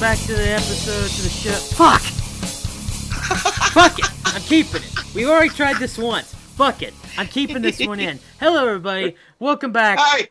[0.00, 1.50] Welcome back to the episode to the show.
[1.50, 2.00] Fuck!
[3.72, 4.10] Fuck it!
[4.24, 5.14] I'm keeping it.
[5.14, 6.32] We've already tried this once.
[6.32, 6.94] Fuck it.
[7.18, 8.18] I'm keeping this one in.
[8.40, 9.14] Hello, everybody.
[9.38, 9.98] Welcome back.
[10.00, 10.30] Hi.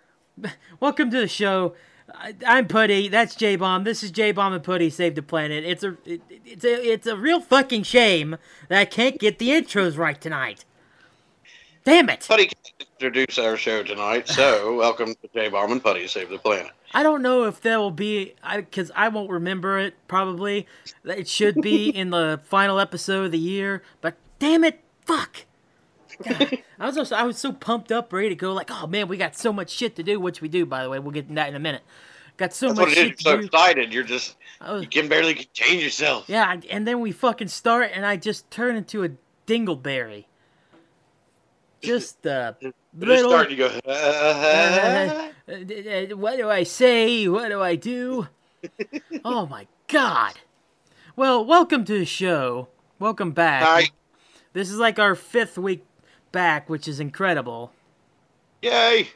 [0.80, 1.76] Welcome to the show.
[2.16, 3.10] I, I'm Putty.
[3.10, 3.84] That's J Bomb.
[3.84, 5.64] This is J Bomb and Putty Save the Planet.
[5.64, 8.38] It's a it, it's a it's a real fucking shame
[8.70, 10.66] that I can't get the intros right tonight.
[11.84, 12.26] Damn it!
[12.28, 16.40] Putty can't introduce our show tonight, so welcome to J Bomb and Putty Save the
[16.40, 16.72] Planet.
[16.94, 19.96] I don't know if that will be because I, won't remember it.
[20.08, 20.68] Probably
[21.06, 23.84] it should be in the final episode of the year.
[24.02, 25.46] But damn it, fuck!
[26.24, 28.54] God, I was also, I was so pumped up, ready to go.
[28.54, 30.20] Like, oh man, we got so much shit to do.
[30.20, 31.00] Which we do, by the way.
[31.00, 31.84] We'll get that in a minute.
[32.38, 33.08] Got so That's much what it is.
[33.10, 33.46] You're so do.
[33.46, 33.94] excited.
[33.94, 36.26] You're just was- you can barely contain yourself.
[36.28, 39.10] yeah, and then we fucking start, and I just turn into a
[39.46, 40.26] dingleberry.
[41.82, 43.32] Just uh, You just little.
[43.32, 43.52] start.
[43.52, 43.68] You go.
[43.86, 47.28] Uh, Uh, uh, what do I say?
[47.28, 48.28] What do I do?
[49.26, 50.34] oh my god.
[51.16, 52.68] Well, welcome to the show.
[53.00, 53.64] Welcome back.
[53.64, 53.88] Hi.
[54.54, 55.86] This is like our fifth week
[56.32, 57.72] back, which is incredible.
[58.62, 59.10] Yay!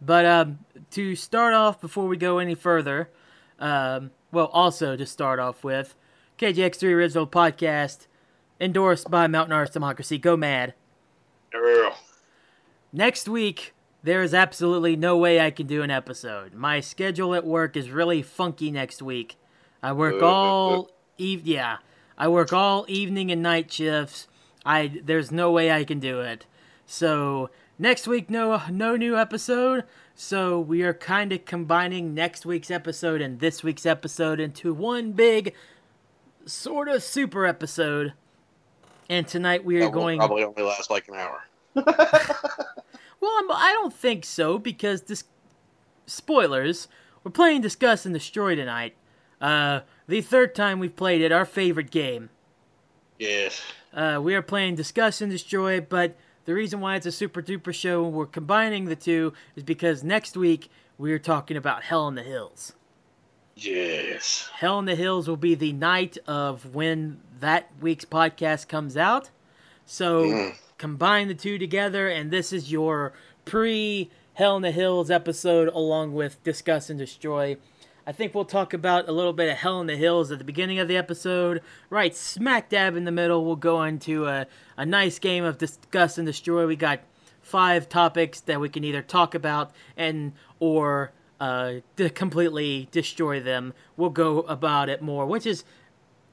[0.00, 0.58] But um,
[0.92, 3.10] to start off, before we go any further,
[3.58, 5.94] um, well, also to start off with,
[6.38, 8.06] KGX3 Original Podcast,
[8.60, 10.18] endorsed by Mountain Arts Democracy.
[10.18, 10.74] Go mad.
[12.92, 16.52] Next week, there is absolutely no way I can do an episode.
[16.52, 19.36] My schedule at work is really funky next week.
[19.82, 20.32] I work uh, uh, uh.
[20.32, 21.78] all eve yeah,
[22.18, 24.28] I work all evening and night shifts.
[24.64, 26.46] I there's no way I can do it.
[26.86, 29.84] So, next week no no new episode.
[30.14, 35.12] So, we are kind of combining next week's episode and this week's episode into one
[35.12, 35.54] big
[36.46, 38.12] sort of super episode.
[39.10, 41.42] And tonight we are going probably only last like an hour.
[43.24, 45.24] Well, I'm, I don't think so because this
[46.04, 46.88] spoilers.
[47.22, 48.96] We're playing Discuss and Destroy tonight.
[49.40, 52.28] Uh, the third time we've played it, our favorite game.
[53.18, 53.62] Yes.
[53.94, 57.72] Uh, we are playing Discuss and Destroy, but the reason why it's a super duper
[57.72, 62.06] show and we're combining the two is because next week we are talking about Hell
[62.08, 62.74] in the Hills.
[63.56, 64.48] Yes.
[64.54, 69.30] Hell in the Hills will be the night of when that week's podcast comes out.
[69.86, 70.54] So Mm.
[70.78, 73.12] combine the two together, and this is your
[73.44, 77.56] pre Hell in the Hills episode along with Discuss and Destroy.
[78.06, 80.44] I think we'll talk about a little bit of Hell in the Hills at the
[80.44, 81.62] beginning of the episode.
[81.88, 86.18] Right smack dab in the middle, we'll go into a, a nice game of Discuss
[86.18, 86.66] and Destroy.
[86.66, 87.00] We got
[87.40, 93.74] five topics that we can either talk about and or uh, to completely destroy them.
[93.96, 95.64] We'll go about it more, which is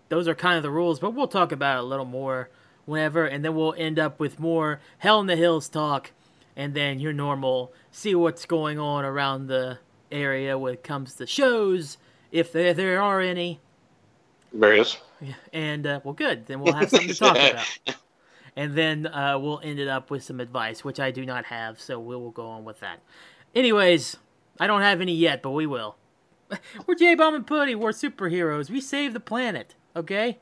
[0.09, 2.49] those are kind of the rules, but we'll talk about it a little more
[2.85, 6.11] whenever, and then we'll end up with more Hell in the Hills talk,
[6.55, 9.79] and then your normal see what's going on around the
[10.11, 11.97] area when it comes to shows,
[12.31, 13.59] if there there are any,
[14.53, 14.97] There is.
[15.53, 16.45] and uh, well, good.
[16.47, 17.95] Then we'll have something to talk about,
[18.55, 21.79] and then uh, we'll end it up with some advice, which I do not have,
[21.79, 22.99] so we will go on with that.
[23.55, 24.17] Anyways,
[24.59, 25.97] I don't have any yet, but we will.
[26.85, 27.75] We're J Bomb and Putty.
[27.75, 28.69] We're superheroes.
[28.69, 29.75] We save the planet.
[29.95, 30.39] Okay.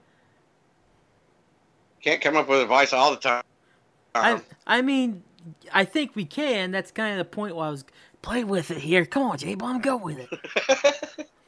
[2.02, 3.44] Can't come up with advice all the time.
[4.16, 5.24] I I mean,
[5.74, 6.72] I think we can.
[6.72, 7.86] That's kind of the point why I was
[8.22, 9.06] play with it here.
[9.06, 11.30] Come on, J Bomb, go with it.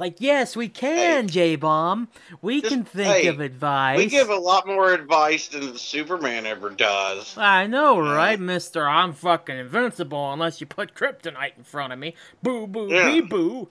[0.00, 2.08] Like yes, we can, J Bomb.
[2.40, 3.98] We Just- can think hey, of advice.
[3.98, 7.36] we give a lot more advice than Superman ever does.
[7.36, 8.88] I know, right, Mister?
[8.88, 12.14] I'm fucking invincible unless you put kryptonite in front of me.
[12.42, 13.08] Boo, boo, Yeah.
[13.10, 13.68] bee, boo.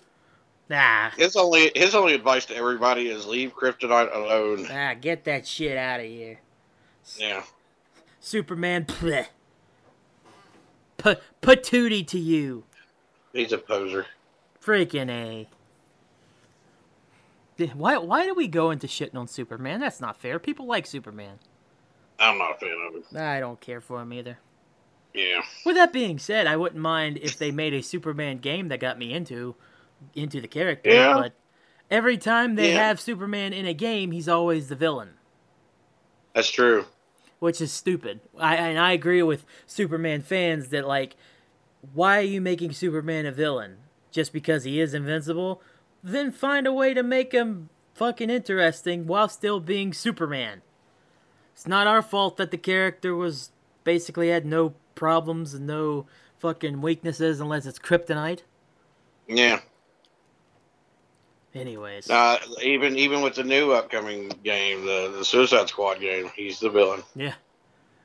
[0.70, 4.68] Nah, His only his only advice to everybody is leave kryptonite alone.
[4.72, 6.40] ah, get that shit out of here.
[7.18, 7.42] Yeah.
[8.20, 9.26] Superman, bleh.
[10.98, 12.66] Put patootie to you.
[13.34, 14.06] He's a poser.
[14.64, 15.48] Freaking A.
[17.68, 19.80] Why, why do we go into shitting on Superman?
[19.80, 20.40] That's not fair.
[20.40, 21.40] People like Superman.
[22.20, 23.04] I'm not a fan of him.
[23.18, 24.40] I don't care for him either.
[25.14, 25.42] Yeah.
[25.66, 28.98] With that being said, I wouldn't mind if they made a Superman game that got
[29.00, 29.56] me into
[30.16, 30.90] into the character.
[30.92, 31.14] Yeah.
[31.16, 31.34] But
[31.92, 32.88] every time they Yeah.
[32.88, 35.16] have Superman in a game, he's always the villain,
[36.34, 36.86] That's true.
[37.40, 38.22] which is stupid.
[38.38, 41.16] I and I agree with Superman fans that like,
[41.94, 43.78] why are you making Superman a villain
[44.12, 45.62] just because he is invincible?
[46.04, 50.62] Then find a way to make him fucking interesting while still being Superman.
[51.54, 53.52] It's not our fault that the character was
[53.84, 56.06] basically had no problems and no
[56.40, 58.42] fucking weaknesses unless it's kryptonite.
[59.28, 59.60] Yeah.
[61.54, 66.60] Anyways, Uh, even even with the new upcoming game, the, the Suicide Squad game, he's
[66.60, 67.02] the villain.
[67.16, 67.34] yeah,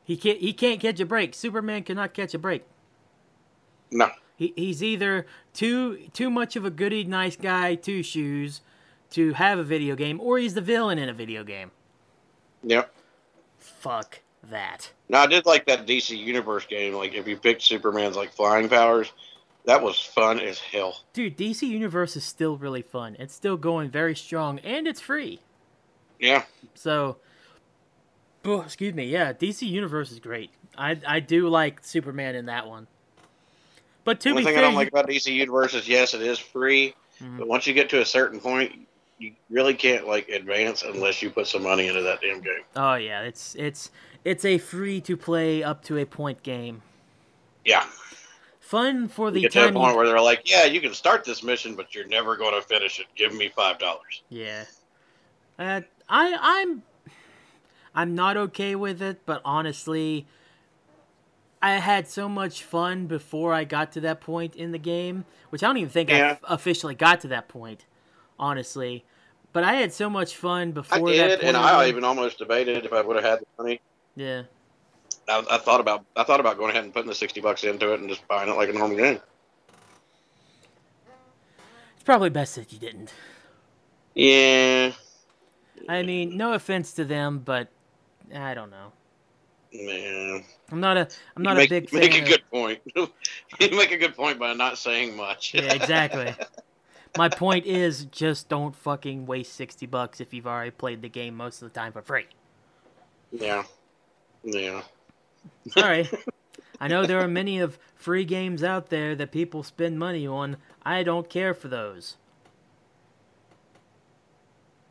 [0.02, 1.34] he can't he can't catch a break.
[1.34, 2.64] Superman cannot catch a break.
[3.90, 4.10] No.
[4.36, 8.60] He, he's either too too much of a goody nice guy, two shoes,
[9.10, 11.70] to have a video game, or he's the villain in a video game.
[12.64, 12.92] Yep.
[13.58, 14.20] Fuck
[14.50, 14.92] that.
[15.08, 16.94] Now I did like that DC Universe game.
[16.94, 19.12] Like if you picked Superman's like flying powers,
[19.64, 21.00] that was fun as hell.
[21.12, 23.16] Dude, DC Universe is still really fun.
[23.18, 25.40] It's still going very strong, and it's free.
[26.18, 26.44] Yeah.
[26.74, 27.18] So,
[28.44, 29.06] oh, excuse me.
[29.06, 30.50] Yeah, DC Universe is great.
[30.76, 32.86] I I do like Superman in that one.
[34.04, 36.22] But to One be thing fair, I don't like about DC Universe is yes, it
[36.22, 37.38] is free, Mhm.
[37.38, 38.86] but once you get to a certain point,
[39.18, 42.64] you really can't like advance unless you put some money into that damn game.
[42.76, 43.90] oh yeah, it's it's
[44.24, 46.82] it's a free to play up to a point game.
[47.64, 47.86] Yeah.
[48.60, 50.94] Fun for the You get to a point You, where they're like, "Yeah, you can
[50.94, 53.06] start this mission, but you're never going to finish it.
[53.14, 54.64] Give me five dollars." yeah.
[55.58, 56.82] Uh, I I'm
[57.94, 60.26] I'm not okay with it, but honestly,
[61.64, 65.62] I had so much fun before I got to that point in the game, which
[65.62, 66.36] I don't even think Yeah.
[66.44, 67.86] I officially got to that point,
[68.38, 69.06] honestly.
[69.54, 72.84] But I had so much fun I before that did, and I even almost debated
[72.84, 73.80] if I would have had the money.
[74.14, 74.42] yeah.
[75.26, 77.94] I, I thought about I thought about going ahead and putting the sixty bucks into
[77.94, 79.20] it and just buying it like a normal game.
[81.94, 83.10] It's probably best that you didn't.
[84.14, 84.92] Yeah,
[85.88, 87.68] I mean, no offense to them, but
[88.34, 88.92] I don't know.
[89.74, 90.44] Man.
[90.70, 92.00] I'm not a I'm not make, a big fan.
[92.00, 92.80] make a of- good point.
[92.96, 95.54] you make a good point by not saying much.
[95.54, 96.34] Yeah, exactly.
[97.16, 101.36] My point is just don't fucking waste 60 bucks if you've already played the game
[101.36, 102.26] most of the time for free.
[103.30, 103.62] yeah,
[104.42, 104.82] yeah.
[105.68, 106.08] Sorry.
[106.80, 110.56] I know there are many of free games out there that people spend money on.
[110.82, 112.16] I don't care for those.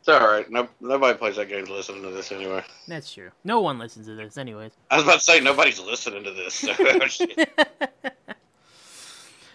[0.06, 0.50] It's all right.
[0.50, 2.62] No, nobody plays that game listening to this anyway.
[2.86, 3.30] That's true.
[3.42, 4.72] No one listens to this anyways.
[4.90, 6.52] I was about to say nobody's listening to this.
[6.56, 7.88] So oh,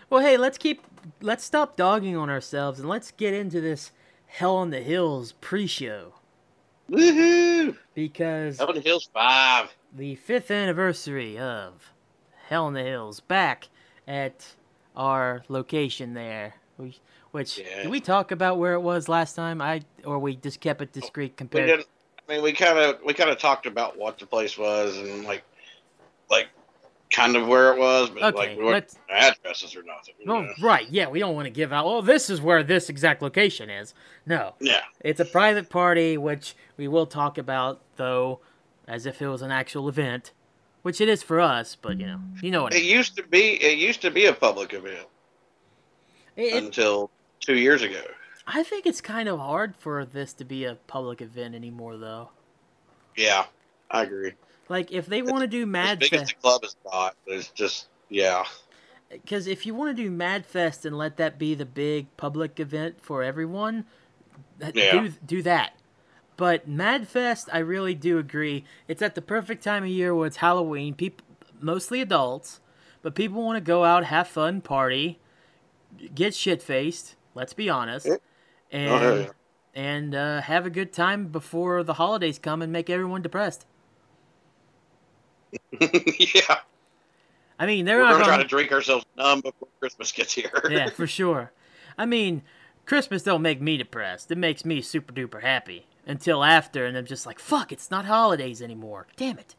[0.10, 0.82] well, hey, let's keep
[1.22, 3.92] let's stop dogging on ourselves and let's get into this
[4.26, 6.14] Hell on the Hills pre-show
[6.90, 7.78] Woohoo!
[7.94, 9.70] because Up in the Hills Five.
[9.96, 11.94] the fifth anniversary of
[12.48, 13.68] Hell on the Hills back
[14.08, 14.48] at
[14.96, 16.56] our location there.
[16.80, 16.96] We,
[17.32, 17.84] which Yeah.
[17.84, 19.62] did we talk about where it was last time?
[19.62, 21.68] I or we just kept it discreet We compared.
[21.68, 21.88] didn't.
[22.28, 25.24] I mean, we kind of we kind of talked about what the place was and
[25.26, 25.44] like
[26.30, 26.48] like
[27.12, 30.14] kind of where it was, but Okay, like we weren't addresses or nothing.
[30.24, 30.54] No, know?
[30.62, 31.86] right, yeah, we don't want to give out.
[31.88, 33.96] Well, this is where this exact location is.
[34.28, 34.82] No, Yeah.
[35.00, 38.42] it's a private party, which we will talk about though,
[38.88, 40.34] as if it was an actual event,
[40.84, 41.76] which it is for us.
[41.76, 42.92] But you know, you know what I It mean.
[42.92, 43.54] used to be.
[43.56, 45.08] It used to be a public event
[46.36, 47.10] it- until
[47.40, 48.02] two years ago.
[48.48, 52.30] I think it's kind of hard for this to be a public event anymore, though.
[53.16, 53.46] Yeah,
[53.92, 54.34] I agree.
[54.70, 57.50] Like, if they want to do as Mad big as the club is not, there's
[57.50, 58.44] just yeah.
[59.10, 62.60] because if you want to do Mad Fest and let that be the big public
[62.60, 63.86] event for everyone,
[64.74, 64.92] Yeah.
[64.92, 65.74] do do that.
[66.38, 68.64] But Mad Fest, I really do agree.
[68.88, 70.94] It's at the perfect time of year where it's Halloween.
[70.94, 71.26] People,
[71.60, 72.62] mostly adults,
[73.02, 75.20] but people want to go out, have fun, party,
[76.16, 77.16] get shit faced.
[77.36, 78.08] Let's be honest,
[78.72, 79.30] and Oh, yeah.
[79.74, 83.66] and uh, have a good time before the holidays come and make everyone depressed.
[85.80, 86.60] yeah,
[87.60, 90.52] I mean, they're we're not gonna try gonna, drink ourselves numb before Christmas gets here.
[90.70, 91.52] yeah, for sure.
[91.98, 92.44] I mean,
[92.86, 94.32] Christmas don't make me depressed.
[94.32, 98.06] It makes me super duper happy until after, and I'm just like, fuck, it's not
[98.06, 99.08] holidays anymore.
[99.16, 99.56] Damn it.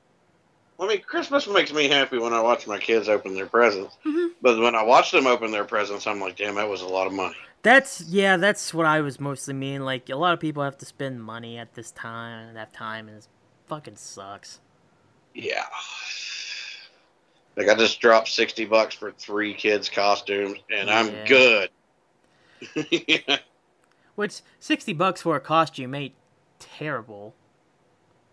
[0.78, 3.96] I mean, Christmas makes me happy when I watch my kids open their presents.
[4.06, 4.30] Mhm.
[4.40, 7.06] But when I watch them open their presents, I'm like, damn, that was a lot
[7.06, 7.36] of money.
[7.62, 9.84] That's yeah, that's what I was mostly mean.
[9.84, 13.08] Like a lot of people have to spend money at this time and have time,
[13.08, 13.28] and it
[13.66, 14.60] fucking sucks.
[15.34, 15.64] Yeah.
[17.56, 20.98] Like I just dropped sixty bucks for three kids' costumes, and Yeah.
[20.98, 21.70] I'm good.
[22.90, 23.38] yeah.
[24.14, 26.14] Which sixty bucks for a costume ain't
[26.58, 27.34] terrible.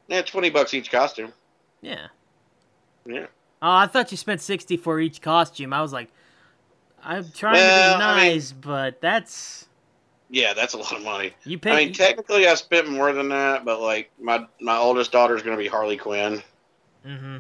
[0.08, 1.34] yeah, twenty bucks each costume.
[1.82, 2.08] Yeah.
[3.06, 3.28] Yeah.
[3.62, 5.74] Oh, I thought you spent sixty for each costume.
[5.74, 6.10] I was like,
[7.04, 9.68] I'm trying Well, to be I mean- nice, but that's
[10.30, 11.34] Yeah, that's a lot of money.
[11.46, 11.72] you pay.
[11.72, 15.56] I mean, technically, I spent more than that, but like my my oldest daughter's going
[15.56, 16.42] to be Harley Quinn,
[17.06, 17.38] mm-hmm.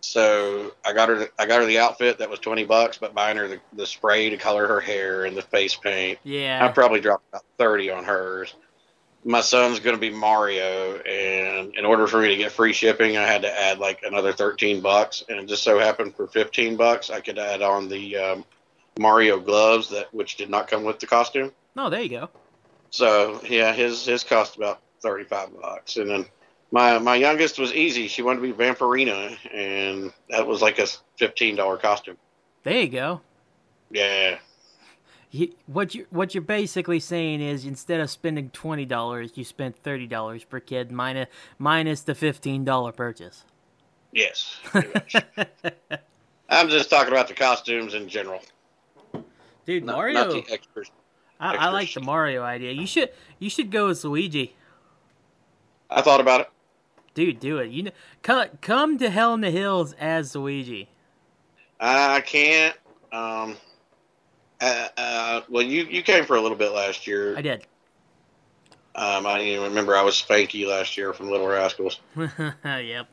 [0.00, 3.14] so I got her the, I got her the outfit that was twenty bucks, but
[3.14, 6.68] buying her the, the spray to color her hair and the face paint, Yeah, I
[6.72, 8.54] probably dropped about thirty on hers.
[9.24, 13.16] My son's going to be Mario, and in order for me to get free shipping,
[13.16, 16.76] I had to add like another thirteen bucks, and it just so happened for fifteen
[16.76, 18.44] bucks, I could add on the um,
[18.98, 21.52] Mario gloves that which did not come with the costume.
[21.76, 22.30] Oh, there you go.
[22.90, 26.26] So yeah, his his cost about thirty five bucks, and then
[26.70, 28.08] my my youngest was easy.
[28.08, 32.16] She wanted to be Vampirina, and that was like a fifteen dollar costume.
[32.62, 33.20] There you go.
[33.90, 34.38] Yeah.
[35.66, 40.06] What you what you're basically saying is instead of spending twenty dollars, you spent thirty
[40.06, 43.44] dollars per kid minus minus the fifteen dollar purchase.
[44.12, 44.58] Yes.
[46.48, 48.40] I'm just talking about the costumes in general.
[49.66, 50.14] Dude, Not, Mario.
[50.14, 50.90] not the extras.
[51.38, 52.00] I, I like the.
[52.00, 52.72] Mario idea.
[52.72, 54.56] You should you should go as Luigi.
[55.90, 56.50] I thought about it.
[57.12, 57.70] Dude, do it.
[57.70, 57.90] You know,
[58.22, 60.88] come, come to Hell in the Hills as Luigi.
[61.80, 62.76] I can't.
[63.12, 63.56] Um.
[64.60, 67.36] Uh, uh, well, you you came for a little bit last year.
[67.36, 67.66] I did.
[68.94, 72.00] Um, I even remember I was Spanky last year from Little Rascals.
[72.64, 73.06] yep.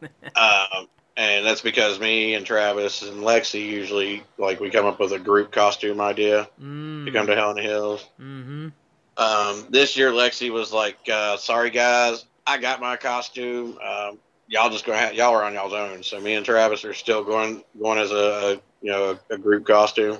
[0.34, 5.12] Um, and that's because me and Travis and Lexi usually like we come up with
[5.12, 7.06] a group costume idea Mm.
[7.06, 8.06] to come to Hell in the Hills.
[8.20, 8.68] Mm-hmm.
[9.16, 13.78] Um, this year Lexi was like, uh, "Sorry guys, I got my costume.
[13.82, 16.92] Um, y'all just gonna have, y'all are on y'all's own." So me and Travis are
[16.94, 20.18] still going going as a, a you know a, a group costume.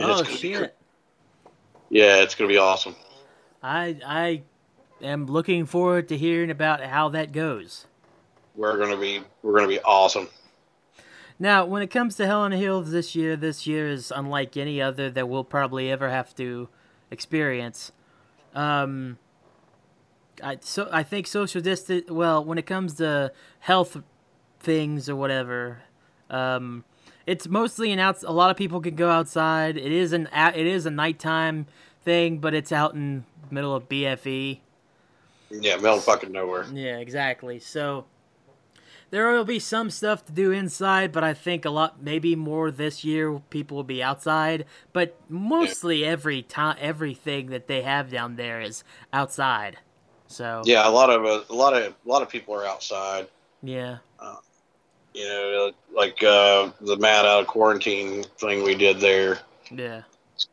[0.00, 0.72] And Oh it's gonna be-
[1.90, 2.94] yeah, it's gonna be awesome.
[3.62, 4.42] I I
[5.02, 7.86] am looking forward to hearing about how that goes.
[8.56, 10.28] We're gonna be we're gonna be awesome.
[11.38, 14.56] Now, when it comes to Hell in the Hills this year, this year is unlike
[14.56, 16.68] any other that we'll probably ever have to
[17.10, 17.92] experience.
[18.54, 19.18] Um,
[20.42, 22.10] I so I think social distance.
[22.10, 23.98] Well, when it comes to health
[24.60, 25.82] things or whatever,
[26.30, 26.84] um,
[27.30, 28.22] it's mostly an out.
[28.24, 29.76] A lot of people can go outside.
[29.76, 31.66] It is an a- it is a nighttime
[32.04, 34.60] thing, but it's out in the middle of BFE.
[35.48, 36.66] Yeah, middle of fucking nowhere.
[36.72, 37.60] Yeah, exactly.
[37.60, 38.06] So
[39.10, 42.72] there will be some stuff to do inside, but I think a lot, maybe more
[42.72, 44.64] this year, people will be outside.
[44.92, 48.82] But mostly every time, everything that they have down there is
[49.12, 49.78] outside.
[50.26, 53.28] So Yeah, a lot of uh, a lot of a lot of people are outside.
[53.62, 53.98] yeah,
[55.14, 59.38] You know, like uh, the Mad Out of Quarantine thing we did there.
[59.70, 60.02] yeah.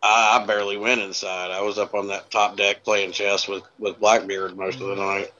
[0.03, 1.49] I, I barely went inside.
[1.51, 4.95] I was up on that top deck playing chess with with Blackbeard most of the
[4.95, 5.31] night.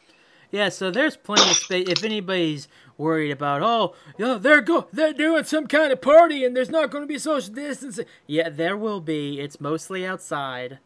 [0.51, 1.89] Yeah, so there's plenty of space.
[1.89, 6.55] If anybody's worried about, oh, yeah, they're go, they're doing some kind of party and
[6.55, 8.05] there's not going to be social distancing.
[8.25, 9.41] Yeah, there will be.
[9.41, 10.79] It's mostly outside.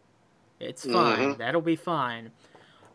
[0.60, 1.36] It's fine.
[1.36, 1.38] Mhm.
[1.38, 2.32] That'll be fine.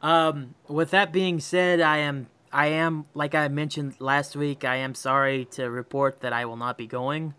[0.02, 4.76] Um, with that being said, I am, I am, like I mentioned last week, I
[4.76, 7.34] am sorry to report that I will not be going.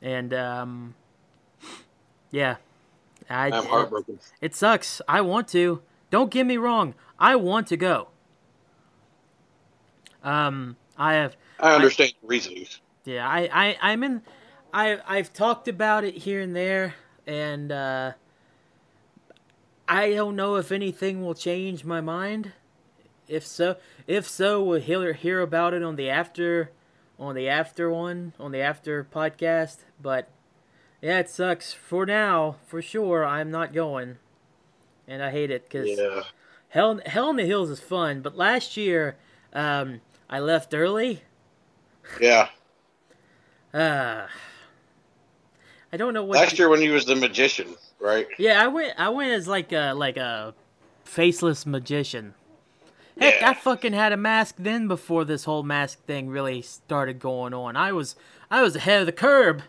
[0.00, 0.96] And um,
[2.32, 2.56] yeah,
[3.30, 4.18] I, I'm heartbroken.
[4.40, 5.00] it sucks.
[5.06, 5.82] I want to.
[6.10, 6.96] Don't get me wrong.
[7.16, 8.08] I want to go.
[10.24, 11.36] Um, I have.
[11.60, 12.80] I understand the reasons.
[13.04, 14.22] Yeah, I, I, I'm in.
[14.74, 18.12] I, I've talked about it here and there, and uh,
[19.86, 22.50] I don't know if anything will change my mind.
[23.28, 26.70] If so, if so, we'll hear hear about it on the after,
[27.18, 29.78] on the after one, on the after podcast.
[30.00, 30.28] But
[31.00, 31.72] yeah, it sucks.
[31.72, 34.18] For now, for sure, I'm not going,
[35.06, 36.22] and I hate it because Yeah.
[36.68, 39.16] Hell, Hell in the Hills is fun, but last year
[39.52, 41.22] um, I left early.
[42.20, 42.48] Yeah.
[43.74, 44.26] Uh,
[45.92, 46.38] I don't know what.
[46.38, 48.26] Last year when you was the magician, right?
[48.38, 48.94] Yeah, I went.
[48.98, 50.54] I went as like a like a
[51.04, 52.34] faceless magician.
[53.18, 53.50] Heck, Yeah.
[53.50, 57.76] I fucking had a mask then before this whole mask thing really started going on.
[57.76, 58.16] I was
[58.50, 59.62] I was ahead of the curb.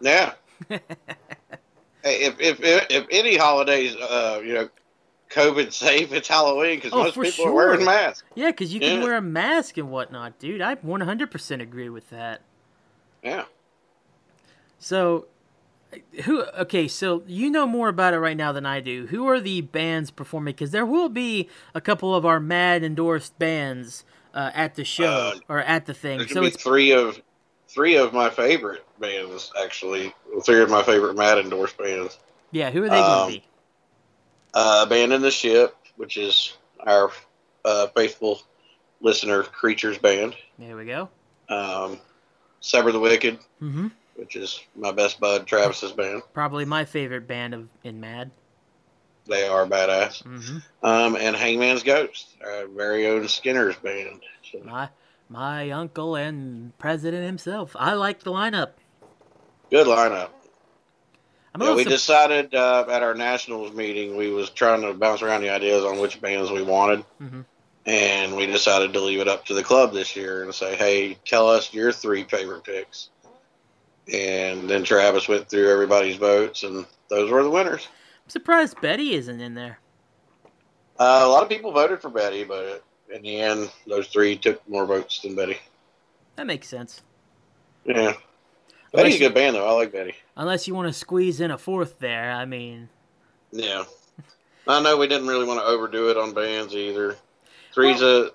[0.00, 0.34] Yeah.
[0.68, 0.78] hey,
[2.02, 4.68] if, if if if any holidays, uh, you know,
[5.30, 8.22] COVID safe, it's Halloween because Oh, most people are wearing masks.
[8.34, 10.60] Yeah, because you can wear a mask and whatnot, dude.
[10.60, 12.42] I 100% agree with that.
[13.22, 13.44] Yeah.
[14.78, 15.26] So,
[16.24, 16.44] who?
[16.44, 19.06] Okay, so you know more about it right now than I do.
[19.06, 20.54] Who are the bands performing?
[20.54, 25.04] Because there will be a couple of our mad endorsed bands uh, at the show
[25.04, 26.18] Uh, or at the thing.
[26.18, 27.20] There's So be it's three of
[27.68, 30.14] three of my favorite bands actually.
[30.44, 32.18] Three of my favorite Mad endorsed bands.
[32.50, 33.44] yeah, who are they going um, to be?
[34.54, 37.10] Uh, Abandon the Ship, which is our
[37.64, 38.40] uh, faithful
[39.00, 40.34] listener Creatures band.
[40.58, 41.08] There we go.
[41.48, 41.98] Um,
[42.60, 43.88] Sever the Wicked, hmm
[44.22, 46.22] which is my best bud Travis's band.
[46.32, 48.30] Probably my favorite band of in Mad.
[49.26, 50.22] They are badass.
[50.22, 54.20] hmm Um, and Hangman's Ghost, our very own Skinner's band.
[54.50, 54.88] So, My
[55.28, 57.74] my uncle and president himself.
[57.78, 58.70] I like the lineup.
[59.70, 60.28] good lineup.
[61.60, 65.50] Yeah, we decided uh, at our nationals meeting we was trying to bounce around the
[65.50, 67.44] ideas on which bands we wanted, Mhm.
[67.86, 71.18] and we decided to leave it up to the club this year and say, "Hey,
[71.26, 73.10] tell us your three favorite picks."
[74.12, 77.86] And then Travis went through everybody's votes, and those were the winners.
[78.24, 79.78] I'm surprised Betty isn't in there.
[80.98, 82.82] Uh, a lot of people voted for Betty, but
[83.12, 85.58] in the end, those three took more votes than Betty.
[86.36, 87.02] That makes sense.
[87.84, 88.14] Yeah,
[88.92, 89.66] Betty's a good band though.
[89.68, 90.14] I like Betty.
[90.36, 92.32] Unless you want to squeeze in a fourth there.
[92.32, 92.88] I mean,
[93.50, 93.84] Yeah.
[94.68, 97.16] I know we didn't really want to overdo it on bands either.
[97.74, 98.30] Three's a,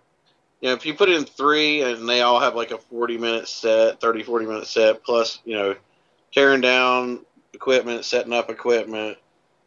[0.62, 3.48] you know, if you put in three and they all have like a 40 minute
[3.48, 5.76] set, 30, 40 minute set, plus, you know,
[6.32, 9.18] tearing down equipment, setting up equipment,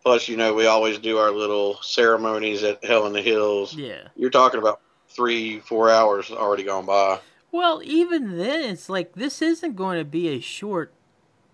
[0.03, 3.75] plus, you know, we always do our little ceremonies at Hell in the Hills.
[3.75, 4.09] yeah.
[4.17, 7.21] You're talking about three, four hours already gone by.
[7.53, 10.93] Well, even then, it's like this isn't going to be a short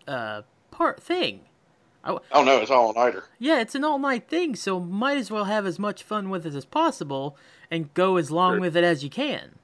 [0.07, 1.41] uh, part thing.
[2.09, 3.25] Oh no, it's all nighter.
[3.41, 6.47] Yeah, it's an all night thing, so might as well have as much fun with
[6.47, 7.37] it as possible
[7.71, 8.61] and go as long Sure.
[8.61, 9.59] with it as you can.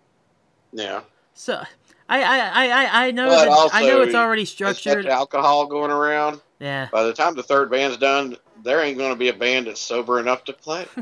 [0.72, 1.02] Yeah.
[1.34, 1.62] So,
[2.08, 5.06] I I I I, know that I know it's already structured.
[5.06, 6.40] alcohol going around.
[6.58, 6.88] Yeah.
[6.92, 9.80] By the time the third band's done, there ain't going to be a band that's
[9.80, 10.86] sober enough to play.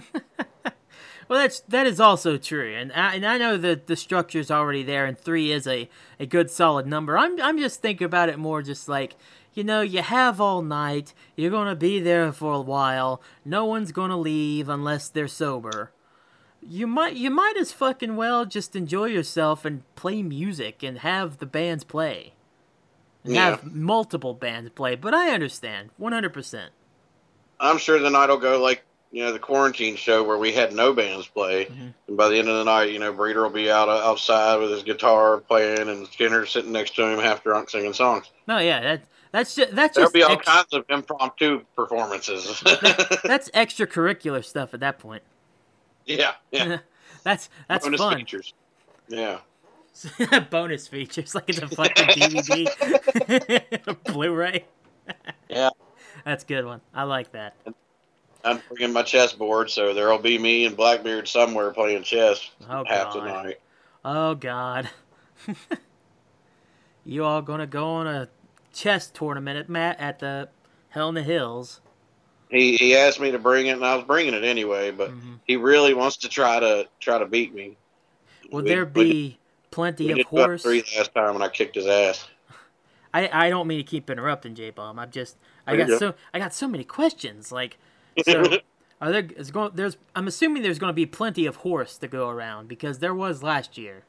[1.28, 4.82] Well, that's that is also true, and I, and I know that the structure's already
[4.82, 5.88] there, and three is a,
[6.18, 7.16] a good solid number.
[7.16, 9.14] I'm I'm just thinking about it more, just like
[9.54, 11.14] you know, you have all night.
[11.36, 13.22] You're gonna be there for a while.
[13.44, 15.92] No one's gonna leave unless they're sober.
[16.62, 21.38] You might you might as fucking well just enjoy yourself and play music and have
[21.38, 22.34] the bands play,
[23.24, 23.50] and Yeah.
[23.50, 24.94] have multiple bands play.
[24.94, 26.32] But I understand, 100.
[26.32, 26.72] percent
[27.58, 30.72] I'm sure the night will go like you know the quarantine show where we had
[30.72, 31.94] no bands play, Mhm.
[32.08, 34.70] and by the end of the night, you know Breeder will be out outside with
[34.70, 38.30] his guitar playing, and Skinner sitting next to him half drunk singing songs.
[38.46, 42.60] No, yeah, that that's just that's There'll just be all ex- kinds of impromptu performances.
[43.24, 45.22] that's extracurricular stuff at that point.
[46.18, 46.78] Yeah, yeah.
[47.24, 48.16] that's that's Bonus fun.
[48.18, 48.54] features.
[49.08, 49.38] Yeah.
[50.50, 54.64] Bonus features like it's a fucking DVD, Blu-ray.
[55.48, 55.70] Yeah.
[56.24, 56.80] that's a good one.
[56.94, 57.56] I like that.
[58.44, 62.84] I'm bringing my chess board, so there'll be me and Blackbeard somewhere playing chess Oh
[62.84, 63.44] half the god.
[63.44, 63.60] night.
[64.04, 64.88] Oh god.
[67.04, 68.28] you all gonna go on a
[68.72, 70.48] chess tournament at Matt at the
[70.90, 71.80] Hell in the Hills?
[72.50, 74.90] He he asked me to bring it, and I was bringing it anyway.
[74.90, 75.40] But Mhm.
[75.46, 77.76] he really wants to try to try to beat me.
[78.50, 79.38] Will We- there we be
[79.70, 80.62] plenty We of horse?
[80.62, 82.26] three last time, and I kicked his ass.
[83.14, 84.98] I I don't mean to keep interrupting J Bomb.
[84.98, 85.36] I'm just
[85.66, 85.98] I got go.
[85.98, 87.52] so I got so many questions.
[87.52, 87.78] Like
[88.26, 88.58] so
[89.00, 92.08] are there is going there's I'm assuming there's going to be plenty of horse to
[92.08, 94.02] go around because there was last year.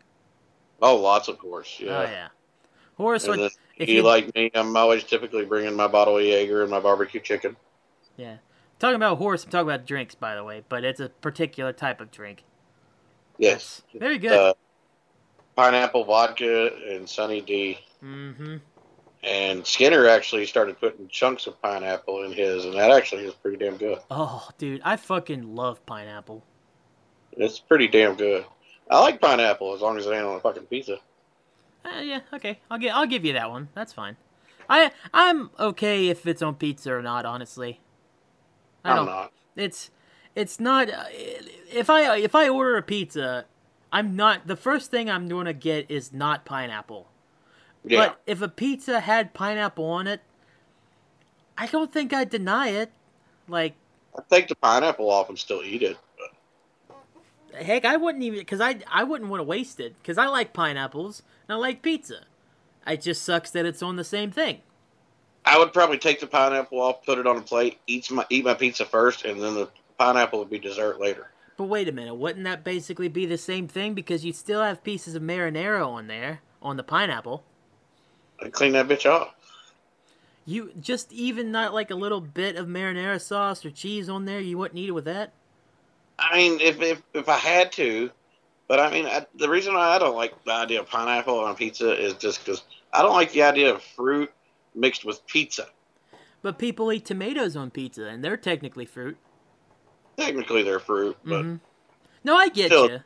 [0.82, 1.78] oh, lots of horse.
[1.80, 1.98] Yeah.
[2.00, 2.28] Oh yeah.
[2.98, 6.62] Horse would if you you like me, I'm always typically bringing my bottle of Jaeger
[6.64, 7.56] and my barbecue chicken.
[8.22, 8.38] Yeah.
[8.80, 12.00] Talking about horse, I'm talking about drinks by the way, but it's a particular type
[12.02, 12.44] of drink.
[13.38, 13.82] Yes.
[13.94, 14.32] That's very good.
[14.32, 14.54] Uh,
[15.56, 17.80] pineapple vodka and Sunny D.
[18.04, 18.58] mm-hmm.
[19.24, 23.58] And Skinner actually started putting chunks of pineapple in his, and that actually is pretty
[23.58, 24.00] damn good.
[24.10, 26.44] Oh, dude, I fucking love pineapple.
[27.34, 28.46] It's pretty damn good.
[28.90, 30.98] I like pineapple as long as it ain't on a fucking pizza.
[31.86, 32.60] Uh, yeah, okay.
[32.70, 33.70] I'll get I'll give you that one.
[33.74, 34.18] That's fine.
[34.70, 37.80] I I'm okay if it's on pizza or not, honestly.
[38.84, 39.32] I don't not.
[39.56, 39.92] it's
[40.36, 41.04] it's not uh,
[41.72, 43.46] if I if I order a pizza,
[43.92, 47.08] I'm not the first thing I'm going to get is not pineapple.
[47.84, 48.08] Yeah.
[48.08, 50.22] But if a pizza had pineapple on it,
[51.58, 52.92] I don't think I'd deny it.
[53.48, 53.76] Like
[54.18, 55.98] I take the pineapple off and still eat it.
[57.54, 60.54] heck, I wouldn't even cuz I I wouldn't want to waste it cuz I like
[60.54, 62.26] pineapples and I like pizza.
[62.88, 64.62] It just sucks that it's on the same thing.
[65.46, 68.46] I would probably take the pineapple off, put it on a plate, eat my eat
[68.46, 71.28] my pizza first, and then the pineapple would be dessert later.
[71.58, 74.84] But wait a minute, wouldn't that basically be the same thing because you'd still have
[74.84, 77.44] pieces of marinara on there on the pineapple?
[78.40, 79.36] I clean that bitch off.
[80.46, 84.40] You just even not like a little bit of marinara sauce or cheese on there,
[84.40, 85.34] you wouldn't eat it with that?
[86.18, 88.12] I mean, if if, if I had to,
[88.68, 91.56] but I mean, I, the reason why I don't like the idea of pineapple on
[91.56, 94.32] pizza is just because I don't like the idea of fruit
[94.76, 95.68] mixed with pizza.
[96.42, 99.18] But people eat tomatoes on pizza and they're technically fruit.
[100.18, 101.56] Technically, they're fruit, but hmm
[102.24, 102.78] No, I get you.
[102.96, 103.04] a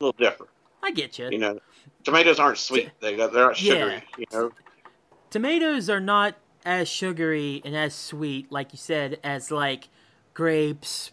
[0.00, 0.50] little different.
[0.82, 1.28] I get you.
[1.30, 1.58] You know,
[2.04, 2.90] tomatoes aren't sweet.
[3.00, 3.94] They they're not sugary.
[3.94, 4.00] Yeah.
[4.00, 4.02] sugary.
[4.18, 4.52] You know,
[5.30, 9.88] Tomatoes are not as sugary and as sweet, like you said, as like
[10.34, 11.10] grapes,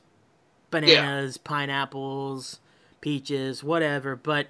[0.72, 2.60] bananas, pineapples,
[3.02, 4.16] peaches, whatever.
[4.16, 4.48] But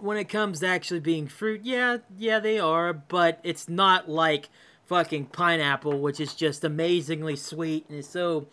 [0.00, 2.92] when it comes to actually being fruit, yeah, yeah, they are.
[2.92, 4.48] But it's not like
[4.86, 8.46] fucking pineapple, which is just amazingly sweet and is so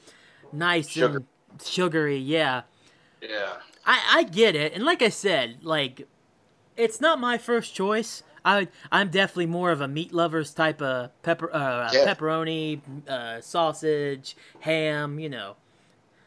[0.51, 1.17] nice Sugar.
[1.51, 2.17] and sugary.
[2.17, 2.63] Yeah.
[3.21, 3.53] yeah.
[3.85, 6.07] I, I get it, and like I said, like
[6.75, 8.23] it's not my first choice.
[8.43, 12.05] I I'm definitely more of a meat lovers type of pepper uh, Yeah.
[12.13, 15.19] pepperoni, uh, sausage, ham.
[15.19, 15.55] You know,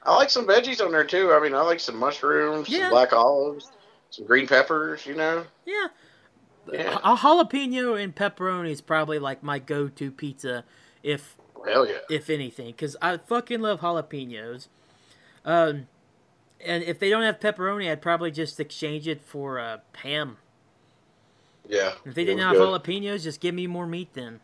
[0.04, 1.32] I like some veggies on there too.
[1.32, 2.82] I mean, I like some mushrooms, Yeah.
[2.82, 3.70] some black olives,
[4.10, 5.06] some green peppers.
[5.06, 5.88] You know, yeah.
[6.70, 6.98] Yeah.
[7.02, 10.64] A jalapeno and pepperoni is probably like my go-to pizza,
[11.02, 11.98] if Hell yeah.
[12.10, 14.68] if anything, because I fucking love jalapenos.
[15.44, 15.86] Um,
[16.64, 20.36] and if they don't have pepperoni, I'd probably just exchange it for uh, ham.
[21.66, 21.92] Yeah.
[22.04, 22.82] If they didn't have good.
[22.82, 24.40] jalapenos, just give me more meat then.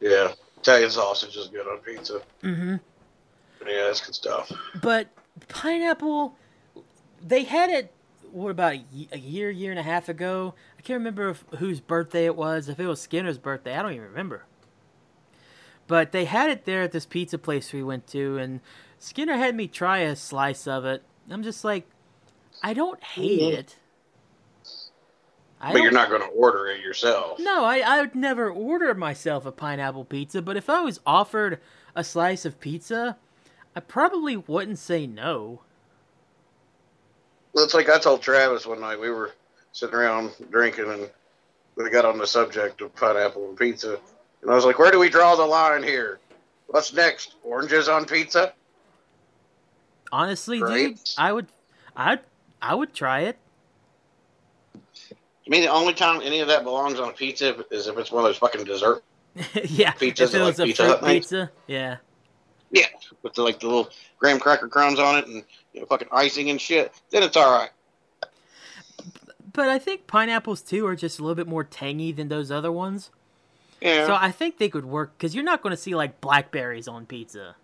[0.00, 0.32] Yeah.
[0.58, 2.20] Italian sausage is good on pizza.
[2.42, 2.76] Mm-hmm.
[3.66, 4.52] Yeah, that's good stuff.
[4.82, 5.08] But
[5.48, 6.36] pineapple,
[7.22, 7.92] they had it.
[8.32, 8.74] What about
[9.12, 10.54] a year, year and a half ago?
[10.78, 12.68] I can't remember if, whose birthday it was.
[12.68, 14.44] If it was Skinner's birthday, I don't even remember.
[15.86, 18.60] But they had it there at this pizza place we went to, and
[18.98, 21.02] Skinner had me try a slice of it.
[21.28, 21.86] I'm just like,
[22.62, 23.58] I don't hate Mhm.
[23.58, 23.76] it.
[25.60, 27.38] I but you're don't- not going to order it yourself.
[27.38, 31.60] No, I, I would never order myself a pineapple pizza, but if I was offered
[31.94, 33.18] a slice of pizza,
[33.76, 35.62] I probably wouldn't say no.
[37.54, 39.00] It's like I told Travis one night.
[39.00, 39.32] We were
[39.72, 41.10] sitting around drinking, and
[41.76, 43.98] we got on the subject of pineapple and pizza.
[44.42, 46.20] And I was like, "Where do we draw the line here?
[46.68, 47.34] What's next?
[47.42, 48.52] Oranges on pizza?"
[50.12, 51.46] Honestly, dude, I would,
[51.96, 52.18] I,
[52.60, 53.38] I would try it.
[55.14, 58.10] I mean, the only time any of that belongs on a pizza is if it's
[58.10, 59.04] one of those fucking dessert
[59.64, 61.96] yeah, Pizzas if it was like a Pizza fruit pizza, yeah.
[63.22, 66.50] With the like the little graham cracker crumbs on it and you know, fucking icing
[66.50, 66.92] and shit.
[67.10, 67.70] Then it's all right.
[69.52, 72.70] But I think pineapples too are just a little bit more tangy than those other
[72.70, 73.10] ones.
[73.80, 74.06] Yeah.
[74.06, 77.06] So I think they could work because you're not going to see like blackberries on
[77.06, 77.56] pizza.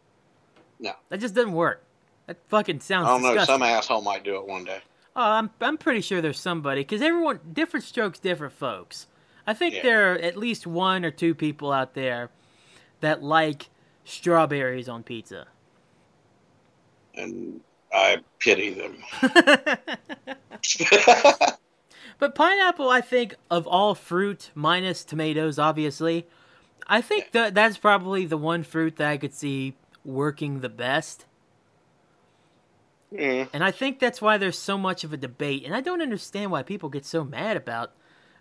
[0.79, 0.92] No.
[1.09, 1.83] that just doesn't work.
[2.27, 3.45] That fucking sounds I don't know.
[3.45, 4.81] Some asshole might do it one day.
[5.14, 9.07] Oh, I'm I'm pretty sure there's somebody because everyone different strokes, different folks.
[9.47, 9.83] I think Yeah.
[9.83, 12.31] there are at least one or two people out there
[13.01, 13.71] that like
[14.07, 15.47] strawberries on pizza.
[17.14, 17.61] And
[17.92, 18.97] I pity them.
[22.19, 26.27] but pineapple, I think of all fruit minus tomatoes, obviously,
[26.87, 31.27] I think that that's probably the one fruit that I could see working the best.
[33.12, 33.49] Mm.
[33.53, 35.64] And I think that's why there's so much of a debate.
[35.64, 37.92] And I don't understand why people get so mad about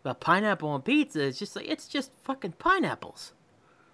[0.01, 1.23] about pineapple on pizza.
[1.23, 3.33] It's just like it's just fucking pineapples.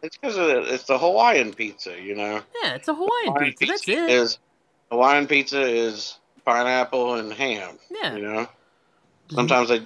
[0.04, 2.42] It's because it's the Hawaiian pizza, you know.
[2.64, 3.66] Yeah, it's a Hawaiian Hawaiian pizza.
[3.68, 4.10] That's it.
[4.10, 4.40] Is
[4.90, 7.78] Hawaiian pizza is pineapple and ham.
[7.90, 8.16] Yeah.
[8.16, 8.40] You know.
[8.48, 9.36] Mm-hmm.
[9.36, 9.86] Sometimes they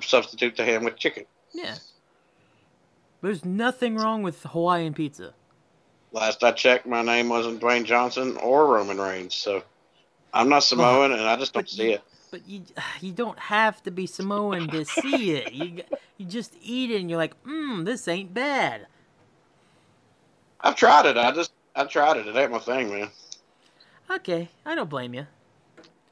[0.00, 1.24] substitute the ham with chicken.
[1.52, 1.74] Yeah.
[3.20, 5.34] There's nothing wrong with Hawaiian pizza.
[6.12, 9.62] Last I checked, my name wasn't Dwayne Johnson or Roman Reigns, so
[10.32, 12.02] I'm not Samoan, and I just don't But see you- it.
[12.30, 12.62] But you
[13.00, 15.50] you don't have to be Samoan to see it.
[15.52, 15.82] You
[16.18, 18.86] you just eat it and you're like, mmm, this ain't bad.
[20.60, 21.16] I've tried it.
[21.16, 22.26] I just I tried it.
[22.26, 23.08] It ain't my thing, man.
[24.10, 25.26] Okay, I don't blame you.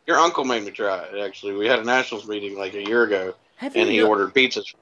[0.07, 1.19] Your uncle made me try it.
[1.25, 4.09] Actually, we had a nationals meeting like a year ago, Have you and he no-
[4.09, 4.75] ordered pizzas.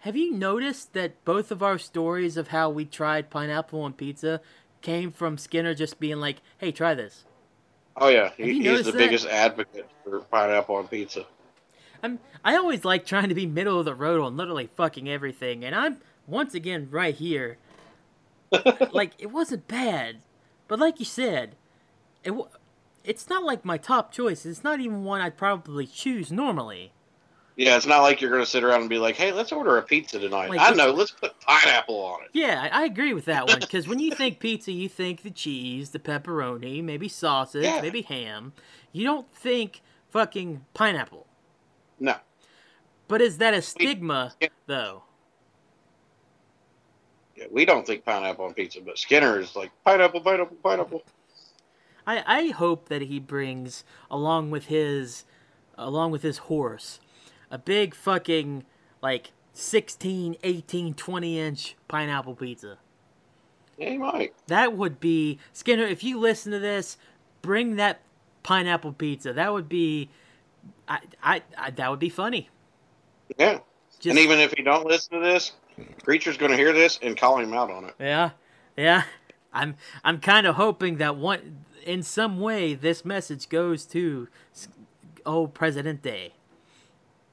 [0.00, 4.40] have you noticed that both of our stories of how we tried pineapple on pizza
[4.82, 7.24] came from Skinner just being like, "Hey, try this."
[7.96, 8.98] Oh yeah, he, he's the that?
[8.98, 11.26] biggest advocate for pineapple on pizza.
[12.02, 15.64] I'm I always like trying to be middle of the road on literally fucking everything,
[15.64, 17.58] and I'm once again right here.
[18.92, 20.18] Like it wasn't bad,
[20.68, 21.56] but like you said,
[22.24, 22.48] it wa-
[23.04, 24.44] it's not like my top choice.
[24.46, 26.92] It's not even one I'd probably choose normally.
[27.56, 29.82] Yeah, it's not like you're gonna sit around and be like, "Hey, let's order a
[29.82, 30.90] pizza tonight." Like, I know.
[30.90, 32.30] Let's put pineapple on it.
[32.32, 35.30] Yeah, I, I agree with that one because when you think pizza, you think the
[35.30, 37.80] cheese, the pepperoni, maybe sausage, Yeah.
[37.82, 38.54] maybe ham.
[38.92, 41.26] You don't think fucking pineapple.
[42.00, 42.16] No,
[43.06, 44.48] But is that a stigma Yeah.
[44.66, 45.02] though?
[47.50, 51.02] We don't think pineapple on pizza, but Skinner is like pineapple, pineapple, pineapple.
[52.06, 55.24] I, I hope that he brings along with his
[55.78, 57.00] along with his horse
[57.50, 58.64] a big fucking
[59.02, 62.78] like 16 18 20 inch pineapple pizza
[63.78, 64.34] Yeah, he might.
[64.48, 66.96] that would be skinner if you listen to this
[67.40, 68.00] bring that
[68.42, 70.10] pineapple pizza that would be
[70.88, 72.50] i i, I that would be funny
[73.38, 73.60] Yeah,
[74.00, 75.52] just and even if you don't listen to this,
[76.04, 77.94] Preacher's gonna hear this and call him out on it.
[77.98, 78.30] yeah
[78.76, 79.02] yeah
[79.52, 84.28] i'm i'm kind of hoping that one in some way this message goes to
[85.26, 86.32] oh presidente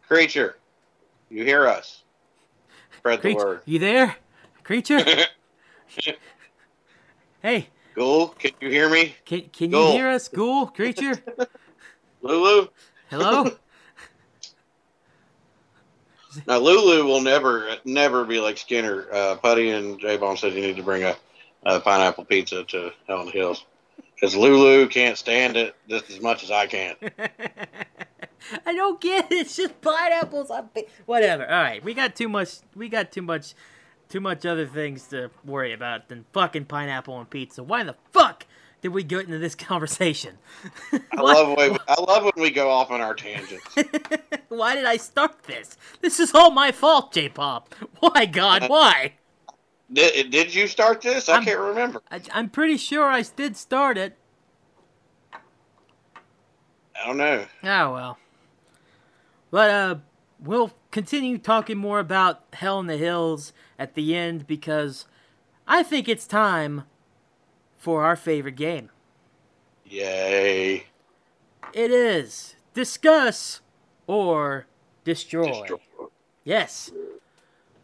[0.08, 0.58] Creature,
[1.30, 2.02] you hear us?
[2.98, 3.62] Spread the word.
[3.66, 4.16] you there?
[4.64, 5.06] Creature?
[7.44, 9.16] hey, Ghoul, can you hear me?
[9.26, 10.66] can, can you hear us, ghoul?
[10.66, 11.14] Creature?
[12.24, 12.70] Lulu?
[13.12, 13.52] Hello?
[16.48, 19.08] Now Lulu will never, never be like Skinner.
[19.12, 21.16] Uh, Putty and J Bone said you need to bring a,
[21.64, 23.66] a pineapple pizza to Hell in the Hills
[24.16, 26.96] because Lulu can't stand it just as much as I can.
[28.66, 29.36] I don't get it.
[29.36, 31.44] It's just pineapples on pi- whatever.
[31.44, 32.60] All right, we got too much.
[32.76, 33.54] We got too much,
[34.08, 37.64] too much other things to worry about than fucking pineapple and pizza.
[37.64, 38.46] Why the fuck
[38.82, 40.38] did we get into this conversation?
[40.94, 43.64] I love when I love when we go off on our tangents.
[44.50, 45.78] Why did I start this?
[46.02, 47.74] This is all my fault, J-pop.
[48.00, 48.70] Why, God?
[48.70, 49.14] Why?
[49.92, 51.28] Did, did you start this?
[51.30, 52.02] I I'm- can't remember.
[52.12, 54.16] I, I'm pretty sure I did start it.
[55.34, 57.46] I don't know.
[57.64, 58.18] Oh well.
[59.52, 59.96] But uh
[60.40, 65.06] we'll continue talking more about Hell in the Hills at the end because
[65.68, 66.84] I think it's time
[67.80, 68.92] for our favorite game.
[69.86, 70.86] Yay!
[71.74, 73.62] It is discuss
[74.06, 74.68] or
[75.04, 75.62] destroy.
[75.62, 75.80] Destroy.
[76.44, 76.92] Yes.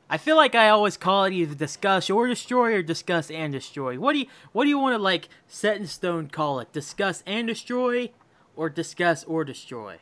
[0.07, 3.97] I feel like I always call it either discuss or destroy or discuss and destroy.
[3.99, 6.71] What do you what do you want to like set in stone call it?
[6.71, 8.11] Discuss and destroy
[8.55, 9.97] or discuss or destroy?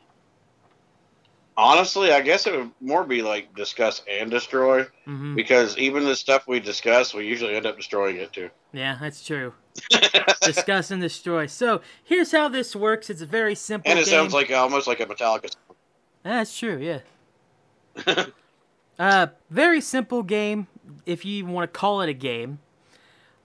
[1.56, 5.36] Honestly, I guess it would more be like discuss and destroy Mhm.
[5.36, 8.50] because even the stuff we discuss, we usually end up destroying it too.
[8.72, 9.54] Yeah, that's true.
[10.42, 11.46] Discuss and destroy.
[11.48, 13.10] So here's how this works.
[13.10, 14.12] It's a very simple and it game.
[14.12, 15.52] sounds like almost like a Metallica.
[15.52, 15.76] song.
[16.24, 16.78] that's true.
[16.78, 17.00] Yeah.
[19.00, 20.68] Uh, very simple game.
[21.06, 22.60] If you even want to call it a game,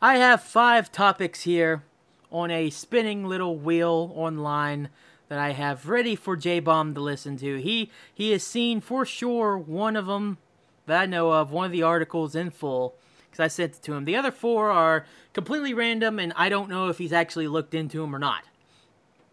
[0.00, 1.84] I have five topics here
[2.30, 4.90] on a spinning little wheel online
[5.28, 7.60] that I have ready for J Bomb to listen to.
[7.60, 10.38] He he has seen for sure one of them
[10.86, 12.96] that I know of, one of the articles in full
[13.30, 14.04] because I sent it to him.
[14.04, 18.00] The other four are completely random, and I don't know if he's actually looked into
[18.00, 18.44] them or not.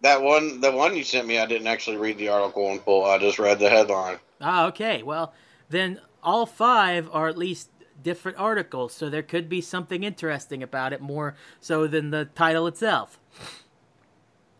[0.02, 3.06] That one, the one you sent me, I didn't actually read the article in full.
[3.06, 4.18] I just read the headline.
[4.42, 5.02] Ah, okay.
[5.02, 5.34] Well,
[5.70, 7.70] then all five are at least
[8.04, 12.68] different articles, so there could be something interesting about it more so than the title
[12.68, 13.18] itself.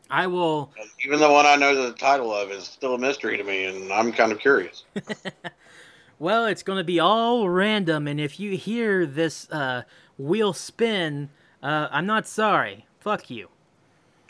[0.10, 0.72] I will.
[1.06, 3.92] Even the one I know the title of is still a mystery to me, and
[3.92, 4.84] I'm kind of curious.
[6.18, 9.84] Well, it's going to be all random, and if you hear this uh,
[10.18, 11.30] wheel spin,
[11.62, 12.86] uh, I'm not sorry.
[13.02, 13.50] Fuck you.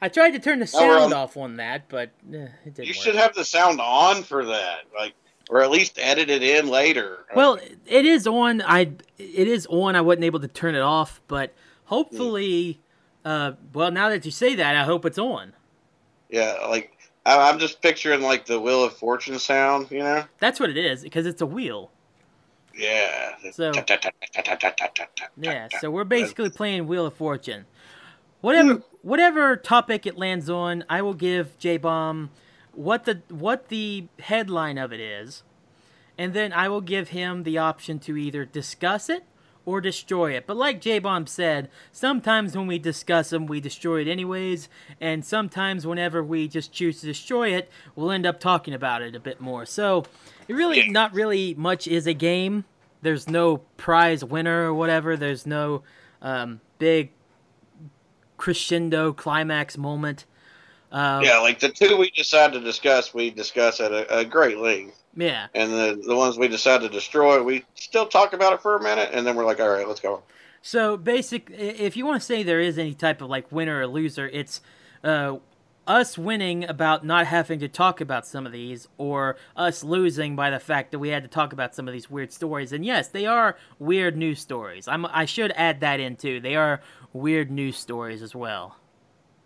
[0.00, 2.86] I tried to turn the Oh, sound on- off on that, but eh, it didn't
[2.88, 3.04] you work.
[3.04, 5.12] should have the sound on for that, like,
[5.50, 7.18] or at least edit it in later.
[7.34, 8.62] Well, it is on.
[8.62, 9.96] I it is on.
[9.96, 11.52] I wasn't able to turn it off, but
[11.84, 12.80] hopefully,
[13.26, 15.52] uh, well, now that you say that, I hope it's on.
[16.30, 20.24] yeah, like I, I'm just picturing like the Wheel of Fortune sound, you know?
[20.38, 21.90] That's what it is because it's a wheel.
[22.72, 23.34] Yeah.
[23.50, 23.72] So
[25.36, 27.66] yeah, so we're basically playing Wheel of Fortune.
[28.42, 32.30] Whatever whatever topic it lands on, I will give J Bomb
[32.72, 35.42] what the what the headline of it is,
[36.16, 39.24] and then I will give him the option to either discuss it
[39.66, 40.46] or destroy it.
[40.46, 45.22] But like J Bomb said, sometimes when we discuss them, we destroy it anyways, and
[45.22, 49.20] sometimes whenever we just choose to destroy it, we'll end up talking about it a
[49.20, 49.66] bit more.
[49.66, 50.04] So
[50.48, 52.64] it really not really much is a game.
[53.02, 55.16] There's no prize winner or whatever.
[55.16, 55.82] There's no
[56.22, 57.10] um, big
[58.36, 60.24] crescendo climax moment.
[60.92, 64.58] Um, Yeah, like the two we decide to discuss, we discuss at a, a great
[64.58, 65.02] length.
[65.16, 65.48] yeah.
[65.54, 68.82] And the the ones we decide to destroy, we still talk about it for a
[68.82, 70.22] minute, and then we're like, all right, let's go.
[70.62, 73.86] So basic, if you want to say there is any type of like winner or
[73.86, 74.60] loser, it's
[75.04, 75.36] uh,
[75.86, 80.50] us winning about not having to talk about some of these, or us losing by
[80.50, 82.72] the fact that we had to talk about some of these weird stories.
[82.72, 84.88] And yes, they are weird news stories.
[84.88, 86.40] I'm, I should add that in too.
[86.40, 86.80] They are
[87.12, 88.76] weird news stories as well.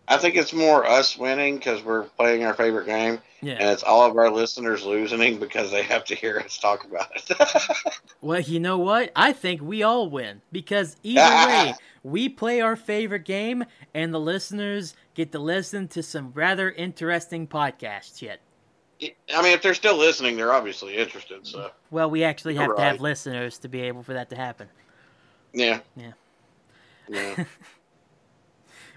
[0.09, 3.55] I think it's more us winning because we're playing our favorite game, Yeah.
[3.61, 7.11] and it's all of our listeners losing because they have to hear us talk about
[7.15, 7.95] it.
[8.23, 9.13] Well, you know what?
[9.17, 14.21] I think we all win because either way, we play our favorite game, and the
[14.21, 18.41] listeners get to listen to some rather interesting podcast shit.
[19.35, 21.47] I mean, if they're still listening, they're obviously interested.
[21.47, 24.69] So Well, we actually have to have listeners to be able for that to happen.
[25.55, 26.13] yeah, Yeah.
[27.09, 27.45] yeah.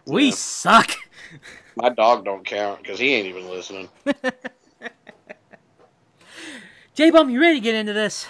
[0.05, 0.31] We Yeah.
[0.31, 0.91] suck.
[1.75, 3.89] My dog don't count because he ain't even listening.
[6.93, 8.27] J Bum, you ready to get into this?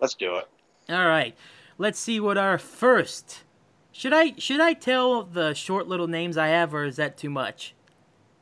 [0.00, 0.48] Let's do it.
[0.88, 1.36] All right.
[1.78, 3.44] Let's see what our first.
[3.92, 7.30] Should I should I tell the short little names I have, or is that too
[7.30, 7.74] much?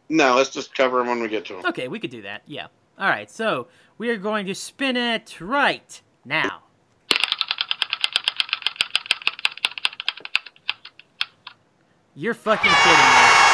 [0.08, 1.66] No, let's just cover them when we get to them.
[1.66, 2.42] Okay, we could do that.
[2.46, 2.68] Yeah.
[2.98, 3.30] All right.
[3.30, 6.62] So we are going to spin it right now.
[12.14, 13.52] You're fucking kidding me.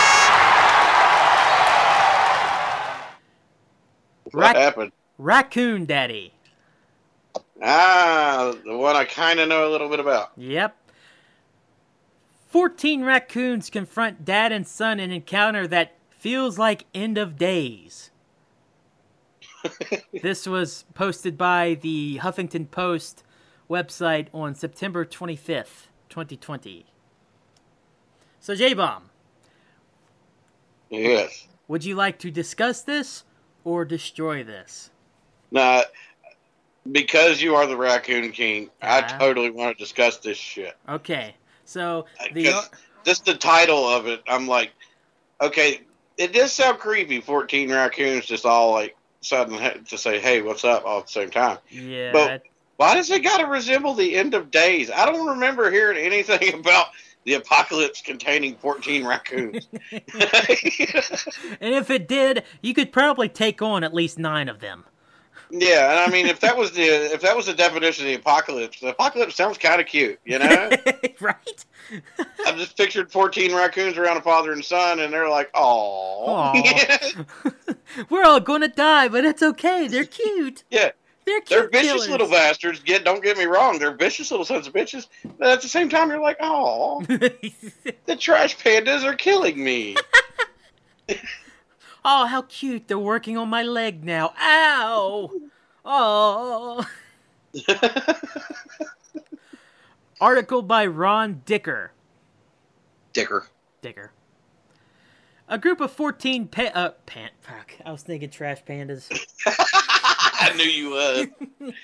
[4.32, 4.92] What Rac- happened?
[5.16, 6.32] Raccoon Daddy.
[7.62, 10.32] Ah, the one I kind of know a little bit about.
[10.36, 10.76] Yep.
[12.48, 18.10] 14 raccoons confront dad and son and encounter that feels like end of days.
[20.22, 23.22] this was posted by the Huffington Post
[23.68, 26.86] website on September 25th, 2020.
[28.40, 29.10] So, J Bomb,
[30.90, 31.46] Yes.
[31.66, 33.24] would you like to discuss this
[33.64, 34.90] or destroy this?
[35.50, 35.82] Now,
[36.90, 39.18] because you are the Raccoon King, I uh-huh.
[39.18, 40.76] totally want to discuss this shit.
[40.88, 42.52] Okay, so the
[43.04, 44.72] just the title of it, I'm like,
[45.40, 45.82] okay,
[46.16, 47.20] it does sound creepy.
[47.20, 51.30] 14 raccoons just all like sudden to say, hey, what's up all at the same
[51.30, 51.58] time.
[51.70, 52.42] yeah, but-
[52.76, 54.90] Why does it got to resemble the end of days?
[54.90, 56.86] I don't remember hearing anything about
[57.28, 59.68] the apocalypse containing 14 raccoons.
[59.92, 60.02] and
[61.60, 64.84] if it did, you could probably take on at least nine of them.
[65.50, 68.14] yeah, and I mean, if that was the if that was the definition of the
[68.18, 70.70] apocalypse, the apocalypse sounds kind of cute, you know.
[71.20, 71.64] right?
[72.46, 77.24] I've just pictured 14 raccoons around a father and son, and they're like, "Oh, Aw.
[78.08, 79.86] We're all gonna die, but it's okay.
[79.86, 80.64] They're cute.
[80.70, 80.90] Yeah.
[81.28, 82.08] They're they're vicious killers.
[82.08, 85.06] little bastards." Get don't get me wrong, they're vicious little sons of bitches.
[85.38, 89.96] But at the same time, you're like, "Oh, the trash pandas are killing me."
[92.04, 92.88] oh, how cute!
[92.88, 94.32] They're working on my leg now.
[94.40, 95.30] Ow!
[95.90, 96.84] Oh.
[100.20, 101.92] Article by Ron Dicker.
[103.14, 103.46] Dicker.
[103.80, 104.12] Dicker.
[105.48, 107.32] A group of 14 pa- uh, pant.
[107.40, 109.08] fuck, I was thinking trash pandas.
[110.40, 111.74] I knew you would.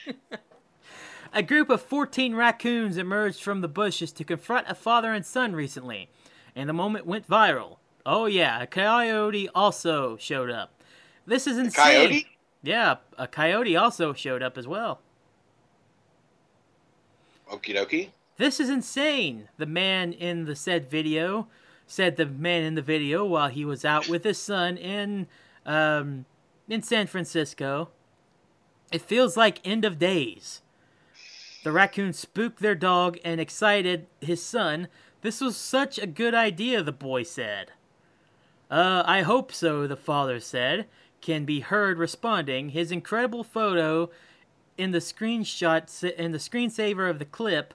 [1.33, 5.57] A group of 14 raccoons emerged from the bushes to confront a father and son
[5.57, 6.09] recently,
[6.55, 7.79] and the moment went viral.
[8.07, 10.81] Oh yeah, a coyote also showed up.
[11.27, 11.85] This is insane.
[11.85, 12.27] Coyote?
[12.63, 15.01] Yeah, a coyote also showed up as well.
[17.51, 18.11] Okie dokie.
[18.37, 21.49] This is insane, the man in the said video
[21.87, 25.27] said the man in the video while he was out with his son in
[25.67, 26.25] um
[26.69, 27.91] in San Francisco.
[28.95, 30.63] It feels like end of days.
[31.65, 34.87] The raccoon spooked their dog and excited his son.
[35.21, 37.73] This was such a good idea, the boy said.
[38.71, 40.87] Uh, I hope so, the father said,
[41.21, 42.69] can be heard responding.
[42.69, 44.11] His incredible photo
[44.79, 47.75] in the screenshot in the screensaver of the clip.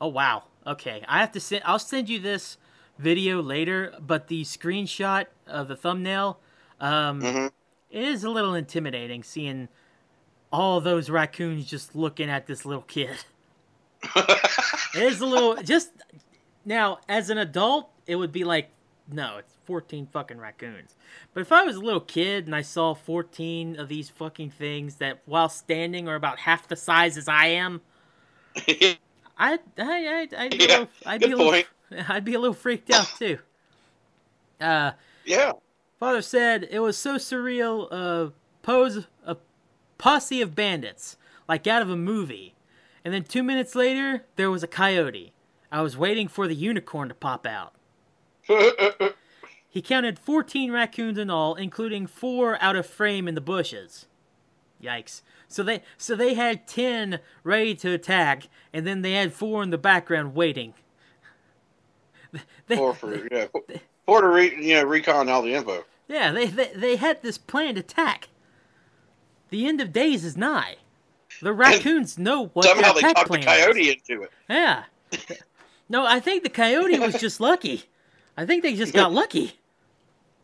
[0.00, 0.42] Oh wow.
[0.66, 1.62] Okay, I have to send.
[1.64, 2.56] I'll send you this
[2.98, 6.40] video later, but the screenshot of the thumbnail,
[6.80, 7.46] um, hmm
[7.92, 9.68] it is a little intimidating seeing
[10.52, 13.16] all those raccoons just looking at this little kid.
[14.94, 15.90] It is a little just
[16.66, 18.68] now as an adult, it would be like
[19.10, 20.94] no, it's 14 fucking raccoons.
[21.34, 24.96] But if I was a little kid and I saw 14 of these fucking things
[24.96, 27.80] that while standing are about half the size as I am,
[28.56, 28.98] I
[29.38, 31.62] I I I'd be a little, I'd be a little.
[32.08, 33.38] I'd be a little freaked out too.
[34.60, 34.92] Uh
[35.24, 35.52] yeah.
[35.98, 37.88] Father said it was so surreal.
[37.90, 38.30] Uh,
[38.62, 39.36] pose a
[40.02, 41.16] posse of bandits,
[41.48, 42.56] like out of a movie,
[43.04, 45.32] and then two minutes later there was a coyote.
[45.70, 47.72] I was waiting for the unicorn to pop out.
[49.72, 54.04] He counted 14 raccoons in all, including four out of frame in the bushes.
[54.82, 55.22] Yikes!
[55.48, 59.70] So they so they had 10 ready to attack, and then they had four in
[59.70, 60.74] the background waiting.
[62.66, 63.46] They, Poor for yeah.
[64.06, 65.86] Poor to re, you know recon all the info.
[66.06, 68.28] Yeah, they, they they had this planned attack.
[69.52, 70.76] The end of days is nigh.
[71.42, 73.46] The raccoons know what Somehow their they talked the plan is.
[73.46, 74.30] coyote into it.
[74.48, 74.84] Yeah.
[75.90, 77.84] No, I think the coyote was just lucky.
[78.36, 79.52] I think they just got lucky.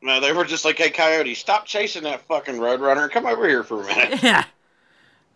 [0.03, 3.11] No, they were just like, "Hey, coyote, stop chasing that fucking roadrunner.
[3.11, 4.45] Come over here for a minute." Yeah.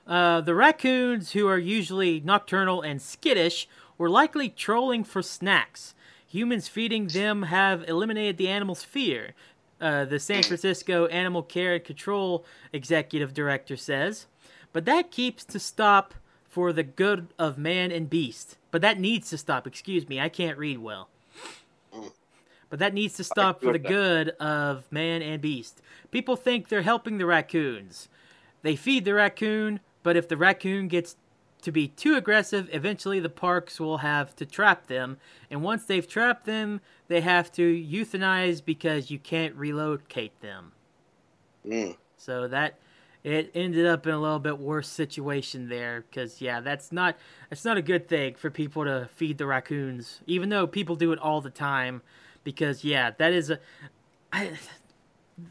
[0.07, 5.95] Uh, the raccoons, who are usually nocturnal and skittish, were likely trolling for snacks.
[6.27, 9.33] Humans feeding them have eliminated the animal's fear,
[9.83, 14.27] uh, the San Francisco Animal Care and Control executive director says.
[14.73, 16.15] But that keeps to stop
[16.49, 18.57] for the good of man and beast.
[18.71, 19.67] But that needs to stop.
[19.67, 21.09] Excuse me, I can't read well.
[22.71, 25.83] But that needs to stop for the good of man and beast.
[26.11, 28.09] People think they're helping the raccoons.
[28.63, 31.17] They feed the raccoon, but if the raccoon gets
[31.63, 35.19] to be too aggressive, eventually the parks will have to trap them.
[35.51, 40.73] And once they've trapped them, they have to euthanize because you can't relocate them.
[41.67, 41.97] Mm.
[42.17, 42.79] So that
[43.25, 47.17] it ended up in a little bit worse situation there because yeah, that's not
[47.49, 51.13] that's not a good thing for people to feed the raccoons, even though people do
[51.13, 52.03] it all the time.
[52.45, 53.61] Because yeah, that is a
[54.33, 54.53] I,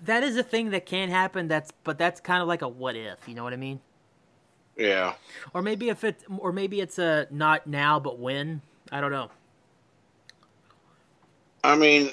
[0.03, 1.47] that is a thing that can happen.
[1.47, 3.79] That's but that's kind of like a what if, you know what I mean?
[4.81, 5.13] Yeah.
[5.53, 8.61] Or maybe if it or maybe it's a not now but when.
[8.91, 9.29] I don't know.
[11.63, 12.09] I mean,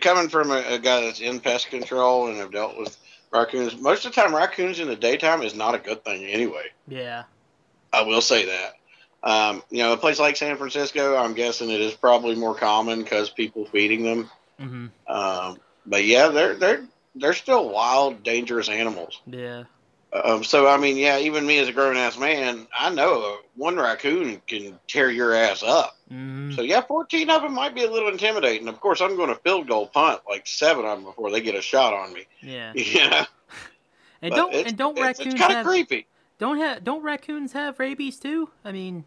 [0.00, 2.98] coming from a, a guy that's in pest control and have dealt with
[3.32, 6.64] raccoons, most of the time raccoons in the daytime is not a good thing anyway.
[6.88, 7.22] Yeah.
[7.92, 8.72] I will say that.
[9.22, 13.02] Um, you know, a place like San Francisco, I'm guessing it is probably more common
[13.02, 14.30] because people feeding them.
[14.58, 16.84] hmm Um, but yeah, they're they're
[17.14, 19.20] they're still wild, dangerous animals.
[19.26, 19.64] Yeah.
[20.12, 23.76] Um, so I mean, yeah, even me as a grown ass man, I know one
[23.76, 25.96] raccoon can tear your ass up.
[26.08, 28.68] hmm So yeah, 14 of them might be a little intimidating.
[28.68, 31.54] Of course, I'm going to field goal punt like seven of them before they get
[31.54, 32.26] a shot on me.
[32.40, 32.72] Yeah.
[32.76, 33.26] Yeah,
[34.22, 36.06] And but don't and don't it's, raccoons It's kind of creepy.
[36.38, 38.50] don't have don't raccoons have rabies too?
[38.64, 39.04] I mean,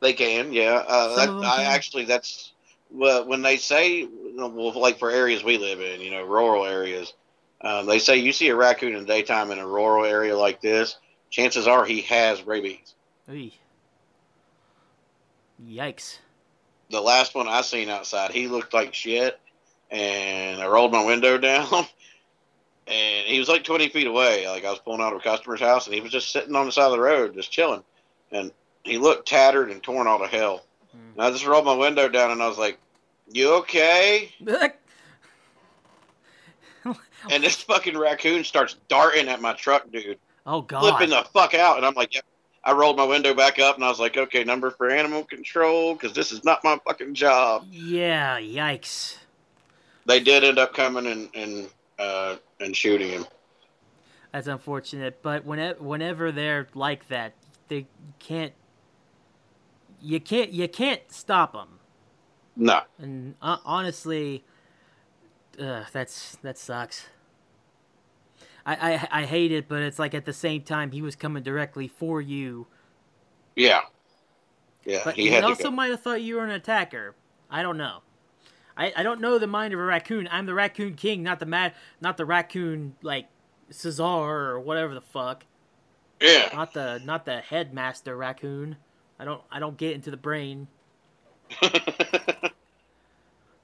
[0.00, 0.84] They can, yeah.
[0.86, 2.52] Uh, that, them I actually that's
[2.90, 4.06] well, when they say
[4.36, 7.12] well, like for areas we live in, you know, rural areas,
[7.60, 10.60] um, they say you see a raccoon in the daytime in a rural area like
[10.60, 10.96] this,
[11.30, 12.94] chances are he has rabies.
[13.28, 13.50] oy.
[15.64, 16.18] yikes.
[16.90, 19.38] the last one I seen outside, he looked like shit,
[19.90, 21.86] and I rolled my window down,
[22.86, 24.46] and he was like 20 feet away.
[24.48, 26.66] Like I was pulling out of a customer's house, and he was just sitting on
[26.66, 27.82] the side of the road, just chilling,
[28.30, 28.52] and
[28.84, 30.64] he looked tattered and torn all to hell.
[30.96, 31.14] Mm.
[31.14, 32.78] And I just rolled my window down, and I was like,
[33.32, 34.32] "You okay?"
[37.30, 40.80] And this fucking raccoon starts darting at my truck, dude, oh god.
[40.80, 42.24] flipping the fuck out, and I'm like, yep.
[42.64, 45.94] I rolled my window back up, and I was like, "Okay, number for animal control,
[45.94, 49.16] because this is not my fucking job." yeah, yikes.
[50.06, 51.68] they did end up coming and and
[51.98, 53.26] uh, and shooting him.
[54.32, 57.32] That's unfortunate, but whenever whenever they're like that,
[57.68, 57.86] they
[58.18, 58.52] can't.
[60.00, 61.80] You can't you can't stop them,
[62.54, 64.44] No, and uh, honestly,
[65.60, 67.06] uh, that's that sucks.
[68.64, 71.42] I, I I hate it, but it's like at the same time he was coming
[71.42, 72.66] directly for you,
[73.56, 73.80] yeah,
[74.84, 75.02] yeah.
[75.04, 77.14] but he he, had also might have thought you were an attacker.
[77.50, 78.02] I don't know.
[78.76, 80.28] I, I don't know the mind of a raccoon.
[80.30, 83.26] I'm the raccoon king, not the mad, not the raccoon like
[83.70, 85.44] Cesar or whatever the fuck.
[86.20, 88.76] Yeah, not the not the headmaster raccoon.
[89.18, 90.68] I don't I don't get into the brain.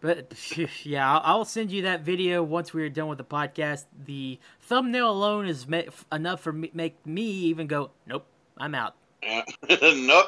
[0.04, 0.34] But
[0.84, 3.86] yeah, I'll, I'll send you that video once we're done with the podcast.
[4.04, 5.80] The thumbnail alone is ma-
[6.12, 8.26] enough for me make me even go, nope,
[8.58, 8.96] I'm out.
[9.22, 9.44] Yeah.
[9.80, 10.26] nope.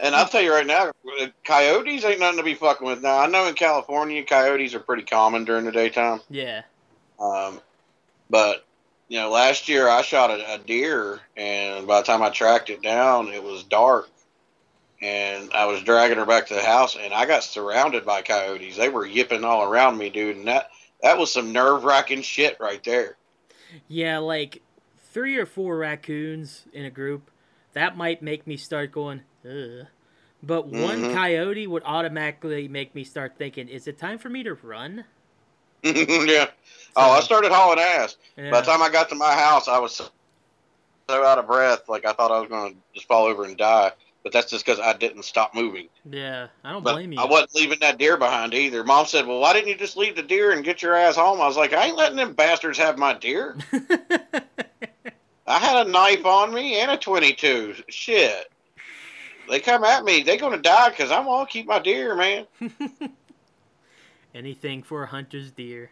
[0.00, 0.90] And I'll tell you right now,
[1.44, 3.00] coyotes ain't nothing to be fucking with.
[3.00, 6.20] Now I know in California, coyotes are pretty common during the daytime.
[6.28, 6.62] Yeah.
[7.20, 7.60] Um,
[8.28, 8.66] but
[9.06, 12.70] you know, last year I shot a, a deer, and by the time I tracked
[12.70, 14.08] it down, it was dark,
[15.04, 18.76] and I was dragging her back to the house, and I got surrounded by coyotes.
[18.78, 20.70] They were yipping all around me, dude, and that
[21.02, 23.16] that was some nerve wracking shit right there.
[23.86, 24.62] Yeah, like
[25.12, 27.30] three or four raccoons in a group,
[27.74, 29.86] that might make me start going, ugh.
[30.42, 31.12] But one Mhm.
[31.12, 35.04] coyote would automatically make me start thinking, is it time for me to run?
[35.82, 36.46] yeah.
[36.96, 38.16] Oh, I started hauling ass.
[38.38, 38.50] yeah.
[38.50, 40.08] By the time I got to my house, I was so,
[41.10, 43.56] so out of breath, like I thought I was going to just fall over and
[43.56, 43.92] die.
[44.24, 45.88] But that's just because I didn't stop moving.
[46.10, 47.20] yeah, I don't But blame you.
[47.20, 48.82] I wasn't leaving that deer behind either.
[48.82, 51.40] Mom said, "Well, why didn't you just leave the deer and get your ass home?"
[51.40, 53.56] I was like, "I ain't letting them bastards have my deer.
[55.46, 57.74] I had a knife on me and a 22.
[57.90, 58.50] Shit,
[59.50, 62.46] they come at me, they gonna die because I'm gonna keep my deer, man.
[64.34, 65.90] Anything for a hunter's deer.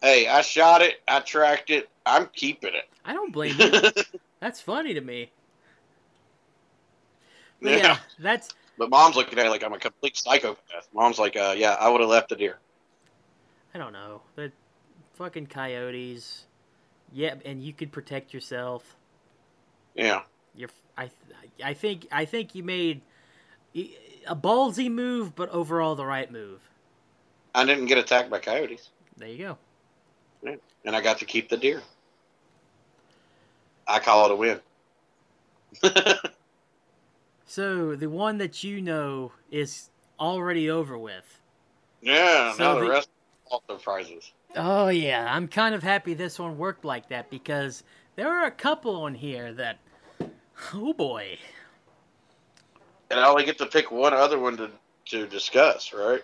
[0.00, 2.88] Hey, I shot it, I tracked it, I'm keeping it.
[3.04, 3.72] I don't blame you.
[4.40, 5.32] That's funny to me.
[7.60, 7.98] Yeah, Yeah.
[8.18, 8.48] that's
[8.78, 10.88] But mom's looking at it like I'm a complete psychopath.
[10.94, 12.58] Mom's like, uh, "Yeah, I would have left the deer."
[13.74, 14.22] I don't know.
[14.36, 14.52] The
[15.14, 16.46] fucking coyotes.
[17.12, 18.96] Yeah, and you could protect yourself.
[19.94, 20.22] Yeah.
[20.54, 21.10] You're I
[21.62, 23.02] I think I think you made
[24.26, 26.60] a ballsy move, but overall the right move.
[27.54, 29.58] I didn't get attacked by coyotes, There you go.
[30.84, 31.82] and I got to keep the deer.
[33.88, 34.60] I call it a win.
[37.50, 39.90] So the one that you know is
[40.20, 41.40] already over with.
[42.00, 43.10] yeah, So now the the- rest
[43.50, 44.32] also prizes.
[44.54, 47.82] Oh yeah, I'm kind of happy this one worked like that because
[48.14, 49.80] there are a couple on here that
[50.72, 51.38] oh boy.
[53.10, 54.70] And I only get to pick one other one to,
[55.06, 56.22] to discuss, right?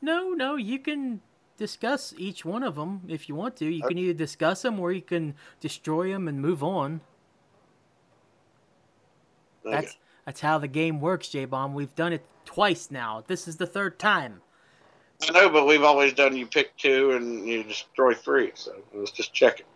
[0.00, 1.20] No, no, you can
[1.58, 3.66] discuss each one of them if you want to.
[3.66, 7.02] You can either discuss them or you can destroy them and move on.
[9.66, 9.74] Okay.
[9.82, 9.96] That's
[10.26, 11.72] that's how the game works, J Bomb.
[11.72, 13.24] We've done it twice now.
[13.26, 14.42] This is the third time.
[15.26, 19.12] I know, but we've always done you pick two and you destroy three, so let's
[19.12, 19.66] just check it.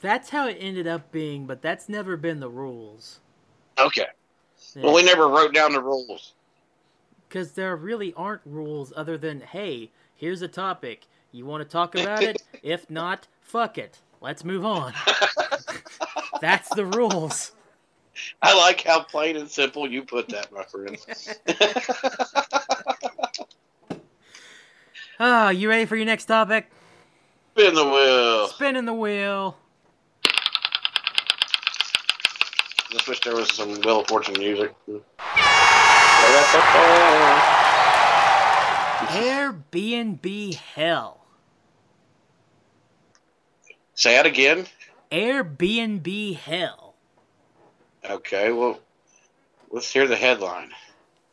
[0.00, 3.20] That's how it ended up being, but that's never been the rules.
[3.78, 4.06] Okay.
[4.76, 6.34] Well, we never wrote down the rules.
[7.28, 11.06] Because there really aren't rules other than, hey, Here's a topic.
[11.32, 12.42] You want to talk about it?
[12.62, 14.00] if not, fuck it.
[14.20, 14.94] Let's move on.
[16.40, 17.52] That's the rules.
[18.42, 20.98] I like how plain and simple you put that, my friend.
[25.20, 26.68] Ah, you ready for your next topic?
[27.52, 28.48] Spin the wheel.
[28.48, 29.56] Spinning the wheel.
[32.90, 34.74] Just wish there was some Wheel of Fortune music.
[39.08, 41.20] Airbnb hell.
[43.94, 44.66] Say it again.
[45.12, 46.93] Airbnb hell.
[48.08, 48.80] Okay, well,
[49.70, 50.70] let's hear the headline.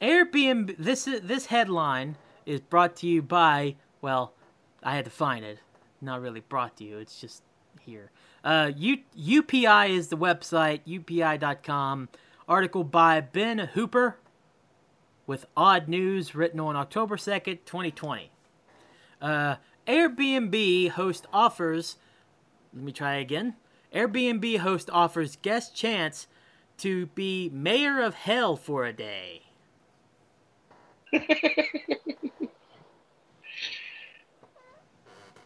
[0.01, 0.75] Airbnb.
[0.77, 2.15] This this headline
[2.45, 3.75] is brought to you by.
[4.01, 4.33] Well,
[4.81, 5.59] I had to find it.
[5.99, 6.97] Not really brought to you.
[6.97, 7.43] It's just
[7.81, 8.09] here.
[8.43, 10.81] Uh, U, UPI is the website.
[10.87, 12.09] UPI.com.
[12.47, 14.17] Article by Ben Hooper
[15.27, 18.31] with odd news written on October 2nd, 2020.
[19.21, 19.55] Uh,
[19.87, 21.97] Airbnb host offers.
[22.73, 23.55] Let me try again.
[23.93, 26.27] Airbnb host offers guest chance
[26.81, 29.43] to be mayor of hell for a day.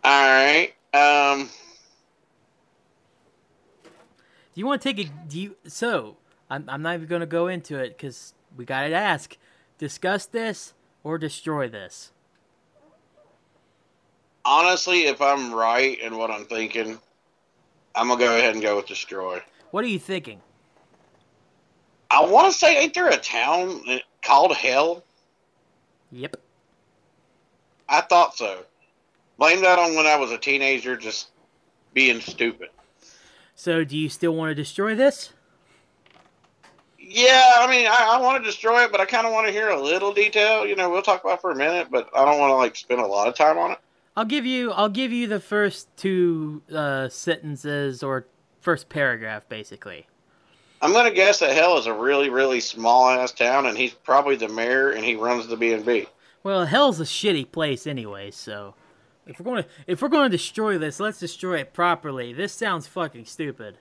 [0.04, 0.74] All right.
[0.94, 1.50] Um,
[4.54, 6.18] Do you want to take a do you so
[6.50, 9.38] I'm I'm not even going to go into it cuz we got to ask
[9.78, 10.74] discuss this
[11.04, 12.12] or destroy this.
[14.46, 17.00] honestly, if I'm right in what I'm thinking,
[17.96, 19.42] I'm gonna go ahead and go with destroy.
[19.72, 20.42] What are you thinking?
[22.10, 23.82] I want to say, ain't there a town
[24.22, 25.04] called Hell?
[26.12, 26.38] Yep.
[27.90, 28.64] I thought so.
[29.38, 31.30] Blame that on when I was a teenager, just
[31.94, 32.70] being stupid.
[33.56, 35.32] So do you still want to destroy this?
[37.00, 39.54] Yeah, I mean, I, I want to destroy it, but I kind of want to
[39.54, 40.66] hear a little detail.
[40.66, 42.76] You know, we'll talk about it for a minute, but I don't want to like
[42.76, 43.78] spend a lot of time on it.
[44.18, 48.26] I'll give you I'll give you the first two uh, sentences or
[48.62, 50.08] first paragraph basically.
[50.82, 54.36] I'm gonna guess that Hell is a really, really small ass town, and he's probably
[54.36, 56.08] the mayor, and he runs the B and B.
[56.44, 58.76] Well, hell's a shitty place anyway, so
[59.26, 62.34] if we're going to if we're going to destroy this, let's destroy it properly.
[62.34, 63.78] This sounds fucking stupid.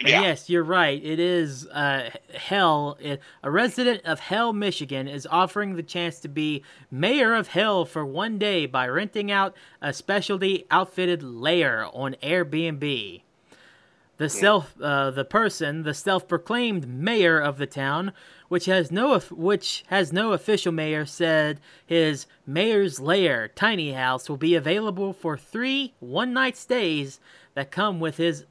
[0.00, 0.20] Yeah.
[0.20, 1.02] yes, you're right.
[1.02, 2.98] It is uh, Hell.
[3.00, 7.86] It, a resident of Hell, Michigan, is offering the chance to be mayor of Hell
[7.86, 13.22] for one day by renting out a specialty outfitted lair on Airbnb.
[14.18, 18.12] The self, uh, the person, the self-proclaimed mayor of the town,
[18.48, 24.38] which has no, which has no official mayor, said his mayor's lair tiny house will
[24.38, 27.20] be available for three one-night stays
[27.54, 28.46] that come with his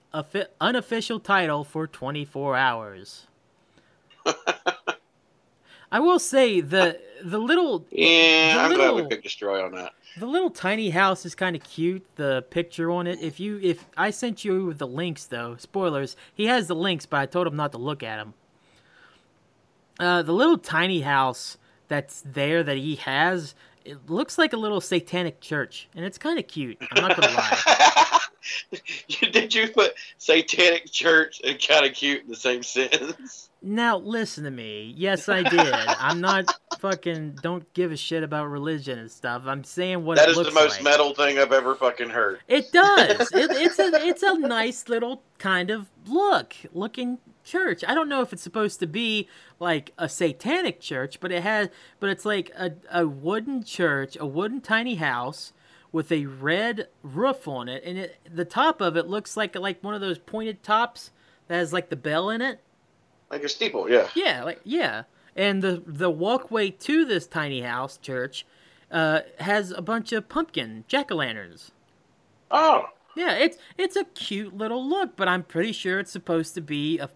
[0.61, 3.25] unofficial title for 24 hours.
[5.91, 9.71] I will say the the little Yeah, The I'm glad we little- picked destroy on
[9.73, 9.93] that.
[10.17, 12.05] The little tiny house is kind of cute.
[12.15, 13.21] The picture on it.
[13.21, 16.15] If you if I sent you the links though, spoilers.
[16.33, 18.33] He has the links, but I told him not to look at them.
[19.99, 21.57] Uh, the little tiny house
[21.87, 23.55] that's there that he has,
[23.85, 26.77] it looks like a little satanic church, and it's kind of cute.
[26.91, 28.19] I'm not gonna lie.
[29.31, 33.49] Did you put satanic church and kind of cute in the same sentence?
[33.61, 34.93] Now listen to me.
[34.95, 35.59] Yes, I did.
[35.73, 36.45] I'm not
[36.79, 37.39] fucking.
[37.41, 39.43] Don't give a shit about religion and stuff.
[39.45, 40.83] I'm saying what That it is the most like.
[40.83, 42.39] metal thing I've ever fucking heard.
[42.47, 43.31] It does.
[43.33, 47.83] it, it's a it's a nice little kind of look looking church.
[47.87, 49.29] I don't know if it's supposed to be
[49.59, 51.69] like a satanic church, but it has
[51.99, 55.53] but it's like a, a wooden church, a wooden tiny house
[55.91, 59.81] with a red roof on it, and it, the top of it looks like like
[59.81, 61.11] one of those pointed tops
[61.47, 62.59] that has like the bell in it.
[63.31, 64.09] Like a steeple, yeah.
[64.15, 65.03] Yeah, like yeah.
[65.35, 68.45] And the the walkway to this tiny house church
[68.91, 71.71] uh, has a bunch of pumpkin jack o' lanterns.
[72.51, 76.61] Oh, Yeah, it's it's a cute little look, but I'm pretty sure it's supposed to
[76.61, 77.09] be a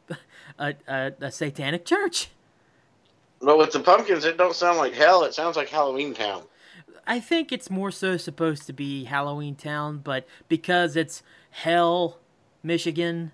[0.57, 2.29] a, a, a satanic church.
[3.41, 5.23] but with the pumpkins, it don't sound like hell.
[5.23, 6.43] It sounds like Halloween Town.
[7.07, 12.19] I think it's more so supposed to be Halloween Town, but because it's Hell,
[12.61, 13.31] Michigan,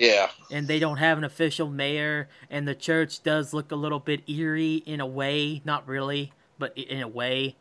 [0.00, 0.30] Yeah.
[0.50, 4.28] and they don't have an official mayor, and the church does look a little bit
[4.28, 7.54] eerie in a way, not really, but in a way.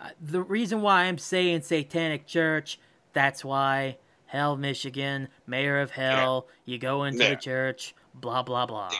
[0.00, 2.78] Uh, the reason why I'm saying Satanic Church,
[3.12, 3.96] that's why
[4.26, 7.30] Hell, Michigan, Mayor of Hell, you go into Yeah.
[7.30, 8.90] the church, blah blah blah.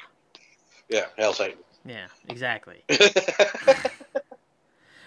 [0.89, 1.59] Yeah, hell Satan.
[1.85, 2.83] Yeah, exactly.
[2.91, 2.97] so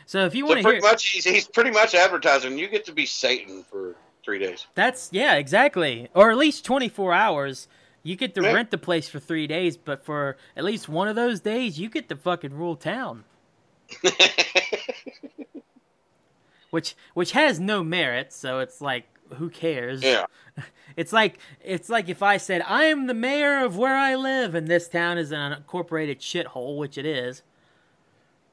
[0.05, 2.85] So if you want to pretty hear, much, he's, he's pretty much advertising you get
[2.85, 3.95] to be Satan for
[4.25, 4.67] three days.
[4.75, 7.67] that's yeah, exactly, or at least 24 hours.
[8.03, 8.53] You get to Yeah.
[8.53, 11.87] rent the place for three days, but for at least one of those days, you
[11.89, 13.23] get to fucking rule town.
[16.71, 18.33] which which has no merit.
[18.33, 19.05] So it's like,
[19.35, 20.01] who cares?
[20.03, 20.25] Yeah.
[20.97, 24.55] It's like it's like if I said I am the mayor of where I live,
[24.55, 27.43] and this town is an unincorporated shithole, which it is.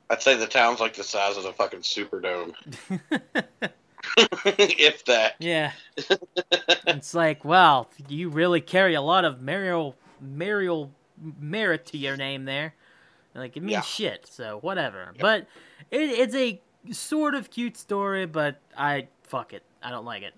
[0.09, 2.55] I'd say the town's like the size of the fucking Superdome.
[4.47, 5.35] if that.
[5.41, 5.73] Yeah.
[6.87, 10.93] it's like, well, you really carry a lot of marial marial
[11.41, 12.75] merit to your name there.
[13.35, 13.81] Like it means Yeah.
[13.83, 15.13] shit, so whatever.
[15.19, 15.47] But
[15.91, 16.61] it, it's a
[16.93, 19.63] sort of cute story, but I fuck it.
[19.83, 20.35] I don't like it.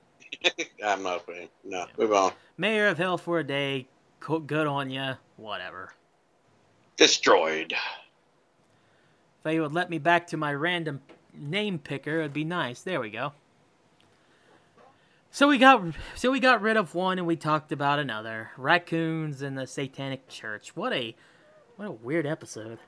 [0.85, 1.49] I'm not a fan.
[1.65, 2.33] No, move on.
[2.57, 3.89] Mayor of Hell for a day,
[4.21, 5.93] good on ya, whatever.
[6.97, 7.73] Destroyed.
[7.73, 11.01] If they would let me back to my random
[11.35, 12.83] name picker, it'd be nice.
[12.83, 13.33] There we go.
[15.33, 15.83] So we got
[16.17, 18.51] so we got rid of one and we talked about another.
[18.57, 20.75] Raccoons and the Satanic Church.
[20.75, 21.15] What a
[21.77, 22.79] what a weird episode.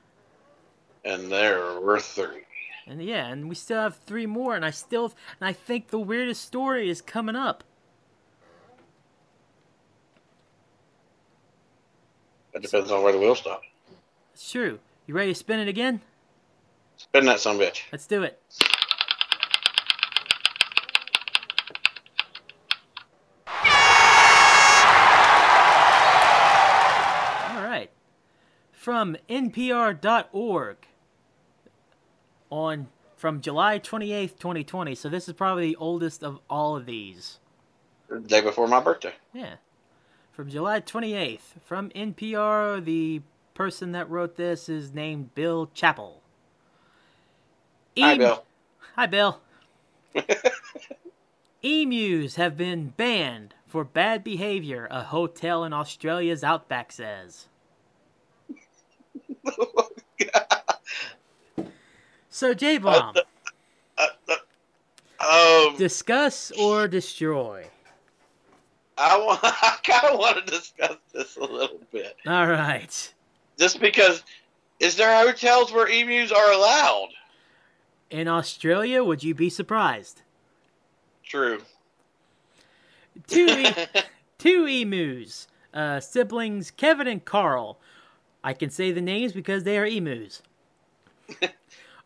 [1.05, 2.43] And there were three.
[2.85, 5.99] And yeah, and we still have three more and I still and I think the
[5.99, 7.63] weirdest story is coming up.
[12.53, 13.67] It depends on where the wheel stops.
[14.33, 14.79] It's true.
[15.07, 16.01] You ready to spin it again?
[16.97, 17.83] Spin that some bitch.
[17.91, 18.41] Let's do it.
[27.49, 27.89] All right.
[28.71, 30.77] From npr.org
[32.53, 34.95] on from July 28th, 2020.
[34.95, 37.39] So this is probably the oldest of all of these.
[38.09, 39.13] The day before my birthday.
[39.33, 39.55] Yeah.
[40.31, 41.39] From July 28th.
[41.63, 43.21] From NPR, the
[43.53, 46.21] person that wrote this is named Bill Chappell.
[47.97, 48.43] Hi, Em- Bill.
[48.95, 49.39] Hi, Bill.
[51.63, 57.47] Emus have been banned for bad behavior, a hotel in Australia's outback says.
[59.59, 59.89] Oh
[62.33, 63.15] So, J Bomb,
[65.19, 67.67] Um, discuss or destroy?
[68.97, 69.39] I want.
[69.43, 73.13] I kind of want to discuss this a little bit, All right.
[73.59, 74.23] just because.
[74.79, 77.09] Is there hotels where emus are allowed?
[78.09, 80.23] In Australia, would you be surprised?
[81.23, 81.61] True.
[83.27, 83.75] Two, e-
[84.39, 87.77] two emus, uh, siblings Kevin and Carl.
[88.43, 90.41] I can say the names because they are emus.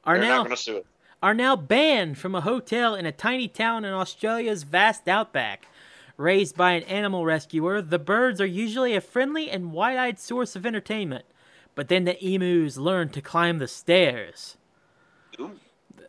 [0.07, 0.85] Are They're now not sue it.
[1.21, 5.67] are now banned from a hotel in a tiny town in Australia's vast outback.
[6.15, 10.55] Raised by an animal rescuer, the birds are usually a friendly and wide eyed source
[10.55, 11.25] of entertainment.
[11.75, 14.57] But then the emus learn to climb the stairs.
[15.39, 15.59] Ooh.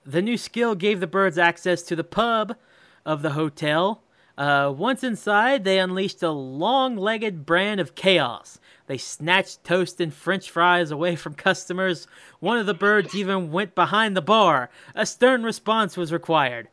[0.07, 2.57] The new skill gave the birds access to the pub
[3.05, 4.03] of the hotel.
[4.39, 8.61] Uh, once inside, they unleashed a long legged brand of chaos.
[8.87, 12.07] They snatched toast and french fries away from customers.
[12.39, 14.71] One of the birds even went behind the bar.
[14.95, 16.69] A stern response was required.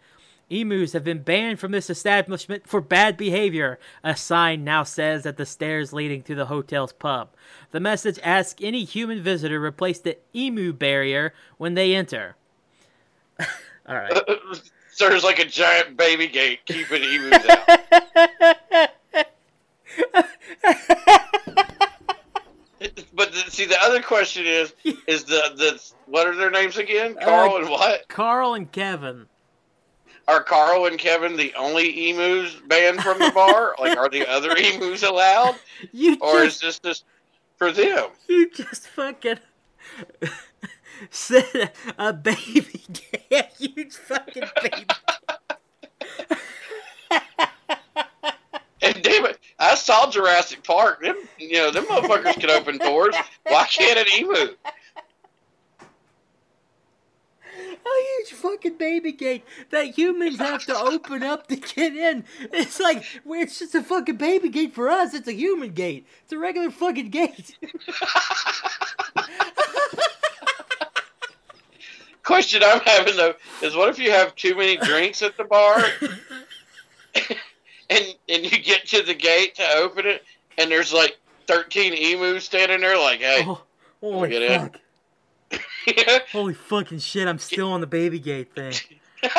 [0.47, 5.38] Emus have been banned from this establishment for bad behavior, a sign now says at
[5.38, 7.30] the stairs leading to the hotel's pub.
[7.72, 12.36] The message asks any human visitor replace the emu barrier when they enter.
[13.39, 14.13] All right.
[14.96, 18.89] So there's like a giant baby gate keeping emus out.
[23.14, 24.74] But the, see, the other question is,
[25.08, 27.16] is the the what are their names again?
[27.20, 28.08] Uh, Carl and what?
[28.10, 29.26] Carl and Kevin.
[30.28, 33.76] Are Carl and Kevin the only emus banned from the bar?
[33.80, 35.56] like, are the other emus allowed,
[35.93, 37.06] You or is this just
[37.58, 38.10] for them?
[38.28, 39.39] you just fucking
[41.10, 42.84] said a baby
[43.32, 44.86] a huge fucking baby.
[48.82, 51.02] And damn it, I saw Jurassic Park.
[51.02, 53.16] Them, you know, them motherfuckers can open doors.
[53.43, 54.56] Why can't an emu?
[57.58, 62.26] A huge fucking baby gate that humans have to open up to get in.
[62.52, 65.14] It's like it's just a fucking baby gate for us.
[65.14, 66.06] It's a human gate.
[66.24, 67.58] It's a regular fucking gate.
[72.26, 75.78] Question I'm having though is, what if you have too many drinks at the bar,
[77.89, 80.23] and and you get to the gate to open it,
[80.57, 81.17] and there's like
[81.47, 83.61] 13 emus standing there, like, hey, Oh,
[84.01, 84.59] holy Get in.
[84.61, 84.80] fuck!
[86.32, 87.28] Holy fucking shit!
[87.28, 88.73] I'm still on the baby gate thing.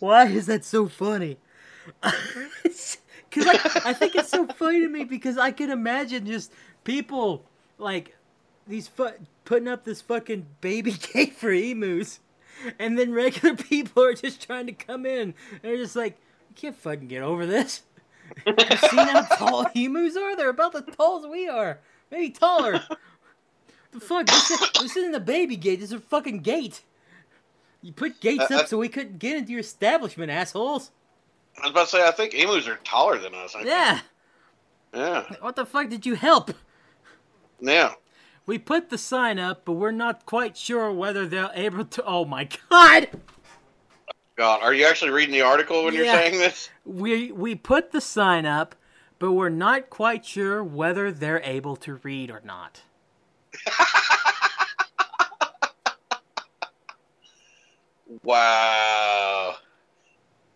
[0.00, 1.36] Why is that so funny?
[2.02, 6.52] Because I, I think it's so funny to me because I can imagine just
[6.84, 7.44] people
[7.76, 8.16] like
[8.68, 9.10] these fu-
[9.44, 12.20] putting up this fucking baby gate for emus,
[12.78, 15.34] and then regular people are just trying to come in.
[15.62, 16.18] They're just like,
[16.50, 17.82] you can't fucking get over this.
[18.46, 20.36] you seen how tall emus are?
[20.36, 21.78] They're about as tall as we are,
[22.10, 22.82] maybe taller.
[23.92, 24.26] The fuck?
[24.26, 25.80] This, is- this isn't a baby gate.
[25.80, 26.82] This is a fucking gate.
[27.80, 30.90] You put gates Uh, up uh, so we couldn't get into your establishment, assholes.
[31.56, 33.54] I was about to say, I think emus are taller than us.
[33.54, 33.70] I think.
[33.70, 34.00] Yeah.
[34.94, 35.34] Yeah.
[35.40, 36.50] What the fuck did you help?
[37.60, 37.92] Yeah.
[38.48, 42.02] We put the sign up, but we're not quite sure whether they're able to.
[42.06, 43.10] Oh my god!
[44.36, 46.70] God, are you actually reading the article when you're saying this?
[46.86, 48.74] We we put the sign up,
[49.18, 52.80] but we're not quite sure whether they're able to read or not.
[58.22, 59.56] Wow.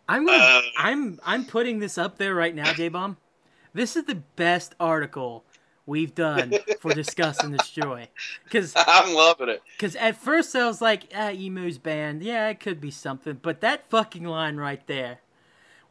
[0.09, 0.63] I'm gonna, Uh.
[0.79, 3.19] I'm I'm putting this up there right now, J Bomb.
[3.75, 5.45] This is the best article
[5.87, 8.09] we've done for discuss and destroy.
[8.45, 9.63] Because I'm loving it.
[9.77, 13.39] Because at first I was like, ah, Emu's band, Yeah, it could be something.
[13.41, 15.21] But that fucking line right there.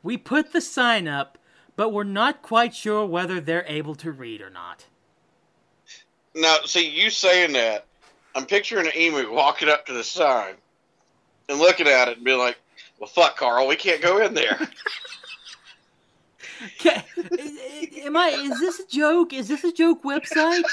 [0.03, 1.37] We put the sign up,
[1.75, 4.85] but we're not quite sure whether they're able to read or not.
[6.33, 7.85] Now, see, you saying that,
[8.35, 10.55] I'm picturing an emu walking up to the sign
[11.49, 12.57] and looking at it and being like,
[12.99, 14.59] well, fuck, Carl, we can't go in there.
[18.03, 18.29] Am I?
[18.29, 19.33] Is this a joke?
[19.33, 20.63] Is this a joke website?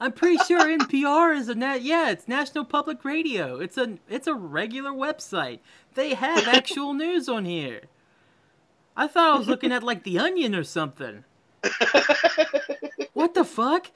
[0.00, 1.82] I'm pretty sure NPR is a net.
[1.82, 2.10] yeah.
[2.10, 3.58] It's National Public Radio.
[3.60, 5.60] It's a it's a regular website.
[5.94, 7.82] They have actual news on here.
[8.96, 11.24] I thought I was looking at like The Onion or something.
[13.12, 13.90] What the fuck?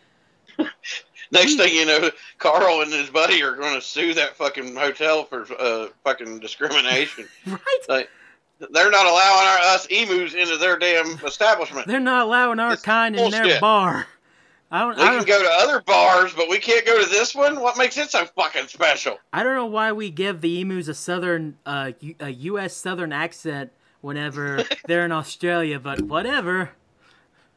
[1.32, 5.24] Next thing you know, Carl and his buddy are going to sue that fucking hotel
[5.24, 7.28] for uh, fucking discrimination.
[7.46, 7.78] Right?
[7.88, 8.10] Like,
[8.70, 11.86] they're not allowing our, us emus into their damn establishment.
[11.86, 14.06] They're not allowing our It's kind in their bar.
[14.70, 14.96] I don't.
[14.96, 17.60] We I can don't, go to other bars, but we can't go to this one.
[17.60, 19.18] What makes it so fucking special?
[19.32, 22.76] I don't know why we give the emus a southern, uh, U- a U.S.
[22.76, 26.70] southern accent whenever they're in Australia, but whatever.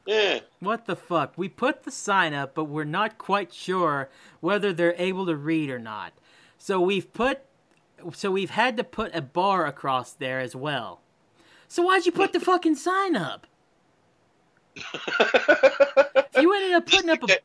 [0.05, 0.39] Yeah.
[0.59, 1.33] What the fuck?
[1.37, 5.69] We put the sign up, but we're not quite sure whether they're able to read
[5.69, 6.13] or not.
[6.57, 7.41] So we've put,
[8.13, 11.01] so we've had to put a bar across there as well.
[11.67, 13.47] So why'd you put the fucking sign up?
[16.39, 17.37] You ended up putting up a.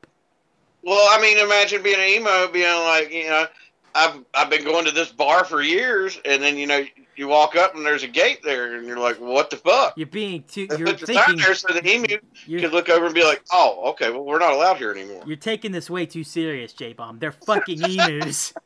[0.83, 3.47] Well, I mean, imagine being an emo, being like, you know,
[3.95, 6.85] I've I've been going to this bar for years, and then you know
[7.17, 9.95] you walk up and there's a gate there, and you're like, what the fuck?
[9.97, 10.69] You're being too.
[10.79, 11.37] You're the sign thinking.
[11.37, 12.19] there so the emu
[12.61, 15.23] could look over and be like, oh, okay, well we're not allowed here anymore.
[15.27, 17.19] You're taking this way too serious, J Bomb.
[17.19, 18.55] They're fucking emus.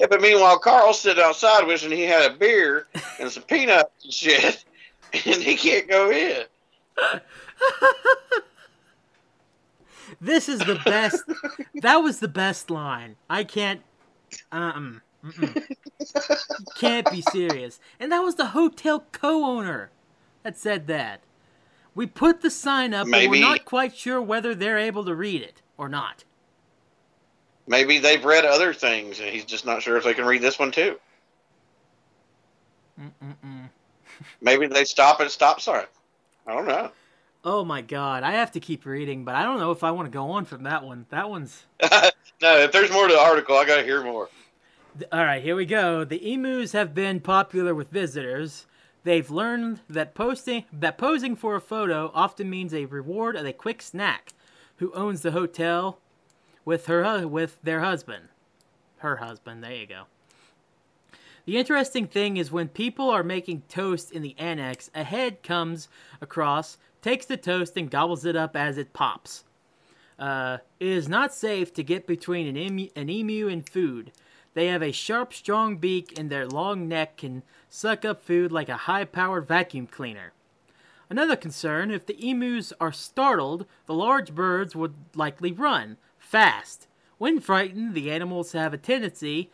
[0.00, 2.86] Yeah, but meanwhile, Carl's sitting outside wishing he had a beer
[3.18, 4.64] and some peanuts and shit,
[5.12, 6.44] and he can't go in.
[10.22, 11.22] this is the best.
[11.82, 13.16] That was the best line.
[13.28, 13.82] I can't.
[14.50, 15.02] Um.
[16.76, 17.78] Can't be serious.
[17.98, 19.90] And that was the hotel co-owner
[20.44, 21.20] that said that.
[21.94, 25.14] We put the sign up, but Maybe- we're not quite sure whether they're able to
[25.14, 26.24] read it or not.
[27.70, 30.58] Maybe they've read other things, and he's just not sure if they can read this
[30.58, 30.98] one too.
[33.00, 33.70] Mm-mm-mm.
[34.40, 35.84] Maybe they stop at a stop sign.
[36.48, 36.90] I don't know.
[37.44, 40.06] Oh my god, I have to keep reading, but I don't know if I want
[40.06, 41.06] to go on from that one.
[41.10, 41.64] That one's
[42.42, 44.28] no, if there's more to the article, I gotta hear more.
[45.12, 46.02] All right, here we go.
[46.02, 48.66] The emus have been popular with visitors.
[49.04, 53.52] They've learned that posting that posing for a photo often means a reward of a
[53.52, 54.32] quick snack.
[54.78, 56.00] Who owns the hotel
[56.70, 58.28] with her with their husband?
[58.98, 59.64] Her husband.
[59.64, 60.04] There you go.
[61.44, 65.88] The interesting thing is when people are making toast in the annex, a head comes
[66.20, 69.42] across, takes the toast, and gobbles it up as it pops.
[70.16, 74.12] Uh, it is not safe to get between an emu, an emu and food.
[74.54, 78.68] They have a sharp, strong beak, and their long neck can suck up food like
[78.68, 80.34] a high powered vacuum cleaner.
[81.08, 85.96] Another concern if the emus are startled, the large birds would likely run
[86.30, 86.86] fast.
[87.18, 89.50] When frightened, the animals have a tendency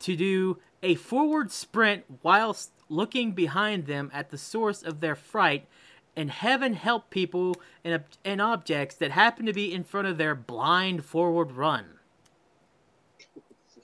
[0.00, 5.66] to do a forward sprint whilst looking behind them at the source of their fright,
[6.14, 10.34] and heaven help people and, and objects that happen to be in front of their
[10.34, 11.84] blind forward run.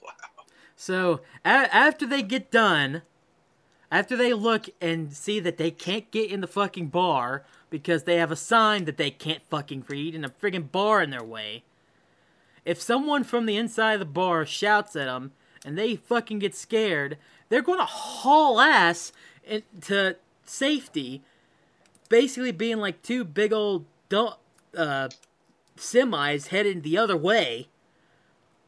[0.03, 0.11] Wow.
[0.76, 3.03] So a- after they get done,
[3.90, 8.16] after they look and see that they can't get in the fucking bar because they
[8.16, 11.64] have a sign that they can't fucking read and a friggin' bar in their way,
[12.65, 15.33] if someone from the inside of the bar shouts at them
[15.65, 19.12] and they fucking get scared, they're gonna haul ass
[19.45, 21.23] into safety,
[22.09, 25.09] basically being like two big old uh,
[25.77, 27.69] semis headed the other way,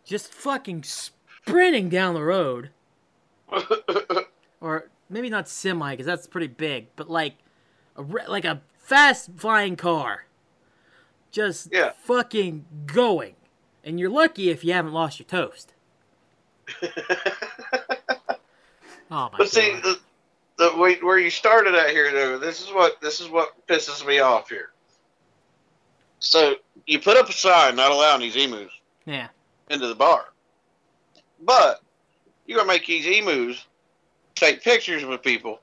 [0.05, 2.71] just fucking sprinting down the road
[4.61, 7.35] or maybe not semi because that's pretty big, but like
[7.97, 10.27] a like a fast flying car,
[11.31, 11.93] just Yeah.
[12.03, 13.35] fucking going.
[13.87, 15.73] And you're lucky if you haven't lost your toast.
[19.09, 19.83] Oh my But see, god.
[19.85, 20.01] the,
[20.59, 24.05] the wait, where you started at here, though, this is what this is what pisses
[24.05, 24.71] me off here.
[26.19, 26.57] So
[26.87, 28.73] you put up a sign not allowing these emus
[29.05, 29.29] Yeah.
[29.71, 30.25] into the bar,
[31.41, 31.83] but
[32.47, 33.65] you're gonna make these emus
[34.35, 35.61] take pictures with people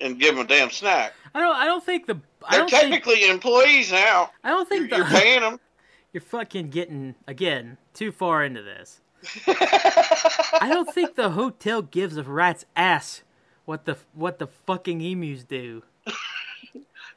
[0.00, 1.14] and give them a damn snack.
[1.34, 4.30] I don't I don't think the I They're don't think technically employees now.
[4.44, 5.58] I don't You're, think the you're paying them.
[6.14, 9.00] You're fucking getting again too far into this.
[9.48, 13.22] I don't think the hotel gives a rat's ass
[13.64, 15.82] what the what the fucking emus do.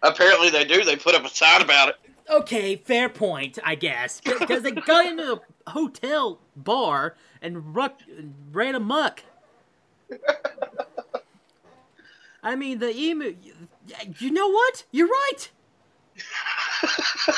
[0.01, 0.83] Apparently they do.
[0.83, 1.95] They put up a sign about it.
[2.29, 7.99] Okay, fair point, I guess, because they got into the hotel bar and ruck,
[8.51, 9.23] ran amok.
[12.43, 13.35] I mean, the emu.
[14.19, 14.85] You know what?
[14.91, 15.51] You're right.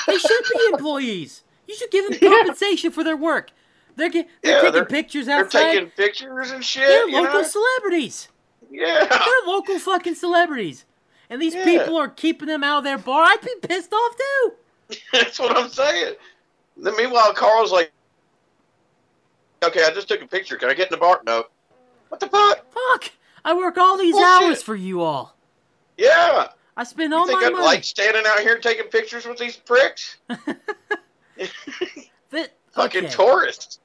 [0.08, 1.44] They should be employees.
[1.70, 3.52] You should give them compensation for their work.
[3.96, 5.72] They're, ge- they're Yeah, taking they're- pictures They're outside.
[5.74, 6.88] taking pictures and shit.
[6.88, 7.48] They're local know?
[7.48, 8.28] celebrities.
[8.72, 9.06] Yeah.
[9.06, 10.86] They're local fucking celebrities.
[11.30, 11.64] And these Yeah.
[11.66, 13.24] people are keeping them out of their bar.
[13.24, 14.98] I'd be pissed off too.
[15.14, 16.16] That's what I'm saying.
[16.78, 17.92] Then meanwhile, Carl's like,
[19.64, 20.56] "Okay, I just took a picture.
[20.56, 21.44] Can I get in the bar?" No.
[22.08, 22.66] What the fuck?
[22.74, 23.12] Fuck!
[23.46, 24.42] I work all these Bullshit.
[24.44, 25.36] hours for you all.
[25.98, 26.48] Yeah.
[26.78, 27.66] I spend all You think my I'd money.
[27.66, 30.18] like standing out here taking pictures with these pricks?
[32.32, 33.14] That- Fucking okay.
[33.14, 33.80] tourists.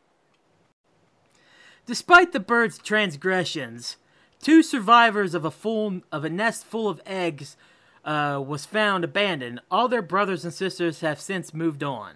[1.87, 3.97] Despite the bird's transgressions,
[4.41, 7.57] two survivors of a full of a nest full of eggs
[8.05, 9.61] uh, was found abandoned.
[9.71, 12.15] All their brothers and sisters have since moved on.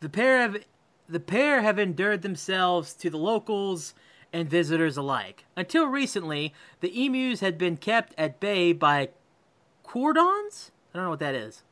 [0.00, 0.64] The pair have
[1.08, 3.94] the pair have endured themselves to the locals
[4.32, 5.44] and visitors alike.
[5.56, 9.10] Until recently, the emus had been kept at bay by
[9.82, 10.70] cordons.
[10.92, 11.62] I don't know what that is.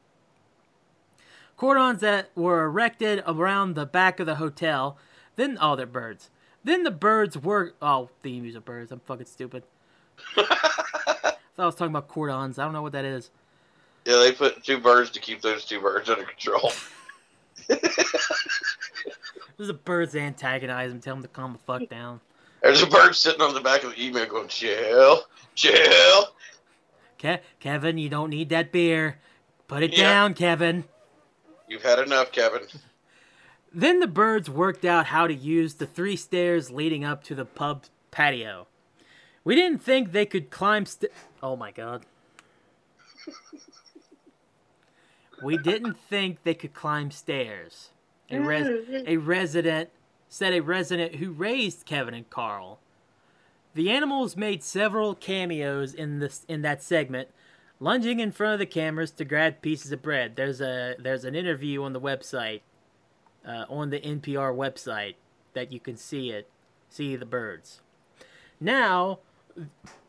[1.61, 4.97] Cordons that were erected around the back of the hotel.
[5.37, 6.31] Then, oh, they're birds.
[6.65, 7.75] Then the birds were.
[7.83, 8.91] Oh, the emus are birds.
[8.91, 9.65] I'm fucking stupid.
[10.39, 12.59] I thought I was talking about cordons.
[12.59, 13.31] I don't know what that is.
[14.07, 16.73] Yeah, they put two birds to keep those two birds under control.
[17.69, 17.83] There's
[19.59, 22.23] the birds antagonize them, tell them to calm the fuck down.
[22.63, 26.29] There's a bird sitting on the back of the email going, chill, chill.
[27.19, 29.19] Ke- Kevin, you don't need that beer.
[29.69, 30.05] Put it Yeah.
[30.05, 30.85] down, Kevin.
[31.71, 32.63] You've had enough, Kevin.
[33.73, 37.45] Then the birds worked out how to use the three stairs leading up to the
[37.45, 38.67] pub patio.
[39.45, 42.05] We didn't think they could climb st- Oh my god.
[45.41, 47.91] we didn't think they could climb stairs.
[48.31, 49.91] A, res- a resident
[50.29, 52.81] said a resident who raised Kevin and Carl.
[53.75, 57.29] The animals made several cameos in this in that segment,
[57.81, 60.37] lunging in front of the cameras to grab pieces of bread.
[60.37, 62.61] There's a there's an interview on the website,
[63.47, 65.17] uh, on the NPR website,
[65.55, 66.49] that you can see it,
[66.89, 67.81] see the birds.
[68.61, 69.21] Now,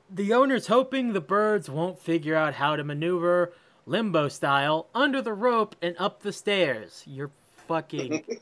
[0.09, 3.53] the owner's hoping the birds won't figure out how to maneuver
[3.85, 7.03] limbo style under the rope and up the stairs.
[7.07, 7.31] You're
[7.67, 8.25] fucking.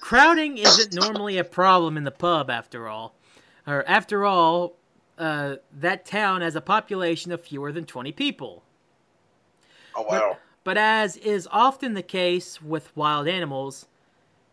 [0.00, 3.14] Crowding isn't normally a problem in the pub, after all.
[3.66, 4.77] Or, after all,
[5.18, 8.62] uh, that town has a population of fewer than 20 people.
[9.94, 10.38] Oh, wow.
[10.64, 13.86] But as is often the case with wild animals,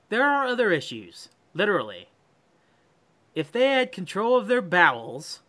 [0.09, 2.09] there are other issues, literally.
[3.33, 5.41] If they had control of their bowels,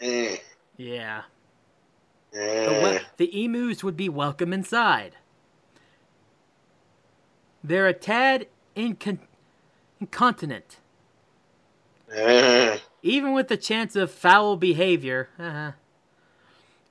[0.00, 0.36] Eh,
[0.76, 1.22] yeah,
[2.32, 2.98] the, eh.
[3.16, 5.16] the emus would be welcome inside.
[7.64, 8.46] They're a tad
[8.76, 9.18] incon-
[10.00, 10.78] incontinent.
[13.02, 15.28] even with the chance of foul behavior.
[15.38, 15.72] Uh-huh.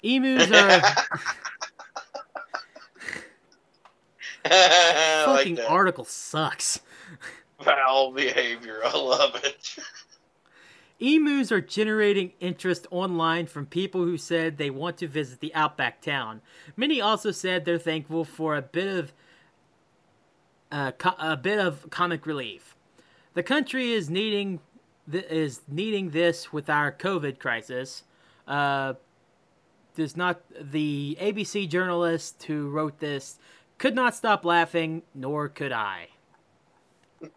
[0.04, 0.82] Emus are
[4.46, 6.80] I like fucking article sucks.
[7.60, 8.82] Foul behavior.
[8.86, 9.76] I love it.
[11.00, 16.02] Emus are generating interest online from people who said they want to visit the outback
[16.02, 16.42] town.
[16.76, 19.14] Many also said they're thankful for a bit of
[20.72, 22.76] uh, co- a bit of comic relief.
[23.36, 24.60] The country is needing
[25.12, 28.04] th- is needing this with our COVID crisis.
[28.48, 28.94] Uh,
[29.96, 33.40] does not the ABC journalist who wrote this
[33.78, 36.08] could not stop laughing, nor could I.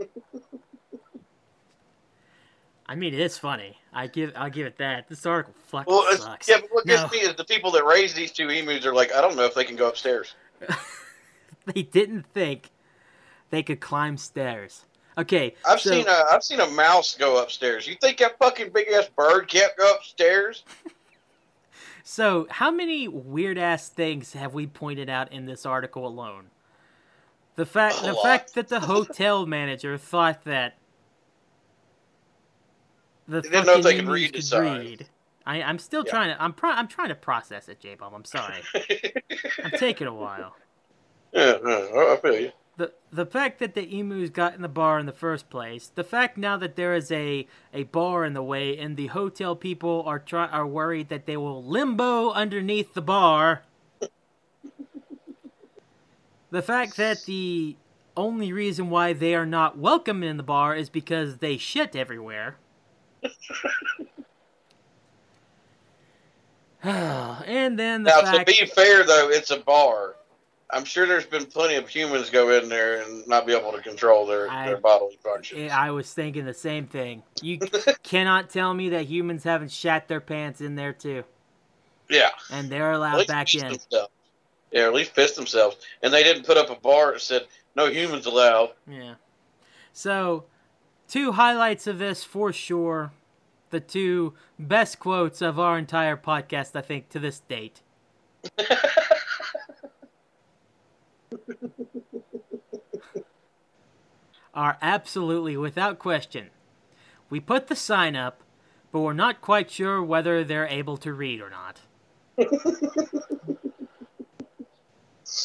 [2.87, 3.79] I mean, it is funny.
[3.93, 5.09] I give, I'll give it that.
[5.09, 6.49] This article fucking Well, sucks.
[6.49, 7.09] yeah, but what gets No.
[7.09, 9.55] me is the people that raised these two emus are like, I don't know if
[9.55, 10.35] they can go upstairs.
[11.73, 12.71] they didn't think
[13.51, 14.85] they could climb stairs.
[15.19, 17.87] Okay, I've so- seen a I've seen a mouse go upstairs.
[17.87, 20.65] You think that fucking big ass bird can't go upstairs?
[22.03, 26.47] So, how many weird ass things have we pointed out in this article alone?
[27.55, 28.25] The fact A the lot.
[28.25, 30.77] fact that the hotel manager thought that
[33.29, 34.99] the They didn't know if they could read sign.
[35.47, 36.11] I, I'm still Yeah.
[36.11, 38.15] trying to I'm pro- I'm trying to process it, J Bomb.
[38.15, 38.57] I'm sorry.
[39.65, 40.57] I'm taking a while.
[41.33, 42.53] yeah, yeah, I feel you.
[42.81, 46.03] The the fact that the emus got in the bar in the first place, the
[46.03, 50.03] fact now that there is a a bar in the way, and the hotel people
[50.07, 53.65] are try are worried that they will limbo underneath the bar.
[56.51, 57.77] the fact that the
[58.17, 62.57] only reason why they are not welcome in the bar is because they shit everywhere.
[66.83, 70.15] and then the Now, fact to be fair, though, it's a bar.
[70.73, 73.81] I'm sure there's been plenty of humans go in there and not be able to
[73.81, 75.71] control their, I- their bodily functions.
[75.73, 77.23] I was thinking the same thing.
[77.43, 77.59] You
[78.03, 81.25] cannot tell me that humans haven't shat their pants in there too,
[82.09, 83.61] Yeah, and they're allowed back in.
[83.69, 84.09] themselves.
[84.71, 87.87] Yeah, at least pissed themselves, and they didn't put up a bar that said no
[87.91, 88.71] humans allowed.
[88.89, 89.15] Yeah.
[89.93, 90.45] So,
[91.09, 93.11] two highlights of this for sure.
[93.71, 97.81] The two best quotes of our entire podcast, I think, to this date.
[104.55, 106.51] are absolutely without question.
[107.29, 108.43] We put the sign up,
[108.93, 111.81] but we're not quite sure whether they're able to read or not.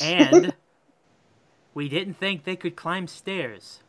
[0.01, 0.53] and
[1.73, 3.81] we didn't think they could climb stairs.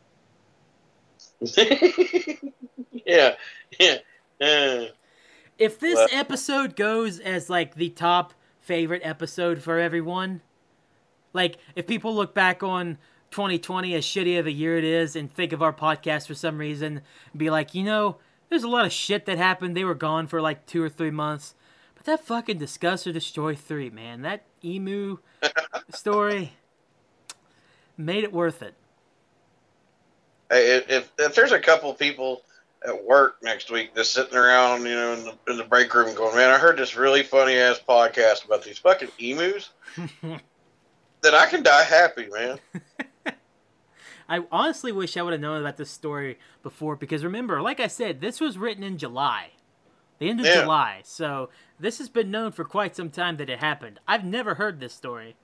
[1.56, 3.34] yeah,
[3.78, 3.96] yeah,
[4.40, 4.84] yeah.
[5.58, 10.42] If this Well- episode goes as like the top favorite episode for everyone,
[11.36, 12.98] like if people look back on
[13.30, 16.58] 2020 as shitty of a year it is and think of our podcast for some
[16.58, 17.02] reason
[17.36, 18.16] be like, you know,
[18.48, 19.76] there's a lot of shit that happened.
[19.76, 21.54] They were gone for like two or three months.
[21.94, 25.18] But that fucking Discuss or Destroy 3, man, that emu
[25.92, 26.54] story
[27.96, 28.74] made it worth it.
[30.50, 32.42] Hey, if, if there's a couple people
[32.86, 36.14] at work next week that's sitting around, you know, in the, in the break room
[36.14, 39.70] going, "Man, I heard this really funny ass podcast about these fucking emus,"
[41.22, 42.58] then I can die happy, man.
[44.28, 47.86] I honestly wish I would have known about this story before because remember, like I
[47.86, 49.50] said, this was written in July,
[50.18, 50.62] the end of Yeah.
[50.62, 51.00] July.
[51.04, 51.48] So
[51.78, 54.00] this has been known for quite some time that it happened.
[54.08, 55.36] I've never heard this story.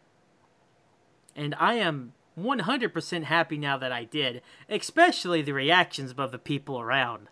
[1.37, 6.81] And I am 100% happy now that I did, especially the reactions of the people
[6.81, 7.29] around.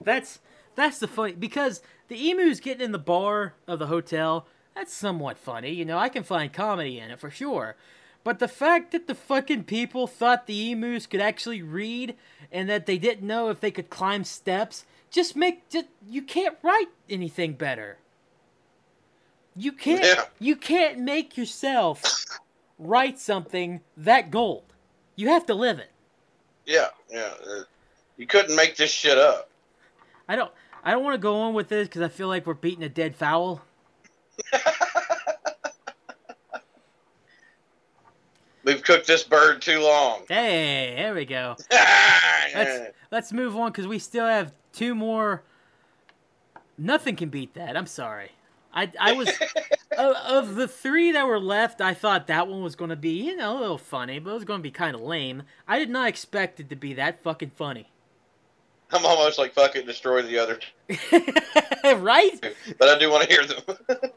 [0.00, 0.40] That's
[0.74, 4.46] that's the funny because the emus getting in the bar of the hotel,
[4.76, 5.72] that's somewhat funny.
[5.72, 7.74] You know, I can find comedy in it for sure.
[8.22, 12.14] But the fact that the fucking people thought the emus could actually read
[12.52, 16.56] and that they didn't know if they could climb steps just make just, you can't
[16.62, 17.98] write anything better.
[19.56, 20.24] You can't Yeah.
[20.38, 22.02] you can't make yourself
[22.78, 24.64] write something that gold.
[25.14, 25.90] You have to live it.
[26.66, 27.32] Yeah, yeah.
[27.48, 27.62] uh,
[28.18, 29.48] You couldn't make this shit up.
[30.28, 30.50] I don't
[30.84, 32.88] I don't want to go on with this because I feel like we're beating a
[32.88, 33.62] dead fowl.
[38.64, 40.24] We've cooked this bird too long.
[40.28, 41.56] Hey, there we go.
[42.54, 45.42] Let's let's move on because we still have two more.
[46.78, 47.76] Nothing can beat that.
[47.76, 48.30] I'm sorry.
[48.72, 49.28] I I was
[49.98, 51.80] of, of the three that were left.
[51.80, 54.34] I thought that one was going to be you know a little funny, but it
[54.34, 55.42] was going to be kind of lame.
[55.68, 57.90] I did not expect it to be that fucking funny.
[58.90, 60.60] I'm almost like fucking destroy the other
[61.84, 62.56] right?
[62.78, 64.10] but I do want to hear them.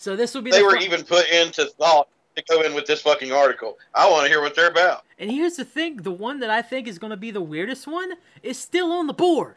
[0.00, 2.72] So this will be they the were fu- even put into thought to go in
[2.72, 3.76] with this fucking article.
[3.94, 5.04] I want to hear what they're about.
[5.18, 7.86] And here's the thing: the one that I think is going to be the weirdest
[7.86, 9.56] one is still on the board.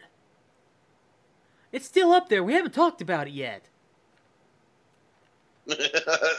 [1.72, 2.44] It's still up there.
[2.44, 3.70] We haven't talked about it yet.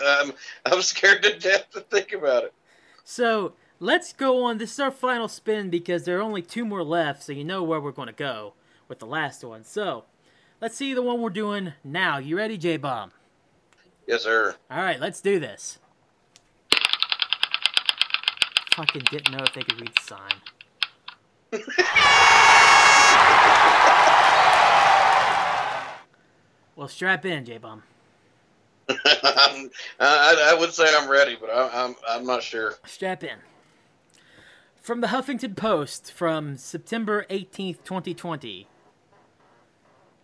[0.07, 0.35] I'm,
[0.67, 2.53] I'm scared to death to think about it.
[3.05, 4.59] So let's go on.
[4.59, 7.63] This is our final spin because there are only two more left, so you know
[7.63, 8.53] where we're going to go
[8.87, 9.65] with the last one.
[9.65, 10.05] So
[10.61, 12.19] let's see the one we're doing now.
[12.19, 13.11] You ready, J Bomb?
[14.07, 14.55] Yes, sir.
[14.71, 15.79] All right, let's do this.
[18.75, 20.33] Fucking didn't know if they could read the sign.
[26.77, 27.85] well, strap in, J Bomb.
[28.89, 29.69] I,
[30.01, 32.75] I would say I'm ready, but I'm, I'm, I'm not sure.
[32.85, 33.39] Strap in.
[34.81, 38.67] From the Huffington Post from September 18th, 2020.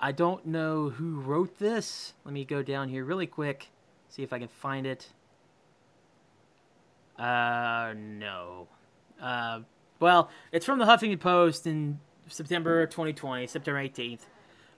[0.03, 2.15] I don't know who wrote this.
[2.25, 3.69] Let me go down here really quick,
[4.09, 5.09] see if I can find it.
[7.19, 8.69] Uh, no.
[9.21, 9.61] Uh,
[10.01, 14.21] well, it's from the Huffington Post in September 2020, September 18th.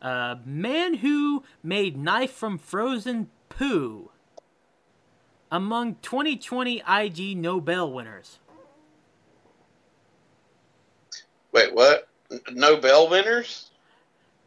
[0.00, 4.10] Uh, man who made knife from frozen poo.
[5.52, 8.40] Among 2020 IG Nobel winners.
[11.52, 12.08] Wait, what?
[12.50, 13.70] Nobel winners?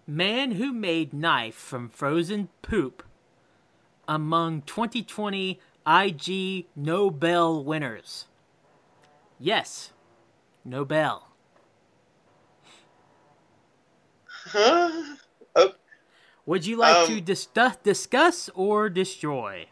[0.07, 3.03] Man who made knife from frozen poop.
[4.07, 8.25] Among 2020 IG Nobel winners.
[9.39, 9.91] Yes,
[10.63, 11.27] Nobel.
[14.27, 14.91] Huh?
[15.57, 15.71] Oh,
[16.45, 17.47] Would you like Um, to dis-
[17.81, 19.67] discuss or destroy?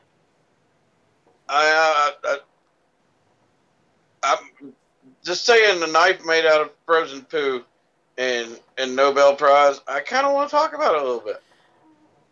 [1.49, 2.37] I, uh,
[4.23, 4.73] I, I'm
[5.21, 7.65] just saying the knife made out of frozen poo
[8.17, 9.81] and and Nobel Prize.
[9.87, 11.41] I kind of want to talk about it a little bit.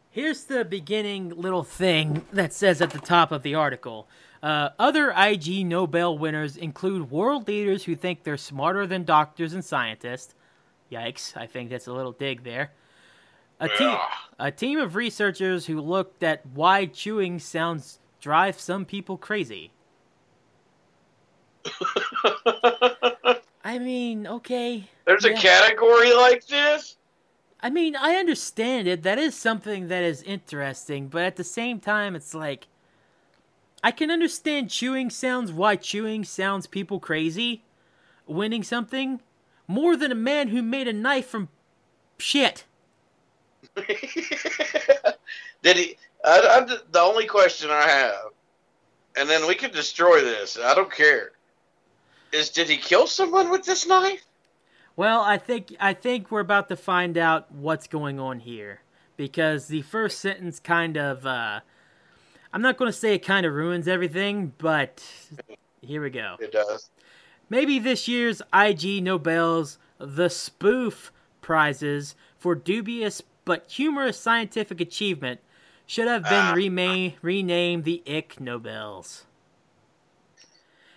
[0.10, 4.08] Here's the beginning little thing that says at the top of the article.
[4.44, 9.64] Uh, other IG Nobel winners include world leaders who think they're smarter than doctors and
[9.64, 10.34] scientists.
[10.92, 12.72] Yikes, I think that's a little dig there.
[13.62, 14.08] A team, Yeah.
[14.40, 19.72] a team of researchers who looked at why chewing sounds drive some people crazy.
[23.64, 24.90] I mean, okay.
[25.06, 26.98] There's a category like this.
[27.62, 29.04] I mean, I understand it.
[29.04, 32.68] That is something that is interesting, but at the same time, it's like
[33.84, 35.52] I can understand chewing sounds.
[35.52, 37.64] Why chewing sounds people crazy,
[38.26, 39.22] winning something
[39.68, 41.50] more than a man who made a knife from
[42.18, 42.66] shit.
[43.76, 45.98] Did he?
[46.26, 48.32] I, I, the only question I have,
[49.16, 50.60] and then we can destroy this.
[50.62, 51.32] I don't care.
[52.34, 54.24] Is did he kill someone with this knife?
[54.96, 58.82] Well, I think I think we're about to find out what's going on here
[59.18, 61.62] because the first sentence kind of uh,
[62.54, 65.04] I'm not going to say it kind of ruins everything, but
[65.82, 66.36] here we go.
[66.40, 66.90] It does.
[67.50, 71.12] Maybe this year's IG Nobel's The Spoof
[71.42, 75.40] prizes for dubious but humorous scientific achievement
[75.88, 76.54] should have been Ah.
[76.56, 79.26] rema- renamed the Ick Nobels.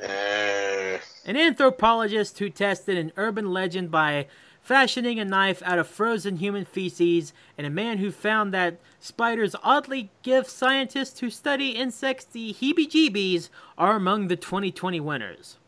[0.05, 4.27] Uh, An anthropologist who tested an urban legend by
[4.61, 9.55] fashioning a knife out of frozen human feces, and a man who found that spiders
[9.63, 15.59] oddly give scientists who study insects the heebie jeebies are among the 2020 winners.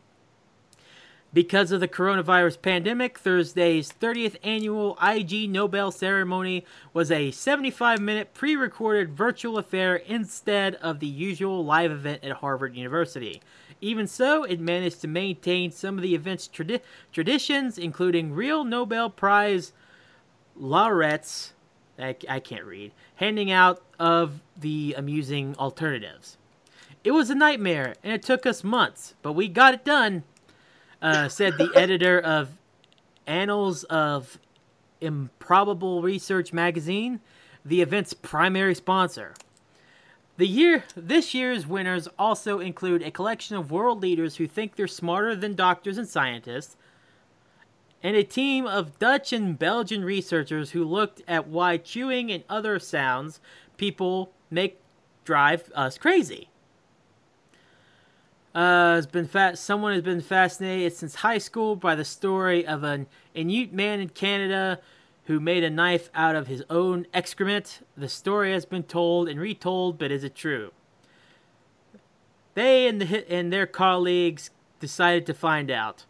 [1.33, 8.33] Because of the coronavirus pandemic, Thursday's 30th annual IG Nobel ceremony was a 75 minute
[8.33, 13.41] pre recorded virtual affair instead of the usual live event at Harvard University.
[13.79, 19.09] Even so, it managed to maintain some of the event's tradi- traditions, including real Nobel
[19.09, 19.71] Prize
[20.55, 21.53] laureates,
[21.99, 26.37] I, I can't read, handing out of the amusing alternatives.
[27.03, 30.23] It was a nightmare, and it took us months, but we got it done,
[31.01, 32.57] uh, said the editor of
[33.27, 34.39] Annals of
[35.01, 37.19] Improbable Research magazine,
[37.63, 39.35] the event's primary sponsor.
[40.37, 44.87] The year this year's winners also include a collection of world leaders who think they're
[44.87, 46.77] smarter than doctors and scientists,
[48.03, 52.77] and a team of Dutch and Belgian researchers who looked at why chewing and other
[52.77, 53.39] sounds
[53.77, 54.79] people make
[55.25, 56.49] drive us crazy.
[58.53, 62.83] Uh, has been fa- someone has been fascinated since high school by the story of
[62.83, 64.79] an Inuit man in Canada
[65.27, 67.85] who made a knife out of his own excrement.
[67.97, 70.71] The story has been told and retold, but is it true?
[72.53, 76.05] They and, the, and their colleagues decided to find out.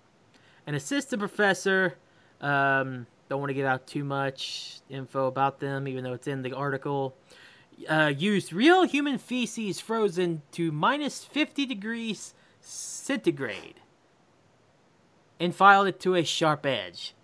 [0.68, 1.98] An assistant professor,
[2.42, 6.44] um, don't want to give out too much info about them, even though it's in
[6.44, 7.16] the article,
[7.90, 13.82] uh, used real human feces frozen to minus 50 degrees centigrade
[15.40, 17.16] and filed it to a sharp edge.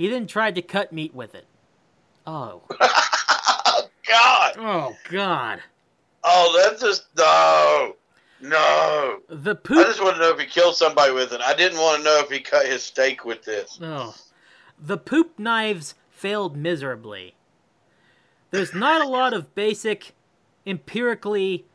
[0.00, 1.44] He then tried to cut meat with it.
[2.26, 2.62] Oh.
[2.70, 4.54] oh God!
[4.56, 5.60] Oh, God.
[6.24, 7.96] Oh, that's just no,
[8.40, 9.18] no.
[9.28, 11.42] The I just want to know if he killed somebody with it.
[11.42, 13.78] I didn't want to know if he cut his steak with this.
[13.82, 14.14] Oh.
[14.78, 17.34] The poop knives failed miserably.
[18.52, 20.14] There's not a lot of basic
[20.64, 21.66] empirically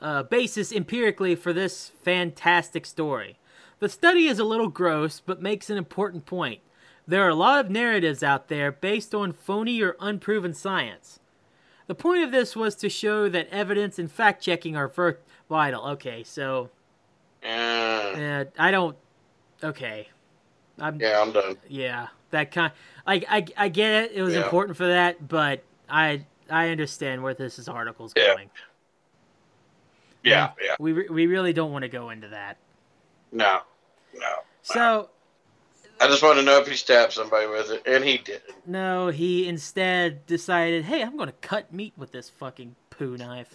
[0.00, 3.36] uh, basis empirically for this fantastic story.
[3.80, 6.60] The study is a little gross, but makes an important point.
[7.06, 11.20] There are a lot of narratives out there based on phony or unproven science.
[11.86, 14.88] The point of this was to show that evidence and fact checking are
[15.50, 15.84] vital.
[15.88, 16.70] Okay, so
[17.42, 18.96] Yeah, uh, I don't.
[19.62, 20.08] Okay,
[20.78, 21.58] I'm yeah, I'm done.
[21.68, 22.72] yeah, that kind.
[23.06, 24.12] Like I, I get it.
[24.12, 24.44] It was Yeah.
[24.44, 28.34] important for that, but I, I understand where this is article's Yeah.
[28.34, 28.50] going.
[30.22, 30.76] Yeah, yeah.
[30.80, 32.56] We, re- we really don't want to go into that.
[33.30, 33.60] No,
[34.14, 34.36] no.
[34.62, 35.10] So,
[36.04, 38.42] I just want to know if he stabbed somebody with it, and he did.
[38.66, 43.54] No, he instead decided, hey, I'm going to cut meat with this fucking poo knife.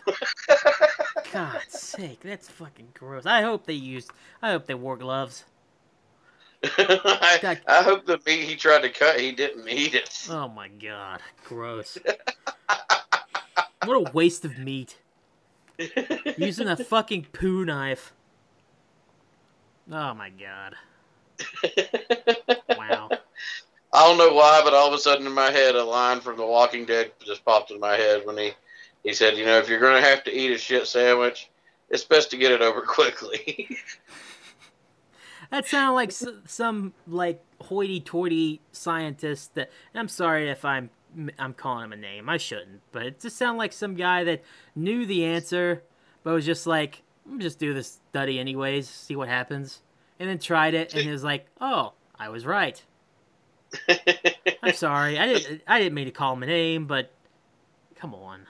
[1.31, 3.27] God's sake, that's fucking gross.
[3.27, 4.09] I hope they used.
[4.41, 5.45] I hope they wore gloves.
[6.63, 10.27] I, I hope the meat he tried to cut, he didn't eat it.
[10.31, 11.99] Oh my god, gross.
[13.85, 14.97] what a waste of meat.
[16.35, 18.11] Using a fucking poo knife.
[19.91, 20.73] Oh my god.
[22.77, 23.09] Wow.
[23.93, 26.37] I don't know why, but all of a sudden in my head, a line from
[26.37, 28.51] The Walking Dead just popped in my head when he
[29.03, 31.49] he said, "You know, if you're going to have to eat a shit sandwich,
[31.89, 33.77] it's best to get it over quickly."
[35.51, 39.55] that sounded like s- some like hoity-toity scientist.
[39.55, 40.91] That I'm sorry if I'm
[41.39, 42.29] I'm calling him a name.
[42.29, 44.43] I shouldn't, but it just sounded like some guy that
[44.75, 45.83] knew the answer,
[46.23, 49.81] but was just like, "I'm just do this study anyways, see what happens,"
[50.19, 52.81] and then tried it, and he was like, "Oh, I was right."
[54.63, 55.17] I'm sorry.
[55.19, 55.61] I didn't.
[55.67, 57.11] I didn't mean to call him a name, but
[57.95, 58.41] come on.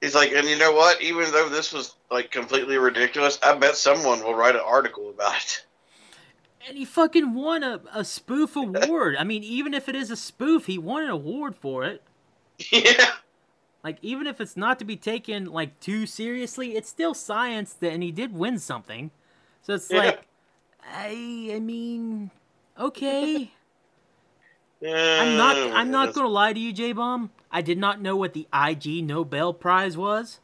[0.00, 1.00] He's like, and you know what?
[1.00, 5.36] Even though this was like completely ridiculous, I bet someone will write an article about
[5.36, 5.64] it.
[6.68, 9.16] And he fucking won a, a spoof award.
[9.18, 12.02] I mean, even if it is a spoof, he won an award for it.
[12.70, 13.12] Yeah.
[13.82, 17.72] Like, even if it's not to be taken like too seriously, it's still science.
[17.74, 19.10] That, and he did win something.
[19.62, 19.98] So it's Yeah.
[19.98, 20.26] like,
[20.92, 22.30] I, I mean,
[22.78, 23.50] okay.
[24.82, 25.56] I'm I'm not.
[25.56, 27.30] I'm not gonna lie to you, J Bomb.
[27.50, 30.40] I did not know what the IG Nobel Prize was.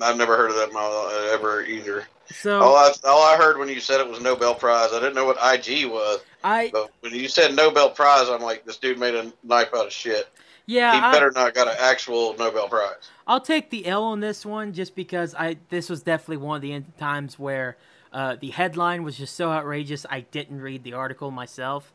[0.00, 2.04] I've never heard of that model uh, ever either.
[2.30, 5.14] So All I all I heard when you said it was Nobel Prize, I didn't
[5.14, 6.20] know what IG was.
[6.42, 9.86] I, But when you said Nobel Prize, I'm like, this dude made a knife out
[9.86, 10.28] of shit.
[10.66, 13.10] yeah, he I- better not got an actual Nobel Prize.
[13.26, 16.62] I'll take the L on this one just because I this was definitely one of
[16.62, 17.76] the times where
[18.14, 21.92] uh, the headline was just so outrageous I didn't read the article myself.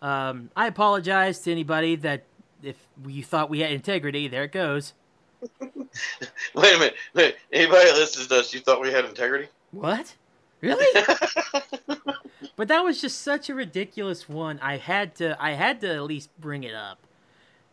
[0.00, 2.22] Um, I apologize to anybody that
[2.62, 4.94] if you thought we had integrity, there it goes.
[5.60, 6.94] Wait a minute.
[7.14, 9.48] Wait, anybody that listens to us, you thought we had integrity?
[9.72, 10.14] What?
[10.60, 10.86] Really?
[12.56, 14.60] but that was just such a ridiculous one.
[14.62, 16.98] I had to I had to at least bring it up.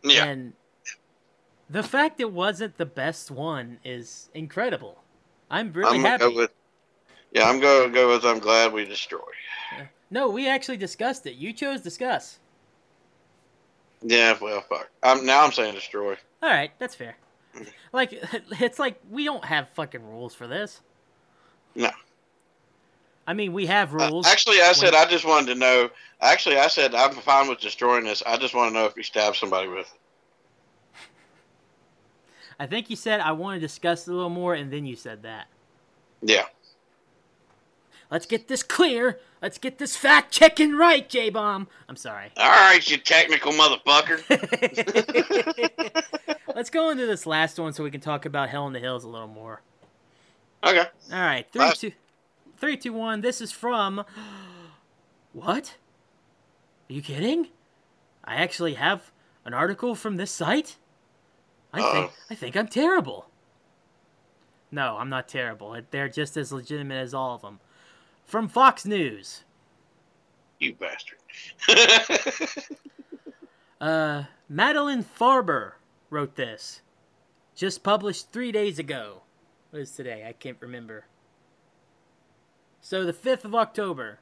[0.02, 0.24] yeah.
[0.24, 0.54] And
[1.68, 5.04] the fact it wasn't the best one is incredible.
[5.48, 6.24] I'm really I'm happy.
[6.24, 6.50] go with.
[7.32, 8.24] Yeah, I'm going to go with.
[8.24, 9.22] I'm glad we destroyed.
[10.10, 11.34] No, we actually discussed it.
[11.36, 12.38] You chose discuss.
[14.02, 14.88] Yeah, well, fuck.
[15.02, 15.44] I'm now.
[15.44, 16.16] I'm saying destroy.
[16.42, 17.16] All right, that's fair.
[17.92, 18.12] Like
[18.60, 20.80] it's like we don't have fucking rules for this.
[21.74, 21.90] No.
[23.26, 24.26] I mean, we have Uh, rules.
[24.28, 25.90] actually, I said I just wanted to know.
[26.20, 28.22] Actually, I said I'm fine with destroying this.
[28.24, 31.00] I just want to know if he stabbed somebody with it.
[32.60, 34.94] I think you said I want to discuss it a little more, and then you
[34.94, 35.48] said that.
[36.22, 36.44] Yeah.
[38.10, 39.20] Let's get this clear.
[39.40, 41.68] Let's get this fact checking right, J Bomb.
[41.88, 42.30] I'm sorry.
[42.36, 44.20] All right, you technical motherfucker.
[46.54, 49.04] Let's go into this last one so we can talk about Hell in the Hills
[49.04, 49.62] a little more.
[50.64, 50.86] Okay.
[51.12, 51.92] All right, three, Last- two,
[52.58, 53.20] three, two, one.
[53.20, 54.04] This is from.
[55.32, 55.76] What?
[56.88, 57.50] Are you kidding?
[58.24, 59.12] I actually have
[59.44, 60.76] an article from this site.
[61.72, 62.10] I think.
[62.30, 63.26] I think I'm terrible.
[64.72, 65.80] No, I'm not terrible.
[65.92, 67.60] They're just as legitimate as all of them.
[68.30, 69.42] From Fox News.
[70.60, 71.18] You bastard.
[73.80, 75.72] Uh, Madeline Farber
[76.10, 76.82] wrote this.
[77.54, 79.22] Just published three days ago.
[79.70, 80.26] What is today?
[80.28, 81.06] I can't remember.
[82.82, 84.18] So the 5th of October,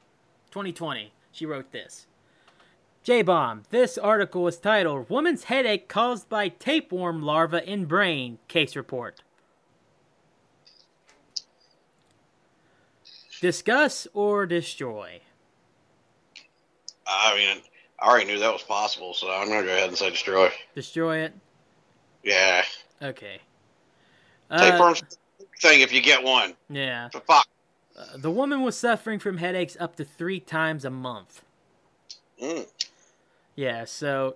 [0.51, 2.07] 2020, she wrote this.
[3.03, 8.77] J Bomb, this article is titled Woman's Headache Caused by Tapeworm Larva in Brain, Case
[8.77, 9.21] Report.
[13.41, 15.21] Discuss or destroy?
[17.07, 17.61] I mean,
[17.99, 20.51] I already knew that was possible, so I'm gonna go ahead and say destroy.
[20.75, 21.33] Destroy it?
[22.23, 22.63] Yeah.
[23.01, 23.39] Okay.
[24.57, 24.93] Take Uh,
[25.61, 26.55] thing if you get one.
[26.69, 27.09] yeah.
[27.09, 27.47] For fuck.
[27.97, 31.43] Uh, the woman was suffering from headaches up to three times a month.
[32.41, 32.67] Mm.
[33.55, 34.35] Yeah, so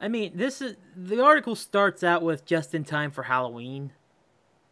[0.00, 3.92] I mean, this is the article starts out with just in time for Halloween.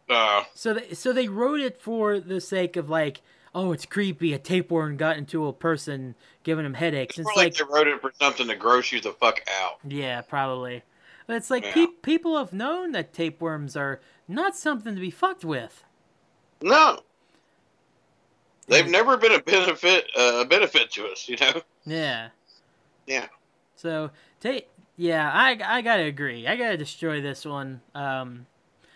[0.09, 3.21] Uh, So they so they wrote it for the sake of like,
[3.55, 4.33] oh, it's creepy.
[4.33, 7.17] A tapeworm got into a person, giving him headaches.
[7.17, 9.79] it's It's like like, they wrote it for something to gross you the fuck out.
[9.87, 10.83] yeah, probably.
[11.27, 11.73] But it's like Yeah.
[11.73, 15.83] pe- people have known that tapeworms are not something to be fucked with.
[16.61, 16.99] No.
[18.67, 21.61] They've never been a benefit uh, a benefit to us, you know.
[21.85, 22.29] Yeah.
[23.07, 23.27] Yeah.
[23.75, 24.61] So, ta-
[24.95, 26.47] yeah, I I gotta agree.
[26.47, 27.81] I gotta destroy this one.
[27.93, 28.45] Um,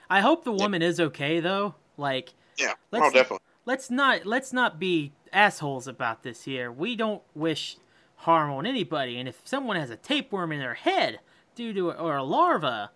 [0.09, 1.75] I hope the woman is okay though.
[1.97, 2.73] Like, Yeah.
[2.73, 3.45] Oh, let's- oh, definitely.
[3.65, 6.71] let's not let's not be assholes about this here.
[6.71, 7.77] We don't wish
[8.21, 11.19] harm on anybody, and if someone has a tapeworm in their head
[11.55, 12.91] due to or a larva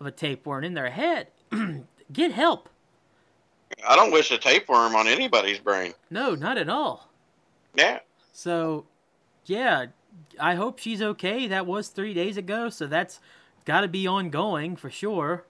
[0.00, 1.28] of a tapeworm in their head,
[2.12, 2.68] get help.
[3.86, 5.94] I don't wish a tapeworm on anybody's brain.
[6.10, 7.08] No, not at all.
[7.74, 8.00] Yeah.
[8.32, 8.86] So,
[9.46, 9.86] yeah,
[10.38, 11.46] I hope she's okay.
[11.48, 13.18] That was three days ago, so that's
[13.64, 15.46] got to be ongoing for sure.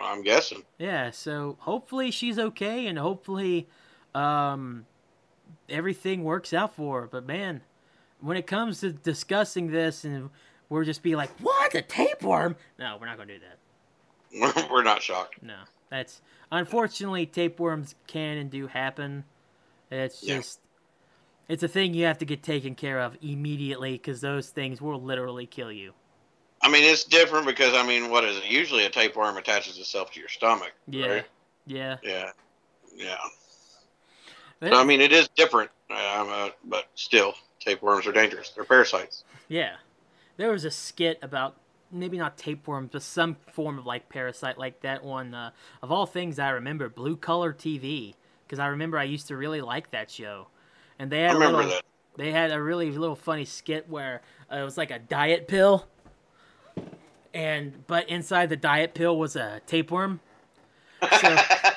[0.00, 0.62] I'm guessing.
[0.78, 3.68] Yeah, so hopefully she's okay, and hopefully
[4.14, 4.86] um,
[5.68, 7.06] everything works out for her.
[7.06, 7.62] But man,
[8.20, 10.30] when it comes to discussing this, and
[10.68, 13.58] we're just be like, "What a tapeworm?" No, we're not gonna do that.
[14.70, 15.42] We're not shocked.
[15.42, 15.56] No,
[15.90, 16.22] that's
[16.52, 19.24] unfortunately tapeworms can and do happen.
[19.90, 20.36] It's Yeah.
[20.36, 20.60] just
[21.48, 25.02] it's a thing you have to get taken care of immediately because those things will
[25.02, 25.94] literally kill you.
[26.62, 28.46] I mean, it's different because I mean, what is it?
[28.46, 30.72] Usually, a tapeworm attaches itself to your stomach.
[30.86, 31.26] Yeah, Right?
[31.66, 31.96] yeah.
[32.02, 32.30] Yeah.
[32.94, 33.16] Yeah.
[34.62, 38.50] So, I mean, it is different, um, uh, but still, tapeworms are dangerous.
[38.50, 39.24] They're parasites.
[39.48, 39.76] Yeah.
[40.36, 41.56] There was a skit about
[41.90, 45.34] maybe not tapeworms, but some form of like parasite like that one.
[45.34, 45.50] Uh,
[45.82, 48.14] of all things, I remember Blue Collar TV
[48.46, 50.48] because I remember I used to really like that show,
[50.98, 51.82] and they had a little, that.
[52.16, 54.20] they had a really little funny skit where
[54.52, 55.86] uh, it was like a diet pill,
[57.32, 60.20] and but inside the diet pill was a tapeworm.
[61.20, 61.36] So,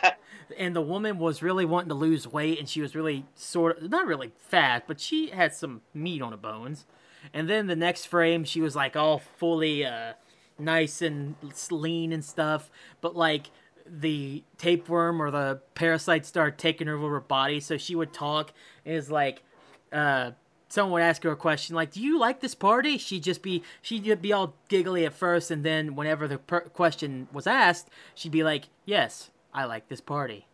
[0.58, 3.90] and the woman was really wanting to lose weight, and she was really sort of
[3.90, 6.86] not really fat, but she had some meat on the bones.
[7.34, 10.14] And then the next frame, she was like all fully uh,
[10.60, 11.36] nice and
[11.72, 12.70] lean and stuff,
[13.00, 13.50] but like
[13.86, 18.52] the tapeworm or the parasite started taking over her body, so she would talk.
[18.86, 19.44] And it's like,
[19.92, 20.32] uh,
[20.74, 23.62] someone would ask her a question like, "Do you like this party?" She'd just be
[23.82, 28.32] she'd be all giggly at first, and then whenever the per- question was asked, she'd
[28.32, 30.48] be like, "Yes, I like this party."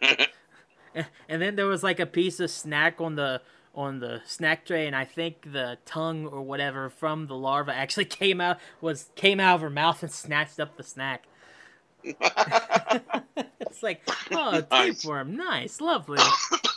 [0.02, 3.40] and then there was like a piece of snack on the
[3.74, 8.04] on the snack tray, and I think the tongue or whatever from the larva actually
[8.20, 11.24] came out was came out of her mouth and snatched up the snack.
[12.04, 14.02] it's like,
[14.32, 14.96] oh, Nice.
[15.00, 16.18] tapeworm, nice, lovely.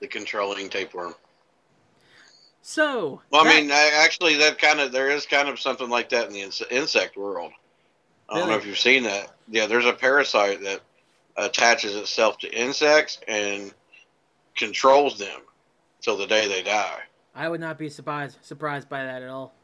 [0.00, 1.14] the controlling tapeworm.
[2.62, 6.10] So, Well, I mean, I, actually, that kind of there is kind of something like
[6.10, 7.52] that in the inse- insect world.
[8.28, 9.34] I don't know if you've seen that.
[9.48, 10.80] Yeah, there's a parasite that
[11.36, 13.72] attaches itself to insects and
[14.54, 15.40] controls them
[16.02, 17.00] till the day they die.
[17.34, 19.54] I would not be surprised surprised by that at all.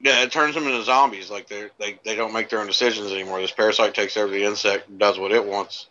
[0.00, 1.30] Yeah, it turns them into zombies.
[1.30, 3.40] Like they they they don't make their own decisions anymore.
[3.40, 5.86] This parasite takes over the insect, does what it wants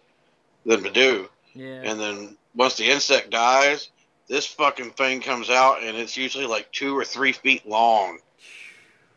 [0.64, 1.82] them to do, Yeah.
[1.86, 3.90] and then once the insect dies,
[4.28, 8.18] this fucking thing comes out, and it's usually like two or three feet long.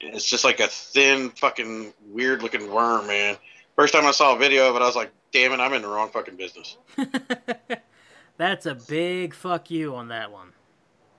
[0.00, 3.36] And It's just like a thin, fucking weird looking worm, man.
[3.76, 5.82] First time I saw a video of it, I was like, "Damn it, I'm in
[5.82, 6.76] the wrong fucking business."
[8.36, 10.52] That's a big fuck you on that one.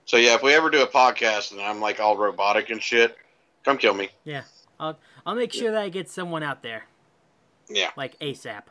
[0.05, 3.15] So yeah, if we ever do a podcast and I'm like all robotic and shit,
[3.63, 4.09] come kill me.
[4.23, 4.43] Yeah,
[4.79, 6.85] I'll I'll make sure that I get someone out there
[7.69, 8.63] Yeah, like ASAP.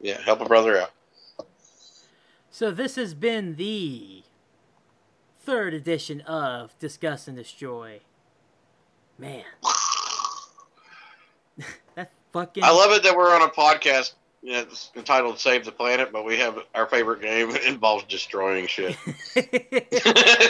[0.00, 0.90] yeah, help a brother out.
[2.50, 4.22] So this has been the
[5.40, 8.00] third edition of Discuss and Destroy.
[9.18, 9.44] Man,
[11.94, 14.12] that fucking I love it that we're on a podcast
[14.42, 18.66] you know, it's entitled "Save the Planet," but we have our favorite game involves destroying
[18.66, 18.96] shit.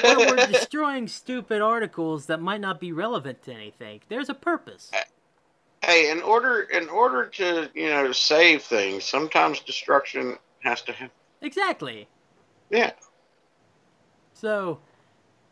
[0.05, 4.01] well, we're destroying stupid articles that might not be relevant to anything.
[4.09, 4.91] There's a purpose.
[5.83, 11.18] hey, in order in order to you know save things, sometimes destruction has to happen.
[11.41, 12.09] Exactly.
[12.71, 12.93] Yeah,
[14.35, 14.79] So,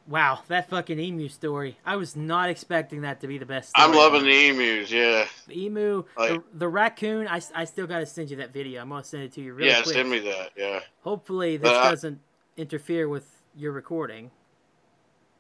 [0.07, 1.79] wow, that fucking emu story.
[1.85, 3.73] I was not expecting that to be the best.
[3.75, 4.27] I'm loving ever.
[4.31, 4.91] the emus.
[4.91, 7.27] Yeah, The emu, the, Like- the raccoon.
[7.27, 8.83] I, I still got to send you that video.
[8.83, 9.95] I'm gonna send it to you really yeah, quick.
[9.95, 10.51] send me that.
[10.57, 12.21] Yeah, Hopefully, this But I- doesn't
[12.57, 13.27] interfere with
[13.57, 14.31] your recording.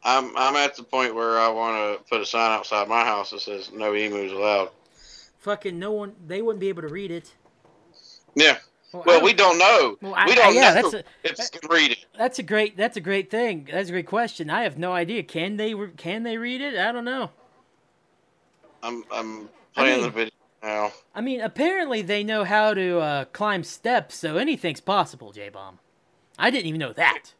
[0.02, 3.30] I'm I'm at the point where I want to put a sign outside my house
[3.32, 4.70] that says "No emus allowed."
[5.38, 6.14] Fucking no one.
[6.26, 7.34] They wouldn't be able to read it.
[8.36, 8.58] Yeah,
[8.92, 9.98] Well, well, we don't know.
[10.00, 12.06] Well, I- we don't yeah, know that's a- if they can read it.
[12.16, 12.76] That's a great.
[12.76, 13.68] That's a great thing.
[13.70, 14.48] That's a great question.
[14.48, 15.22] I have no idea.
[15.22, 15.74] Can they?
[15.96, 16.76] Can they read it?
[16.78, 17.30] I don't know.
[18.82, 20.30] I'm I'm I playing mean- the video
[20.62, 20.92] now.
[21.14, 25.32] I mean, apparently they know how to uh, climb steps, so anything's possible.
[25.32, 25.78] J Bomb.
[26.38, 27.32] I didn't even know that.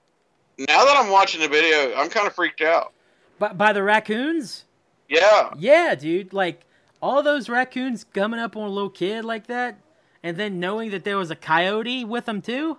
[0.59, 2.93] Now that I'm watching the video, I'm kind of freaked out.
[3.39, 4.64] But by the raccoons?
[5.09, 6.32] Yeah, Yeah, dude.
[6.32, 6.62] Like
[7.02, 9.78] all those raccoons coming up on a little kid like that,
[10.27, 12.78] and then knowing that there was a coyote with them too.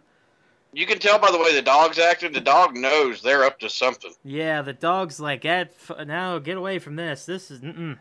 [0.74, 2.34] you can tell by the way the dog's acting.
[2.34, 4.12] The dog knows they're up to something.
[4.24, 7.26] Yeah, the dog's like, "That f- now get away from this.
[7.26, 7.98] This is mm-mm.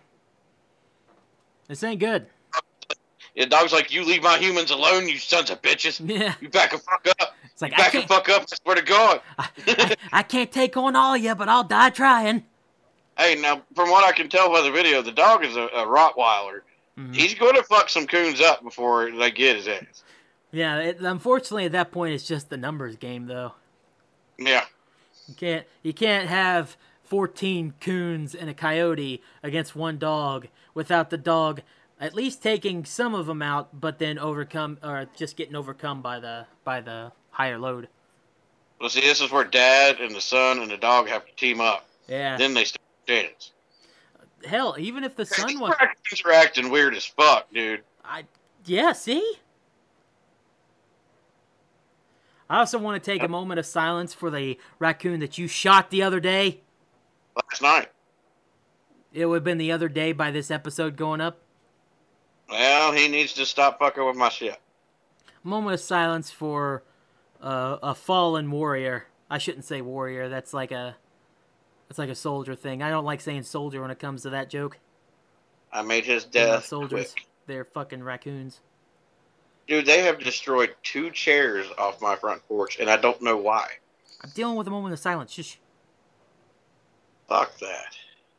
[1.68, 2.27] This ain't good."
[3.36, 6.01] The dog's like, "You leave my humans alone, you sons of bitches!
[6.09, 6.35] Yeah.
[6.40, 7.35] You back the fuck up!
[7.52, 8.43] It's like You back can't, fuck up!
[8.51, 11.90] I swear to God!" I, I, I can't take on all you, but I'll die
[11.90, 12.44] trying.
[13.18, 15.86] Hey, now from what I can tell by the video, the dog is a, a
[15.86, 16.60] Rottweiler.
[16.98, 17.14] Mhm.
[17.14, 20.02] He's going to fuck some coons up before they get his ass.
[20.52, 23.52] Yeah, it, unfortunately at that point it's just the numbers game though.
[24.39, 24.64] Yeah,
[25.28, 31.18] You can't you can't have 14 coons and a coyote against one dog without the
[31.18, 31.62] dog
[32.01, 36.18] at least taking some of them out but then overcome or just getting overcome by
[36.20, 37.89] the by the higher load.
[38.81, 41.60] well, see, this is where Dad and the son and the dog have to team
[41.60, 41.86] up.
[42.09, 42.36] Yeah.
[42.39, 43.52] Then they start dance.
[44.47, 47.82] Hell, even if the son was raccoons are acting weird as fuck, dude.
[48.05, 48.24] I
[48.64, 49.35] yeah, see?
[52.48, 55.90] I also want to take a moment of silence for the raccoon that you shot
[55.90, 56.60] the other day.
[57.35, 57.89] Last night.
[59.12, 61.39] It would have been the other day by this episode going up.
[62.48, 64.60] Well, he needs to stop fucking with my shit.
[65.43, 66.85] moment of silence for
[67.43, 69.06] uh, a fallen warrior.
[69.28, 70.28] I shouldn't say warrior.
[70.28, 70.97] That's like a
[71.88, 72.82] that's like a soldier thing.
[72.82, 74.78] I don't like saying soldier when it comes to that joke.
[75.72, 77.12] I made his death soldiers.
[77.12, 77.26] quick.
[77.46, 78.60] They're fucking raccoons.
[79.66, 83.68] Dude, they have destroyed two chairs off my front porch, and I don't know why.
[84.22, 85.32] I'm dealing with a moment of silence.
[85.32, 85.58] Shush.
[87.28, 87.96] Fuck that.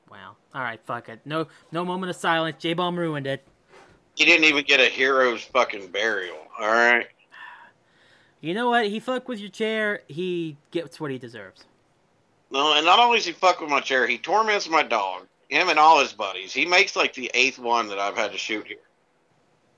[0.10, 0.38] Wow.
[0.54, 0.80] All right.
[0.86, 1.20] Fuck it.
[1.26, 2.58] No no moment of silence.
[2.60, 3.46] J Bomb ruined it.
[4.16, 6.38] He didn't even get a hero's fucking burial.
[6.60, 7.08] All right.
[8.40, 8.86] You know what?
[8.86, 10.02] He fucked with your chair.
[10.08, 11.66] He gets what he deserves.
[12.50, 15.28] No, and not only does he fuck with my chair, he torments my dog.
[15.50, 16.54] Him and all his buddies.
[16.54, 18.78] He makes like the eighth one that I've had to shoot here.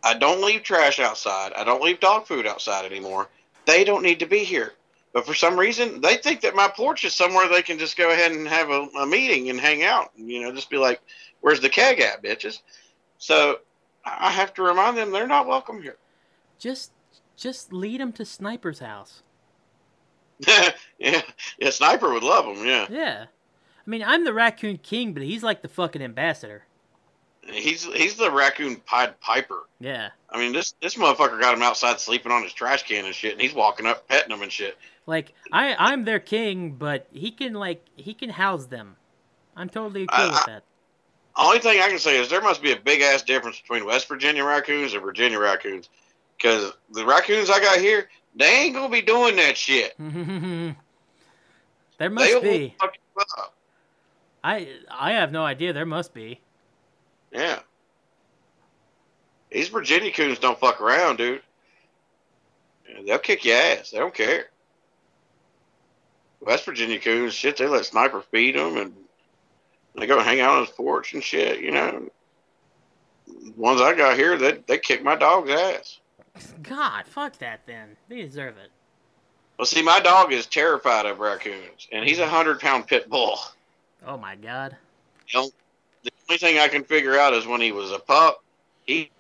[0.04, 1.54] I don't leave trash outside.
[1.54, 3.28] I don't leave dog food outside anymore.
[3.66, 4.74] They don't need to be here.
[5.14, 8.12] But for some reason, they think that my porch is somewhere they can just go
[8.12, 10.12] ahead and have a, a meeting and hang out.
[10.16, 11.02] You know, just be like,
[11.42, 12.62] "Where's the keg at, bitches?"
[13.18, 13.60] So
[14.06, 15.98] I have to remind them they're not welcome here.
[16.60, 16.92] Just
[17.36, 19.24] just lead them to Sniper's house.
[21.00, 21.22] yeah,
[21.60, 21.70] yeah.
[21.70, 22.66] Sniper would love them.
[22.66, 23.26] Yeah, Yeah.
[23.26, 26.64] I mean, I'm the raccoon king, but he's like the fucking ambassador.
[27.52, 29.68] he's he's the raccoon pied piper.
[29.80, 30.10] Yeah.
[30.30, 33.34] I mean, this this motherfucker got him outside sleeping on his trash can and shit,
[33.34, 34.78] and he's walking up petting him and shit.
[35.08, 38.96] Like I, I'm their king, but he can like he can house them.
[39.56, 40.64] I'm totally cool I- with I- that.
[41.36, 44.10] Only thing I can say is there must be a big ass difference between West
[44.10, 45.88] Virginia raccoons and Virginia raccoons,
[46.38, 49.96] because the raccoons I got here, they ain't gonna be doing that shit.
[50.00, 50.76] there
[51.98, 52.76] They must will be.
[52.80, 53.54] fuck you up.
[54.44, 55.74] I I have no idea.
[55.74, 56.40] There must be.
[57.32, 57.60] Yeah.
[59.52, 61.42] These Virginia coons don't fuck around, dude.
[63.06, 63.92] They'll kick your ass.
[63.92, 64.48] They don't care.
[66.42, 68.94] West Virginia coons, shit, they let Sniper feed them and
[69.96, 72.10] they go hang out on his porch and shit, you know.
[73.28, 76.00] The ones I got here, they, they kick my dog's ass.
[76.64, 77.62] God, fuck that.
[77.66, 78.72] Then they deserve it.
[79.58, 83.40] Well, see, my dog is terrified of raccoons, and he's a 100 pound pit bull.
[84.06, 84.78] Oh my god.
[85.32, 85.52] The
[86.30, 88.42] only thing I can figure out is when he was a pup,
[88.86, 89.12] he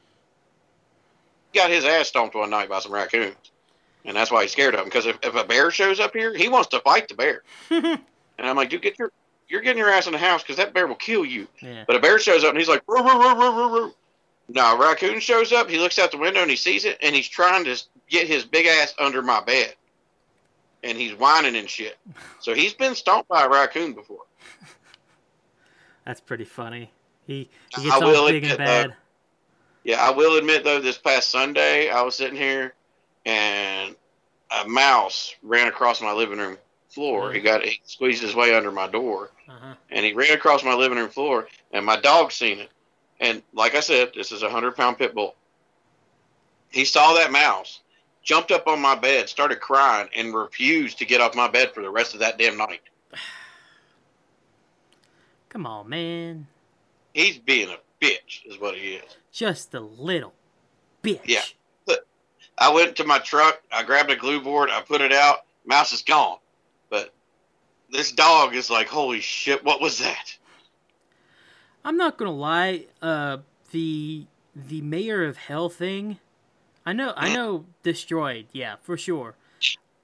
[1.54, 3.36] got his ass stomped one night by some raccoons.
[4.06, 4.86] And that's why he's scared of them.
[4.88, 7.44] Because if, if a bear shows up here, he wants to fight the bear.
[8.40, 9.12] And I'm like, dude, get your
[9.50, 11.46] you're getting your ass in the house because that bear will kill you.
[11.62, 11.84] yeah.
[11.86, 13.94] But a bear shows up and he's like, "Roo, roo, roo, roo, roo, roo."
[14.50, 15.70] No, a raccoon shows up.
[15.70, 18.44] He looks out the window and he sees it, and he's trying to get his
[18.46, 19.76] big ass under my bed,
[20.84, 21.98] and he's whining and shit.
[22.40, 24.24] So he's been stomped by a raccoon before.
[26.06, 26.92] That's pretty funny.
[27.28, 28.96] He he I gets all will big and admit, bad.
[29.84, 32.74] Yeah, I will admit though, this past Sunday, I was sitting here,
[33.26, 33.96] and
[34.64, 36.58] a mouse ran across my living room
[36.90, 37.32] floor.
[37.32, 39.76] He got he squeezed his way under my door, Uh-huh.
[39.92, 42.72] and he ran across my living room floor, and my dog seen it.
[43.20, 45.36] And like I said, this is a hundred pound pit bull.
[46.70, 47.82] He saw that mouse,
[48.24, 51.82] jumped up on my bed, started crying, and refused to get off my bed for
[51.82, 52.82] the rest of that damn night.
[55.50, 56.48] Come on, man.
[57.14, 59.18] He's being a bitch, is what he is.
[59.32, 60.34] Just a little
[61.04, 61.22] bitch.
[61.26, 61.42] Yeah.
[62.60, 65.94] I went to my truck, I grabbed a glue board, I put it out, mouse
[65.94, 66.38] is gone.
[66.90, 67.14] But
[67.90, 70.38] this dog is like, holy shit, what was that?
[71.90, 72.86] I'm not gonna lie.
[73.02, 73.38] Uh,
[73.72, 76.20] the the mayor of hell thing.
[76.86, 77.14] I know.
[77.18, 77.66] I know.
[77.82, 78.46] Destroyed.
[78.52, 79.34] Yeah, for sure.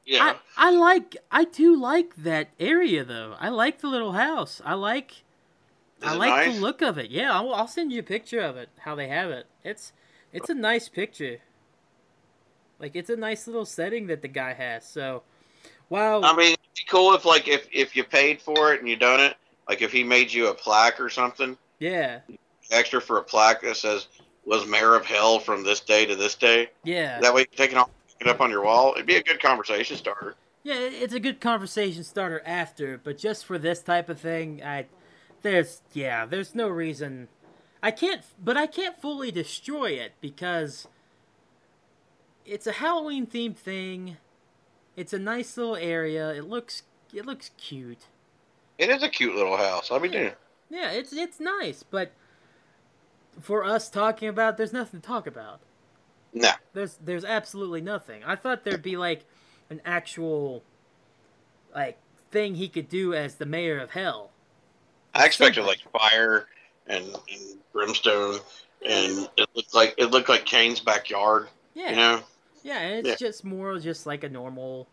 [0.03, 0.33] Yeah.
[0.57, 1.15] I, I like.
[1.29, 3.35] I do like that area though.
[3.39, 4.63] I like the little house.
[4.65, 5.11] I like.
[5.11, 6.55] Is I like nice?
[6.55, 7.11] the look of it.
[7.11, 8.69] Yeah, I'll, I'll send you a picture of it.
[8.79, 9.45] How they have it.
[9.63, 9.93] It's
[10.33, 11.37] it's a nice picture.
[12.79, 14.87] Like it's a nice little setting that the guy has.
[14.87, 15.21] So,
[15.89, 16.21] wow.
[16.23, 18.95] I mean, it'd be cool if like if if you paid for it and you
[18.95, 19.37] done it,
[19.69, 22.19] like if he made you a plaque or something yeah.
[22.71, 24.07] extra for a plaque that says
[24.45, 26.69] was mayor of hell from this day to this day.
[26.83, 27.19] Yeah.
[27.19, 27.89] That way, you can take it, off,
[28.19, 28.93] it up on your wall.
[28.95, 30.35] It'd be a good conversation starter.
[30.63, 34.87] Yeah, it's a good conversation starter after, but just for this type of thing, I
[35.43, 37.27] there's yeah, there's no reason
[37.83, 40.87] I can't but I can't fully destroy it because
[42.47, 44.17] it's a Halloween themed thing.
[44.95, 46.33] It's a nice little area.
[46.33, 46.81] It looks
[47.13, 48.07] it looks cute.
[48.79, 49.91] It is a cute little house.
[49.91, 50.31] I'll be Yeah.
[50.69, 52.11] Yeah, it's it's nice, but
[53.39, 55.59] for us talking about there's nothing to talk about.
[56.33, 56.51] No.
[56.73, 58.23] There's there's absolutely nothing.
[58.25, 59.25] I thought there'd be like
[59.69, 60.63] an actual
[61.73, 61.97] like
[62.31, 64.31] thing he could do as the mayor of hell.
[65.13, 66.47] I expected like fire
[66.87, 68.39] and, and brimstone,
[68.85, 71.47] and it looked like it looked like Kane's backyard.
[71.73, 71.89] Yeah.
[71.91, 72.23] You know,
[72.63, 73.27] Yeah, and it's Yeah.
[73.27, 74.87] just more just like a normal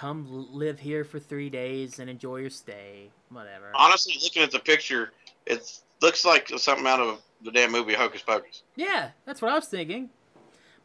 [0.00, 3.70] come live here for 3 days and enjoy your stay, whatever.
[3.74, 5.12] honestly, looking at the picture,
[5.46, 8.62] it looks like something out of the damn movie Hocus Pocus.
[8.76, 10.08] Yeah, that's what I was thinking.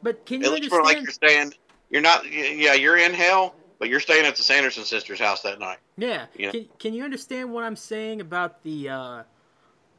[0.03, 1.53] But can you It you looks more like understand you're staying.
[1.89, 2.29] You're not.
[2.31, 5.77] Yeah, you're in hell, but you're staying at the Sanderson sisters' house that night.
[5.97, 6.25] Yeah.
[6.37, 6.51] Yeah.
[6.51, 9.23] Can Can you understand what I'm saying about the uh,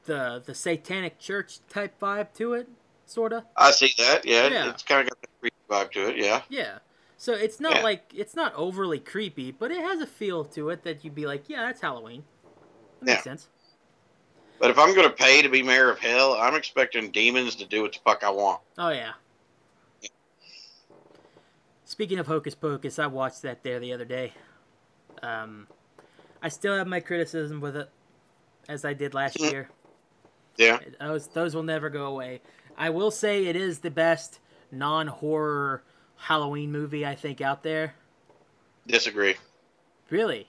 [0.05, 2.69] the the satanic church type vibe to it,
[3.07, 3.45] sorta?
[3.57, 4.25] I see that.
[4.27, 4.71] Yeah, Yeah.
[4.71, 6.17] it's kind of got that creepy vibe to it.
[6.23, 6.43] Yeah.
[6.51, 6.79] Yeah.
[7.17, 7.83] So it's not Yeah.
[7.83, 11.27] like it's not overly creepy, but it has a feel to it that you'd be
[11.27, 12.25] like, yeah, that's Halloween.
[13.01, 13.23] That makes Yeah.
[13.23, 13.49] sense.
[14.59, 17.67] But if I'm going to pay to be mayor of hell, I'm expecting demons to
[17.67, 18.61] do what the fuck I want.
[18.79, 19.13] Oh yeah.
[21.85, 24.33] Speaking of Hocus Pocus, I watched that there the other day.
[25.23, 25.69] Um,
[26.43, 27.89] I still have my criticism with it,
[28.69, 29.51] as I did last Mm.
[29.51, 29.71] year.
[30.57, 30.81] Yeah.
[31.01, 32.43] Those those will never go away.
[32.77, 34.41] I will say it is the best
[34.71, 35.83] non-horror
[36.17, 37.95] Halloween movie I think out there.
[38.87, 39.35] Disagree.
[40.11, 40.49] Really?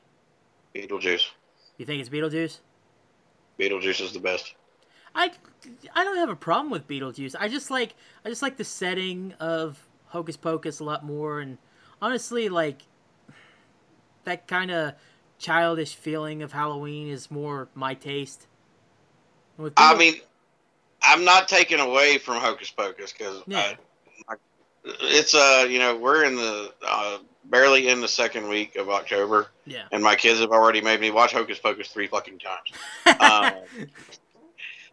[0.75, 1.29] Beetlejuice.
[1.77, 2.59] You think it's Beetlejuice?
[3.59, 4.53] Beetlejuice is the best.
[5.15, 5.31] I,
[5.95, 7.35] I don't have a problem with Beetlejuice.
[7.39, 11.57] I just like I just like the setting of Hocus Pocus a lot more, and
[12.01, 12.83] honestly, like
[14.25, 14.93] that kind of
[15.39, 18.47] childish feeling of Halloween is more my taste.
[19.57, 20.15] With I mean,
[21.01, 23.73] I'm not taking away from Hocus Pocus because Yeah.
[25.01, 29.47] It's uh you know we're in the uh, barely in the second week of October,
[29.65, 33.19] yeah, and my kids have already made me watch Hocus Pocus three fucking times.
[33.19, 33.87] um,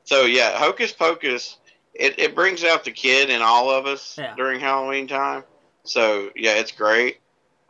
[0.04, 1.56] So yeah, Hocus Pocus,
[1.94, 4.34] it, it brings out the kid in all of us Yeah.
[4.36, 5.44] during Halloween time.
[5.84, 7.18] So yeah, it's great.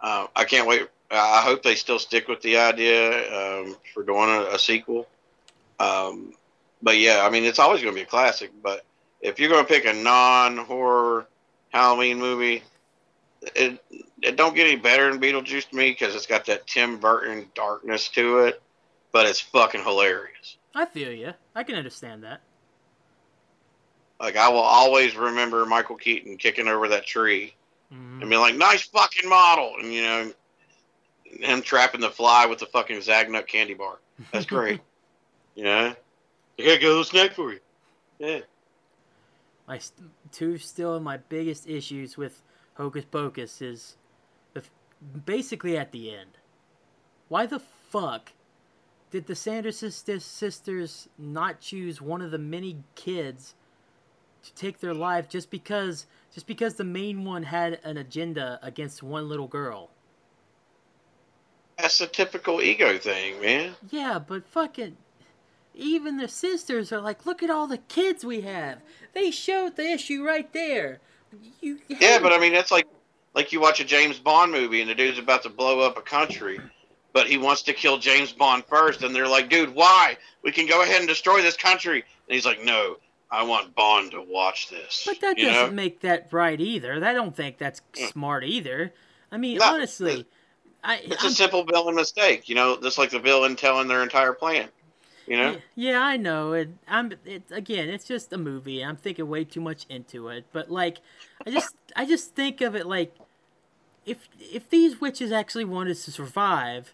[0.00, 0.88] Uh, I can't wait.
[1.10, 5.06] I hope they still stick with the idea um, for doing a, a sequel.
[5.78, 6.32] Um,
[6.82, 8.50] but yeah, I mean, it's always going to be a classic.
[8.62, 8.84] But
[9.20, 11.26] if you're going to pick a non-horror
[11.78, 12.62] Halloween movie,
[13.56, 13.84] it
[14.22, 17.50] it don't get any better than Beetlejuice to me because it's got that Tim Burton
[17.54, 18.62] darkness to it.
[19.12, 20.56] But it's fucking hilarious.
[20.74, 21.32] I feel you.
[21.54, 22.40] I can understand that.
[24.20, 27.54] Like I will always remember Michael Keaton kicking over that tree
[27.92, 28.20] Mhm.
[28.20, 30.32] and being like, "Nice fucking model," and you know,
[31.24, 33.98] him trapping the fly with the fucking Zagnut candy bar.
[34.32, 34.80] That's great.
[35.56, 35.94] you know,
[36.58, 37.60] I gotta little snack for you.
[38.20, 38.40] Yeah,
[39.66, 42.42] my st- two still of my biggest issues with
[42.74, 43.96] Hocus Pocus is
[44.52, 44.70] the, f-
[45.24, 46.38] basically at the end.
[47.28, 48.32] Why the fuck
[49.10, 53.54] did the Sanderson sisters not choose one of the many kids
[54.42, 59.02] to take their life just because just because the main one had an agenda against
[59.02, 59.90] one little girl?
[61.78, 63.74] that's a typical ego thing, man.
[63.90, 64.96] Yeah, but fucking
[65.74, 68.78] even the sisters are like, look at all the kids we have.
[69.12, 71.00] They showed the issue right there.
[71.60, 72.86] You Yeah, but I mean, that's like
[73.34, 76.02] like you watch a James Bond movie and the dude's about to blow up a
[76.02, 76.60] country.
[77.12, 80.16] But he wants to kill James Bond first, and they're like, "Dude, why?
[80.42, 82.96] We can go ahead and destroy this country." And he's like, "No,
[83.30, 85.74] I want Bond to watch this." But that you doesn't know?
[85.76, 87.04] make that right either.
[87.04, 88.92] I don't think that's smart either.
[89.30, 90.26] I mean, No, honestly,
[90.84, 94.32] It's I'm- a simple villain mistake, you know, just like the villain telling their entire
[94.32, 94.68] plan.
[95.26, 96.52] You know, yeah, yeah, I know.
[96.52, 98.84] It, I'm it, again, it's just a movie.
[98.84, 100.44] I'm thinking way too much into it.
[100.52, 100.98] But like,
[101.46, 103.14] I just I just think of it like
[104.06, 106.92] if if these witches actually wanted to survive,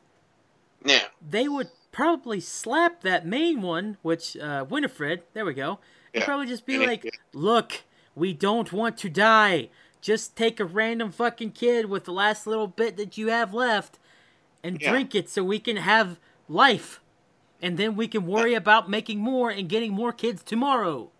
[0.84, 5.22] yeah, they would probably slap that main one, which uh, Winifred.
[5.34, 5.78] There we go.
[6.12, 6.24] Yeah.
[6.24, 7.82] probably just be like, "Look,
[8.14, 9.68] we don't want to die.
[10.00, 13.98] Just take a random fucking kid with the last little bit that you have left,
[14.62, 14.90] and Yeah.
[14.90, 17.00] drink it so we can have life,
[17.62, 21.10] and then we can worry about making more and getting more kids tomorrow."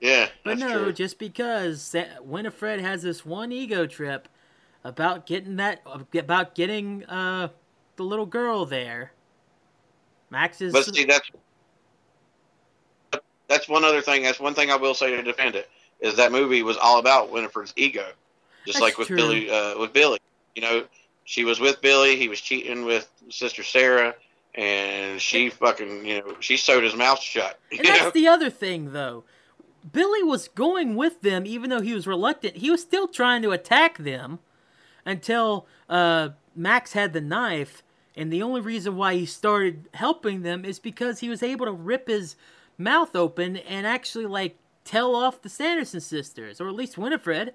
[0.00, 0.28] yeah.
[0.44, 0.92] But no, true.
[0.92, 4.28] just because Winifred has this one ego trip
[4.84, 5.82] about getting that
[6.14, 7.48] about getting uh
[7.96, 9.12] the little girl there.
[10.30, 11.30] Max is But see, that's
[13.48, 14.22] that's one other thing.
[14.22, 15.70] That's one thing I will say to defend it.
[16.00, 18.06] is that movie was all about Winifred's ego,
[18.64, 19.16] just That's like with true.
[19.16, 19.50] Billy.
[19.50, 20.18] Uh, with Billy,
[20.54, 20.84] you know,
[21.24, 22.16] she was with Billy.
[22.16, 24.14] He was cheating with Sister Sarah,
[24.56, 27.58] and she fucking, you know, she sewed his mouth shut.
[27.70, 28.10] And that's know?
[28.10, 29.24] the other thing, though.
[29.92, 32.56] Billy was going with them, even though he was reluctant.
[32.56, 34.40] He was still trying to attack them
[35.04, 37.82] until uh, Max had the knife.
[38.16, 41.72] And the only reason why he started helping them is because he was able to
[41.72, 42.34] rip his
[42.78, 47.54] mouth open and actually, like, tell off the Sanderson sisters, or at least Winifred.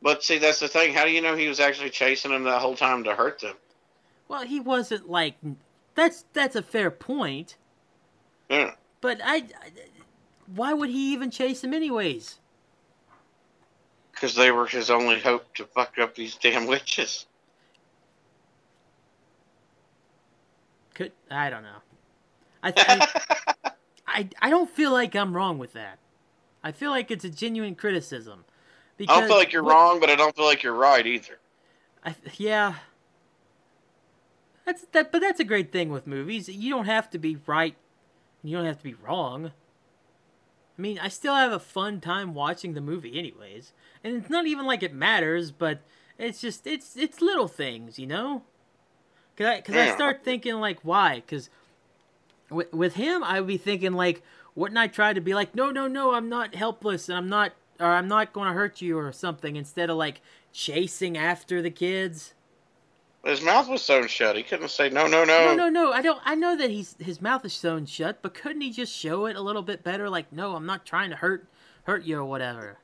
[0.00, 0.92] But see, that's the thing.
[0.94, 3.56] How do you know he was actually chasing them that whole time to hurt them?
[4.28, 5.36] Well, he wasn't like.
[5.94, 7.56] That's that's a fair point,
[8.50, 8.72] Yeah.
[9.00, 9.44] but I, I
[10.54, 12.40] why would he even chase him anyways?
[14.12, 17.26] Because they were his only hope to fuck up these damn witches.
[20.94, 21.78] Could I don't know.
[22.62, 23.70] I, I
[24.06, 25.98] I I don't feel like I'm wrong with that.
[26.62, 28.44] I feel like it's a genuine criticism.
[29.00, 31.38] I don't feel like you're what- wrong, but I don't feel like you're right either.
[32.04, 32.74] I, yeah.
[34.66, 36.48] That's that, but that's a great thing with movies.
[36.48, 37.76] You don't have to be right.
[38.42, 39.52] You don't have to be wrong.
[40.76, 43.72] I mean, I still have a fun time watching the movie, anyways.
[44.02, 45.80] And it's not even like it matters, but
[46.18, 48.42] it's just it's it's little things, you know.
[49.36, 51.22] Cause I cause I start thinking like why?
[51.26, 51.50] Cause
[52.50, 54.22] with with him, I would be thinking like,
[54.54, 57.52] wouldn't I try to be like, no, no, no, I'm not helpless, and I'm not,
[57.80, 60.20] or I'm not going to hurt you or something, instead of like
[60.52, 62.34] chasing after the kids.
[63.24, 64.36] His mouth was sewn shut.
[64.36, 65.54] He couldn't say no, no, No, no.
[65.54, 65.92] no, no.
[65.92, 66.20] I don't.
[66.24, 69.36] I know that he's his mouth is sewn shut, but couldn't he just show it
[69.36, 70.10] a little bit better?
[70.10, 71.46] Like, no, I'm not trying to hurt
[71.84, 72.78] hurt you or whatever.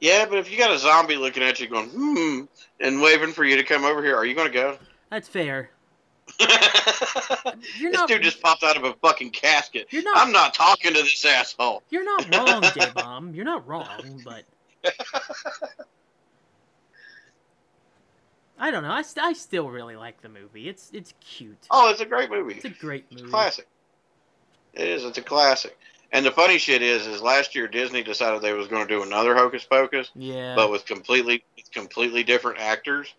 [0.00, 2.40] Yeah, but if you got a zombie looking at you going, hmm,
[2.80, 4.76] and waving for you to come over here, are you going to go?
[5.10, 5.70] That's fair.
[6.40, 6.48] You're
[7.92, 9.86] this not- dude just popped out of a fucking casket.
[9.90, 11.82] You're not- I'm not talking to this asshole.
[11.90, 13.34] You're not wrong, J Bomb.
[13.34, 14.42] You're not wrong, but
[18.62, 18.92] I don't know.
[18.92, 20.68] I, st- I still really like the movie.
[20.68, 21.58] It's it's cute.
[21.70, 22.54] Oh, it's a great movie.
[22.54, 23.32] It's a great It's a movie.
[23.32, 23.66] classic.
[24.74, 25.04] It is.
[25.04, 25.76] It's a classic.
[26.12, 29.02] And the funny shit is, is last year Disney decided they was going to do
[29.02, 30.54] another Hocus Pocus, Yeah.
[30.54, 33.12] but with completely, completely different actors.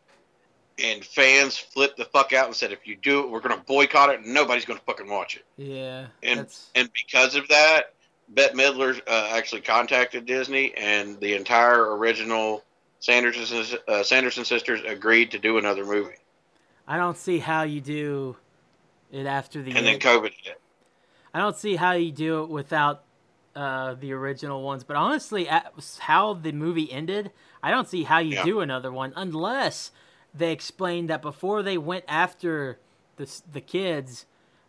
[0.84, 3.64] And fans flipped the fuck out and said, if you do it, we're going to
[3.66, 5.44] boycott it, and nobody's going to fucking watch it.
[5.58, 6.08] yeah.
[6.24, 7.94] And that's and because of that,
[8.30, 12.64] Bette Midler uh, actually contacted Disney, and the entire original
[13.04, 16.16] Sanderson uh, Sanderson sisters agreed to do another movie.
[16.88, 18.38] I don't see how you do
[19.12, 20.00] it after the And then.
[20.00, 20.62] COVID hit.
[21.34, 23.04] I don't see how you do it without
[23.58, 24.86] uh, the original ones.
[24.86, 25.50] But honestly,
[26.00, 27.32] how the movie ended,
[27.62, 28.46] I don't see how you Yeah.
[28.46, 29.92] do another one unless
[30.34, 32.80] they explained that before they went after
[33.18, 34.26] the the kids,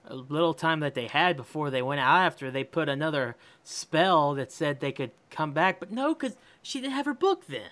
[0.09, 4.35] a little time that they had before they went out after, they put another spell
[4.35, 5.79] that said they could come back.
[5.79, 7.71] But no, because she didn't have her book then.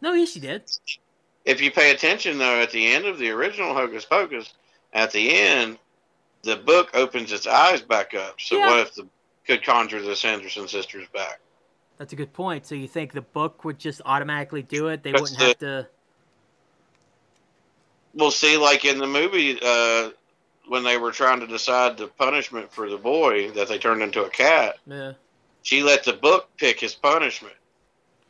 [0.00, 0.62] No, yes, she did.
[1.44, 4.52] If you pay attention, though, at the end of the original Hocus Pocus,
[4.92, 5.78] at the end,
[6.42, 8.40] the book opens its eyes back up.
[8.40, 8.66] So Yeah.
[8.68, 9.08] what if the
[9.46, 11.38] could conjure the Sanderson sisters back?
[11.98, 12.66] That's a good point.
[12.66, 15.02] So you think the book would just automatically do it?
[15.04, 15.88] They That's wouldn't the- have to.
[18.14, 20.10] We'll see, like in the movie, uh,
[20.68, 24.24] when they were trying to decide the punishment for the boy that they turned into
[24.24, 24.78] a cat.
[24.86, 25.12] Yeah.
[25.62, 27.54] she let the book pick his punishment.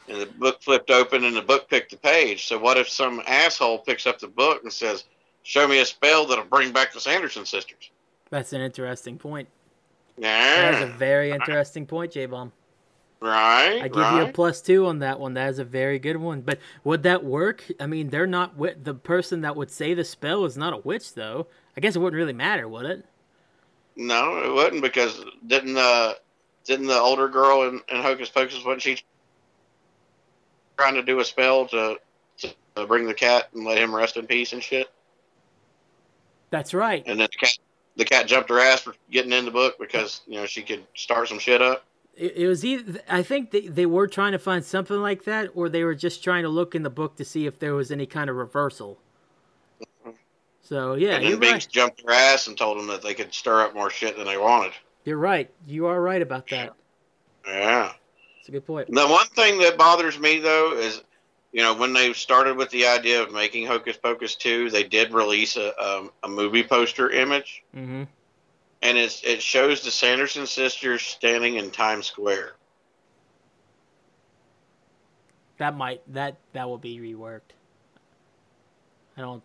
[0.08, 2.46] And the book flipped open and the book picked the page.
[2.46, 5.04] So what if some asshole picks up the book and says,
[5.42, 7.90] Show me a spell that'll bring back the Sanderson sisters?
[8.30, 9.48] That's an interesting point.
[10.18, 12.50] Yeah, That is a very interesting point, J Bomb.
[13.20, 13.80] Right.
[13.82, 15.34] I give you a plus two on that one.
[15.34, 16.40] That is a very good one.
[16.40, 17.64] But would that work?
[17.80, 21.14] I mean, they're not the person that would say the spell is not a witch,
[21.14, 21.46] though.
[21.76, 23.04] I guess it wouldn't really matter, would it?
[23.94, 26.18] No, it wouldn't because didn't the
[26.64, 28.98] didn't the older girl in, in Hocus Pocus wasn't she
[30.78, 31.98] trying to do a spell to,
[32.38, 34.88] to bring the cat and let him rest in peace and shit?
[36.50, 37.02] That's right.
[37.06, 37.58] And then the cat
[37.96, 40.84] the cat jumped her ass for getting in the book because you know she could
[40.94, 41.84] start some shit up.
[42.14, 45.50] It, it was either I think they, they were trying to find something like that,
[45.54, 47.90] or they were just trying to look in the book to see if there was
[47.90, 48.98] any kind of reversal.
[49.80, 50.10] Mm-hmm.
[50.62, 51.68] So yeah, and then Binx right.
[51.70, 54.38] jumped her ass and told them that they could stir up more shit than they
[54.38, 54.72] wanted.
[55.04, 55.50] You're right.
[55.66, 56.74] You are right about that.
[57.46, 57.92] Yeah.
[58.46, 58.86] It's a good point.
[58.94, 61.02] The one thing that bothers me though is,
[61.50, 65.12] you know, when they started with the idea of making Hocus Pocus two, they did
[65.12, 68.04] release a um, a movie poster image, hmm
[68.82, 72.52] and it's it shows the Sanderson sisters standing in Times Square.
[75.58, 77.50] That might that that will be reworked.
[79.16, 79.42] I don't.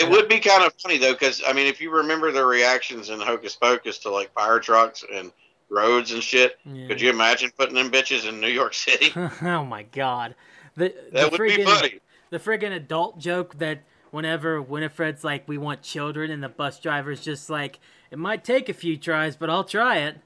[0.00, 3.08] It would be kind of funny though, because I mean, if you remember the reactions
[3.08, 5.30] in Hocus Pocus to like fire trucks and
[5.72, 6.58] roads and shit.
[6.64, 6.86] Yeah.
[6.86, 9.12] Could you imagine putting them bitches in New York City?
[9.42, 10.34] oh my god.
[10.76, 12.00] The That the would be funny.
[12.30, 13.80] the friggin' adult joke that
[14.10, 17.80] whenever Winifred's like, we want children, and the bus driver's just like,
[18.10, 20.18] it might take a few tries, but I'll try it.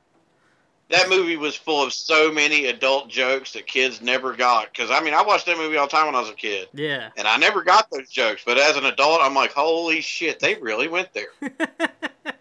[0.89, 4.73] That movie was full of so many adult jokes that kids never got.
[4.73, 6.69] Because I mean, I watched that movie all the time when I was a kid,
[6.75, 7.11] Yeah.
[7.17, 8.43] and I never got those jokes.
[8.47, 11.29] But as an adult, I'm like, holy shit, they really went there.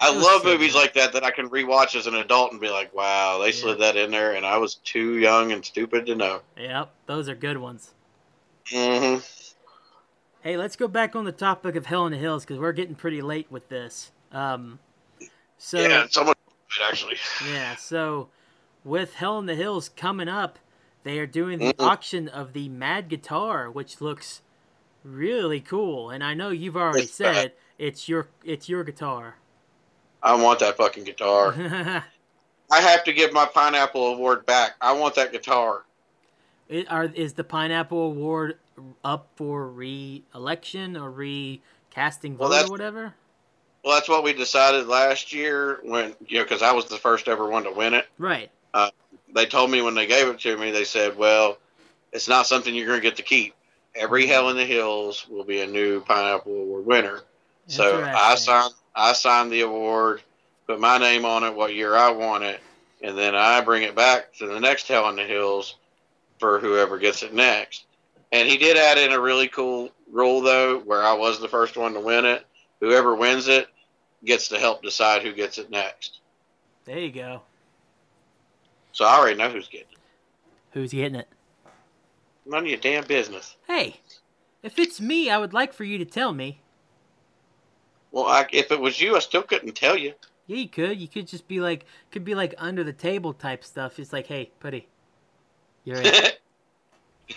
[0.00, 0.74] I love so movies good.
[0.74, 3.52] like that that I can rewatch as an adult and be like, wow, they Yeah.
[3.52, 6.42] slid that in there, and I was too young and stupid to know.
[6.56, 7.92] yep, those are good ones.
[8.70, 9.18] hmm
[10.42, 12.94] Hey, let's go back on the topic of Hell in the Hills because we're getting
[12.94, 14.12] pretty late with this.
[14.32, 14.78] Um,
[15.58, 16.34] so yeah, someone
[16.82, 17.16] actually.
[17.40, 18.28] Yeah, so
[18.84, 20.58] with Hell in the Hills coming up,
[21.04, 21.84] they are doing the Mhm.
[21.86, 24.42] auction of the Mad Guitar, which looks
[25.04, 26.10] really cool.
[26.10, 27.52] And I know you've already It's said bad.
[27.78, 29.36] It's your it's your guitar.
[30.26, 31.54] I want that fucking guitar.
[32.70, 34.74] I have to give my pineapple award back.
[34.80, 35.84] I want that guitar.
[36.68, 38.58] it, are is the Pineapple Award
[39.04, 43.14] up for re-election or recasting vote Well, or whatever?
[43.84, 47.28] Well, that's what we decided last year when you know because I was the first
[47.28, 48.08] ever one to win it.
[48.18, 48.50] Right.
[48.74, 48.90] Uh,
[49.32, 51.58] they told me when they gave it to me, they said, "Well,
[52.12, 53.54] it's not something you're going to get to keep.
[53.94, 54.28] Every mm.
[54.28, 57.20] Hell in the Hills will be a new Pineapple Award winner."
[57.68, 60.22] So I signed I signed the award,
[60.66, 62.60] put my name on it, what year I won it,
[63.02, 65.76] and then I bring it back to the next Hell in the Hills
[66.38, 67.84] for whoever gets it next.
[68.32, 71.76] And he did add in a really cool rule though, where I was the first
[71.76, 72.46] one to win it.
[72.80, 73.68] Whoever wins it
[74.24, 76.20] gets to help decide who gets it next.
[76.84, 77.42] There you go.
[78.92, 79.98] So I already know who's getting it.
[80.72, 81.28] Who's getting it?
[82.46, 83.56] None of your damn business.
[83.66, 84.00] Hey,
[84.62, 86.60] if it's me, I would like for you to tell me.
[88.16, 90.14] Well, I, if it was you, I still couldn't tell you.
[90.46, 90.98] Yeah, you could.
[90.98, 93.98] You could just be like, could be like under the table type stuff.
[93.98, 94.88] It's like, hey, Putty,
[95.84, 96.14] you're in.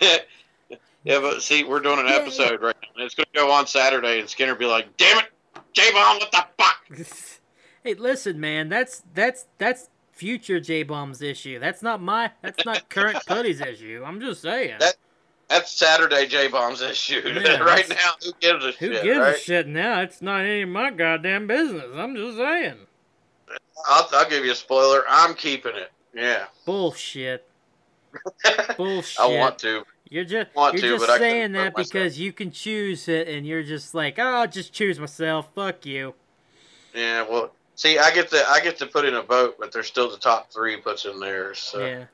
[0.00, 3.04] yeah, but see, we're doing an Yeah, episode right now.
[3.04, 5.26] It's going to go on Saturday, and Skinner be like, "Damn it,
[5.74, 6.98] J Bomb, what the fuck?"
[7.84, 8.70] hey, listen, man.
[8.70, 11.58] That's that's that's future J Bomb's issue.
[11.58, 12.30] That's not my.
[12.40, 14.02] That's not current Putty's issue.
[14.02, 14.76] I'm just saying.
[14.78, 14.96] That-
[15.50, 17.20] That's Saturday J Bomb's issue.
[17.24, 19.02] Yeah, right now, who gives a Who shit?
[19.02, 19.34] gives right?
[19.34, 20.00] a shit now?
[20.00, 21.86] It's not any of my goddamn business.
[21.92, 22.76] I'm just saying.
[23.88, 25.02] I'll, I'll give you a spoiler.
[25.08, 25.90] I'm keeping it.
[26.14, 27.48] Yeah, Bullshit.
[28.76, 29.20] Bullshit.
[29.20, 29.84] I want to.
[30.08, 33.08] You're just want you're to, just but I couldn't saying that because you can choose
[33.08, 35.52] it, and you're just like, oh, I'll just choose myself.
[35.54, 36.14] Fuck you.
[36.94, 39.86] Yeah, well, see, I get to I get to put in a vote, but there's
[39.88, 41.54] still the top three puts in there.
[41.54, 42.04] So, Yeah.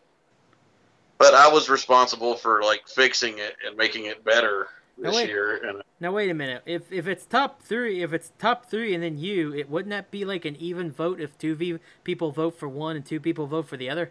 [1.19, 4.69] But I was responsible for like fixing it and making it better
[4.99, 5.29] this wait.
[5.29, 6.63] year, and Now wait a minute.
[6.67, 10.11] If if it's top three, if it's top three and then you, it wouldn't that
[10.11, 13.47] be like an even vote if two v- people vote for one and two people
[13.47, 14.11] vote for the other?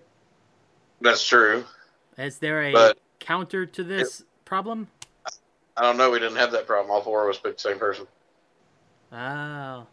[1.02, 1.65] that's true.
[2.18, 4.88] Is there a But- counter to this problem?
[5.77, 6.10] I don't know.
[6.11, 6.90] We didn't have that problem.
[6.91, 8.07] All four of us picked the same person.
[9.11, 9.88] Oh.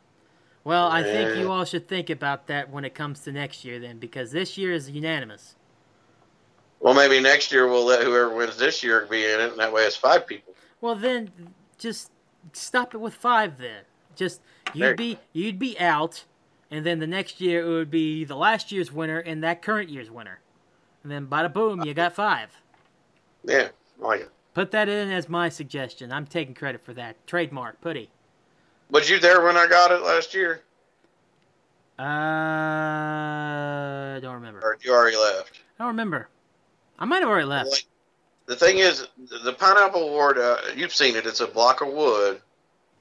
[0.65, 3.81] Well, I think you all should think about that when it comes to next year
[3.81, 5.57] then, because this year is unanimous.
[6.83, 9.73] Well, maybe next year we'll let whoever wins this year be in it, and that
[9.73, 10.53] way it's five people.
[10.81, 11.31] Well, then
[11.79, 12.11] just
[12.53, 13.57] stop it with five.
[13.59, 13.83] Then
[14.17, 14.41] just
[14.75, 16.25] you'd be you'd be out,
[16.73, 19.91] and then the next year it would be the last year's winner and that current
[19.91, 20.41] year's winner,
[21.05, 22.51] and then bada boom, you got five.
[23.45, 23.69] Yeah,
[24.03, 24.31] I like it.
[24.53, 26.13] Put that in as my suggestion.
[26.13, 27.25] I'm taking credit for that.
[27.29, 28.11] Trademark, putty.
[28.91, 30.63] Was you there when I got it last year,
[31.99, 32.05] Uh,
[34.21, 34.61] don't remember.
[34.63, 35.61] or you already left?
[35.79, 36.29] I don't remember.
[37.03, 37.71] I might have already left.
[37.71, 37.87] Like,
[38.47, 39.09] the thing is,
[39.45, 40.39] the pineapple award.
[40.39, 41.27] Uh, you've seen it.
[41.27, 42.41] It's a block of wood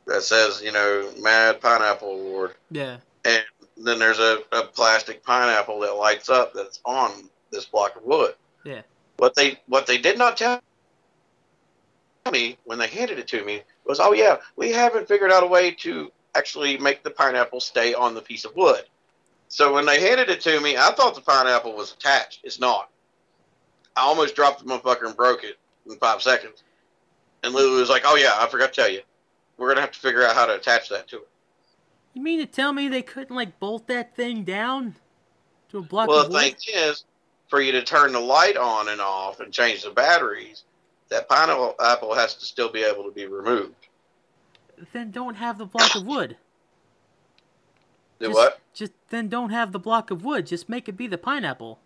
[0.08, 2.98] that says, you know, Mad Pineapple Award, Yeah.
[3.26, 3.44] and
[3.78, 8.34] then there's a, a plastic pineapple that lights up that's on this block of wood.
[8.66, 8.82] Yeah.
[9.18, 10.62] What they what they did not tell
[12.32, 15.48] me when they handed it to me was, oh yeah, we haven't figured out a
[15.48, 18.84] way to actually make the pineapple stay on the piece of wood.
[19.48, 22.40] So when they handed it to me, I thought the pineapple was attached.
[22.44, 22.90] It's not.
[23.96, 25.58] I almost dropped the motherfucker and broke it
[25.90, 26.64] in five seconds.
[27.44, 29.02] And Lulu was like, "Oh yeah, I forgot to tell you.
[29.58, 31.28] We're gonna have to figure out how to attach that to it."
[32.14, 34.96] You mean to tell me they couldn't like bolt that thing down
[35.70, 36.42] to a block Well, of the wood?
[36.42, 37.06] thing is,
[37.48, 40.64] for you to turn the light on and off and change the batteries,
[41.10, 43.88] that pineapple apple has to still be able to be removed.
[44.94, 46.38] Then don't have the block of wood.
[48.20, 48.60] Do just, what?
[48.74, 50.48] Just then don't have the block of wood.
[50.48, 51.80] Just make it be the pineapple.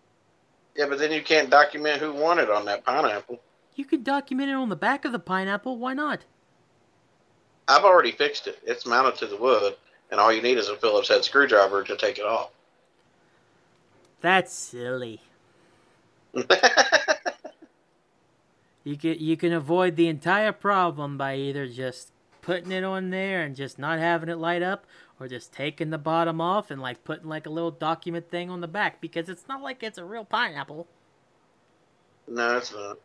[0.76, 3.40] Yeah, but then you can't document who won it on that pineapple.
[3.74, 5.78] You could document it on the back of the pineapple.
[5.78, 6.24] Why not?
[7.68, 8.58] I've already fixed it.
[8.64, 9.76] It's mounted to the wood,
[10.10, 12.50] and all you need is a Phillips head screwdriver to take it off.
[14.20, 15.20] That's silly.
[18.86, 23.42] You can you can avoid the entire problem by either just putting it on there
[23.42, 24.86] and just not having it light up,
[25.18, 28.60] or just taking the bottom off and like putting like a little document thing on
[28.60, 30.86] the back because it's not like it's a real pineapple.
[32.28, 32.98] no, it's not.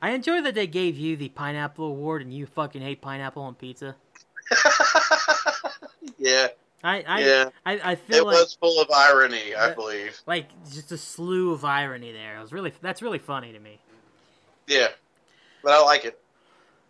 [0.00, 3.54] I enjoy that they gave you the pineapple award and you fucking hate pineapple on
[3.56, 3.96] pizza.
[6.18, 6.48] yeah,
[6.84, 7.48] I I yeah.
[7.66, 10.18] I, I feel It like was full of irony, I That- believe.
[10.26, 12.38] like just a slew of irony there.
[12.38, 13.78] It was really that's really funny to me.
[14.66, 14.88] Yeah,
[15.62, 16.18] but I like it.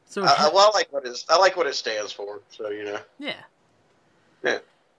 [0.07, 1.25] So I, I, well, I like what it.
[1.29, 2.41] I like what it stands for.
[2.51, 2.99] So you know.
[3.19, 3.37] Yeah.
[4.43, 4.59] Yeah.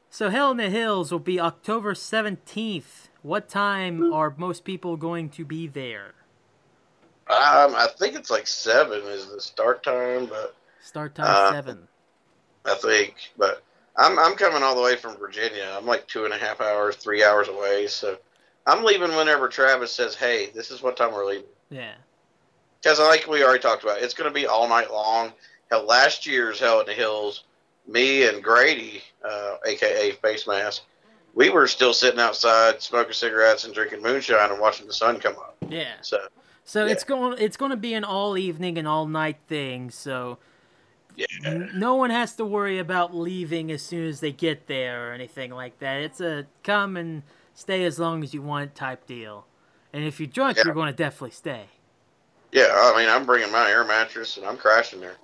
[0.10, 3.08] So Hell in the Hills will be October 17th.
[3.22, 6.14] What time are most people going to be there?
[7.28, 11.88] Um, I think it's like seven is the start time, but Start time Uh, 7.
[12.66, 13.64] I think, but
[13.98, 15.74] I'm I'm coming all the way from Virginia.
[15.78, 17.88] I'm like two and a half hours, three hours away.
[17.88, 18.18] So
[18.68, 21.94] I'm leaving whenever Travis says, "Hey, this is what time we're leaving." Yeah.
[22.82, 25.34] Because like we already talked about, it's going to be all night long.
[25.70, 27.44] Hell, last year's Hell in the Hills,
[27.92, 30.84] me and Grady, uh, aka Face Mask,
[31.34, 35.34] we were still sitting outside smoking cigarettes and drinking moonshine and watching the sun come
[35.38, 35.58] up.
[35.70, 35.94] Yeah.
[36.02, 36.20] So
[36.64, 36.92] So Yeah.
[36.94, 39.92] it's going it's going to be an all evening and all night thing.
[39.92, 40.38] So
[41.16, 41.26] yeah,
[41.74, 45.52] no one has to worry about leaving as soon as they get there or anything
[45.52, 46.02] like that.
[46.02, 47.24] It's a come and
[47.54, 49.46] stay as long as you want type deal.
[49.94, 50.64] And if you're drunk, Yeah.
[50.66, 51.66] you're going to definitely stay.
[52.52, 52.68] yeah.
[52.72, 55.18] I mean, I'm bringing my air mattress and I'm crashing there.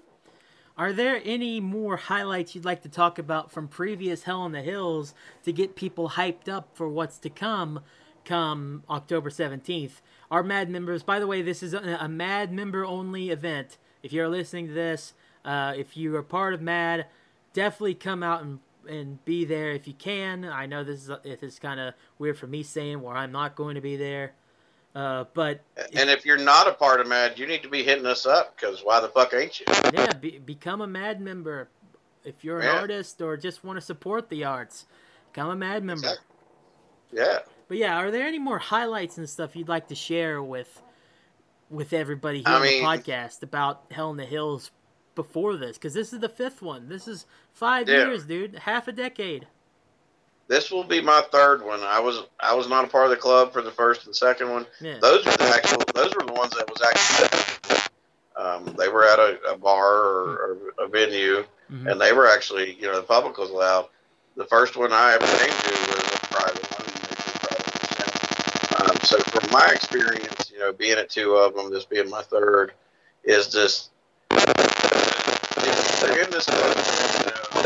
[0.77, 4.61] Are there any more highlights you'd like to talk about from previous Hell in the
[4.61, 7.79] Hills to get people hyped up for what's to come
[8.23, 10.01] come October 17th?
[10.29, 13.77] Our MAD members, by the way, this is a, a MAD member only event.
[14.03, 15.13] If you're listening to this,
[15.43, 17.07] uh, if you are part of MAD,
[17.53, 20.45] definitely come out and, and be there if you can.
[20.45, 23.55] I know this is, this is kind of weird for me saying where I'm not
[23.55, 24.33] going to be there.
[24.97, 25.61] Uh, but
[25.95, 28.55] And if you're not a part of MAD, you need to be hitting us up
[28.55, 29.67] because why the fuck ain't you?
[29.93, 31.69] yeah, be, become a Mad member.
[32.23, 32.79] If you're an Yeah.
[32.81, 34.87] artist or just want to support the arts,
[35.31, 36.07] become a Mad member.
[36.07, 36.25] Exactly.
[37.11, 37.39] Yeah.
[37.67, 40.81] But yeah, are there any more highlights and stuff you'd like to share with
[41.69, 44.71] with everybody here I on mean- the podcast about Hell in the Hills
[45.13, 45.77] before this?
[45.77, 46.89] Because this is the fifth one.
[46.89, 48.07] This is five Yeah.
[48.07, 48.55] years, dude.
[48.55, 49.47] Half a decade.
[50.47, 51.81] This will be my third one.
[51.81, 54.49] I was I was not a part of the club for the first and second
[54.49, 54.65] one.
[54.79, 54.97] Yeah.
[55.01, 55.81] Those were the actual.
[55.93, 57.77] Those were the ones that was actually.
[58.37, 60.29] Um, they were at a, a bar or,
[60.77, 61.91] or a venue, Mhm.
[61.91, 63.87] and they were actually, you know, the public was allowed.
[64.35, 66.85] The first one I ever came to was a private one.
[66.85, 67.67] and they did private
[68.79, 68.91] ones.
[68.91, 72.21] Um, so from my experience, you know, being at two of them, this being my
[72.21, 72.73] third,
[73.23, 73.89] is just
[74.29, 76.83] they're in this country,
[77.25, 77.61] you know,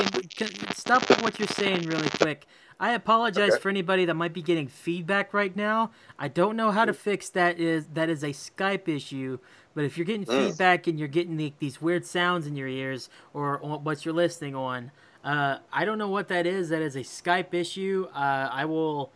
[0.00, 0.66] on Yeah, one we have- second.
[0.66, 2.46] Can- Stop what you're saying really quick.
[2.78, 3.60] I apologize Okay.
[3.60, 5.90] for anybody that might be getting feedback right now.
[6.18, 7.58] I don't know how to fix that.
[7.60, 9.38] Is that is a Skype issue?
[9.74, 10.46] But if you're getting Mm.
[10.48, 14.54] feedback and you're getting the, these weird sounds in your ears or what you're listening
[14.54, 14.90] on,
[15.22, 16.70] uh, I don't know what that is.
[16.70, 18.08] That is a Skype issue.
[18.14, 19.12] Uh, I will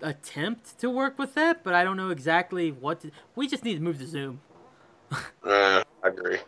[0.00, 3.00] attempt to work with that, but I don't know exactly what.
[3.02, 4.40] To, we just need to move to Zoom.
[5.12, 6.38] uh, I agree.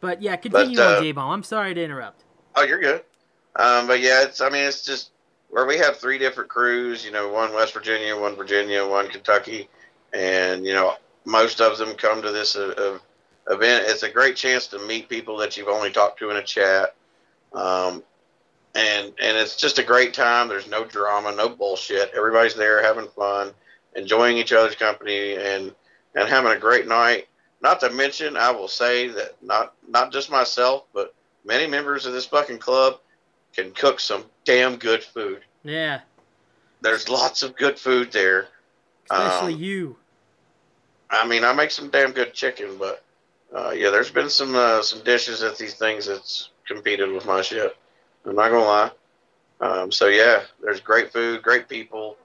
[0.00, 1.30] But yeah, continue uh, on, J Bomb.
[1.30, 2.24] I'm sorry to interrupt.
[2.56, 3.02] Oh, you're good.
[3.56, 4.40] Um, but yeah, it's.
[4.40, 5.10] I mean, it's just
[5.50, 7.04] where we have three different crews.
[7.04, 9.68] You know, one West Virginia, one Virginia, one Kentucky,
[10.12, 10.94] and you know,
[11.24, 12.98] most of them come to this uh,
[13.48, 13.84] uh, event.
[13.88, 16.94] It's a great chance to meet people that you've only talked to in a chat.
[17.52, 18.02] Um,
[18.74, 20.48] and and it's just a great time.
[20.48, 22.12] There's no drama, no bullshit.
[22.16, 23.52] Everybody's there having fun,
[23.94, 25.72] enjoying each other's company, and
[26.14, 27.28] and having a great night.
[27.62, 31.14] Not to mention, I will say that not not just myself, but
[31.44, 32.98] many members of this fucking club
[33.54, 35.42] can cook some damn good food.
[35.62, 36.00] Yeah,
[36.80, 38.48] There's lots of good food there.
[39.10, 39.96] especially Um, you.
[41.10, 43.02] I mean, I make some damn good chicken, but
[43.54, 47.40] uh, yeah, there's been some uh, some dishes at these things that's competed with my
[47.42, 47.76] shit.
[48.26, 48.90] I'm not gonna lie.
[49.60, 52.16] Um, so yeah, there's great food, great people,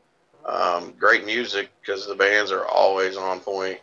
[0.46, 3.80] um, great music because the bands are always on point.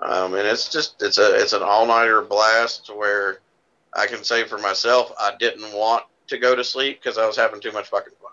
[0.00, 3.40] Um, and it's just it's a it's an all nighter blast to where
[3.94, 7.36] I can say for myself I didn't want to go to sleep because I was
[7.36, 8.32] having too much fucking fun.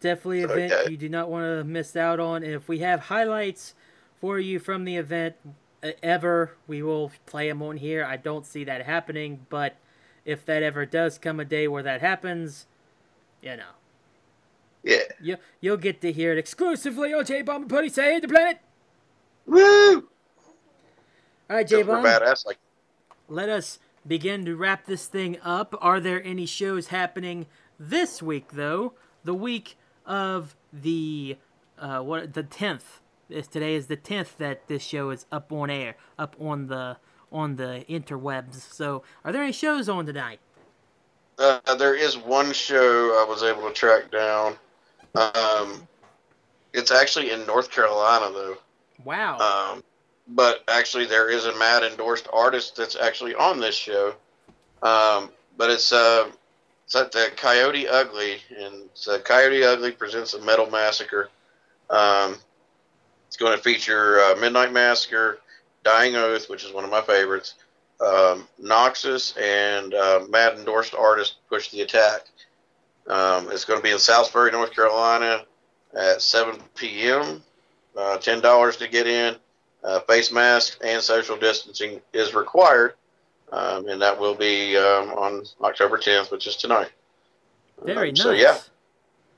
[0.00, 2.42] Definitely So, event you do not want to miss out on.
[2.42, 3.74] And if we have highlights
[4.20, 5.36] for you from the event
[6.02, 8.04] ever, we will play them on here.
[8.04, 9.76] I don't see that happening, but
[10.24, 12.66] if that ever does come a day where that happens,
[13.40, 13.70] you know,
[14.82, 15.02] Yeah.
[15.20, 18.58] you you'll get to hear it exclusively on J Bomb and Putty Save the Planet.
[19.46, 20.08] Woo!
[21.48, 22.58] All right, J We're Bomb, badass like
[23.28, 25.74] let us begin to wrap this thing up.
[25.80, 27.46] Are there any shows happening
[27.78, 28.94] this week, though?
[29.24, 31.36] The week of the
[31.78, 33.00] uh, what the tenth.
[33.28, 36.98] Is today is the tenth that this show is up on air, up on the
[37.32, 38.54] on the interwebs.
[38.54, 40.38] So, are there any shows on tonight?
[41.38, 44.56] Uh, there is one show I was able to track down.
[45.14, 45.86] Um,
[46.72, 48.56] it's actually in North Carolina, though.
[49.04, 49.38] Wow.
[49.38, 49.82] Um,
[50.28, 54.14] but actually, there is a Mad endorsed artist that's actually on this show.
[54.82, 56.30] Um, but it's uh,
[56.84, 61.30] it's at the Coyote Ugly, and so Coyote Ugly presents a metal massacre.
[61.90, 62.36] Um,
[63.28, 65.40] it's going to feature uh, Midnight Massacre,
[65.84, 67.54] Dying Oath, which is one of my favorites,
[68.00, 72.22] um, Noxus, and uh, Mad endorsed artist Push the Attack.
[73.08, 75.44] Um, it's going to be in Salisbury, North Carolina,
[75.96, 77.42] at 7 p.m.
[77.96, 79.36] Uh, Ten dollars to get in.
[79.86, 82.94] Uh, face mask and social distancing is required,
[83.52, 86.90] um, and that will be um, on October 10th, which is tonight.
[87.84, 88.22] Very Um, nice.
[88.22, 88.58] So yeah,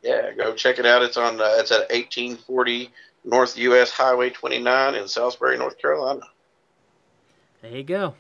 [0.03, 1.03] yeah, go check it out.
[1.03, 1.39] It's on.
[1.39, 2.91] Uh, it's at 1840
[3.25, 6.23] North US Highway 29 in Salisbury, North Carolina.
[7.61, 8.15] There you go.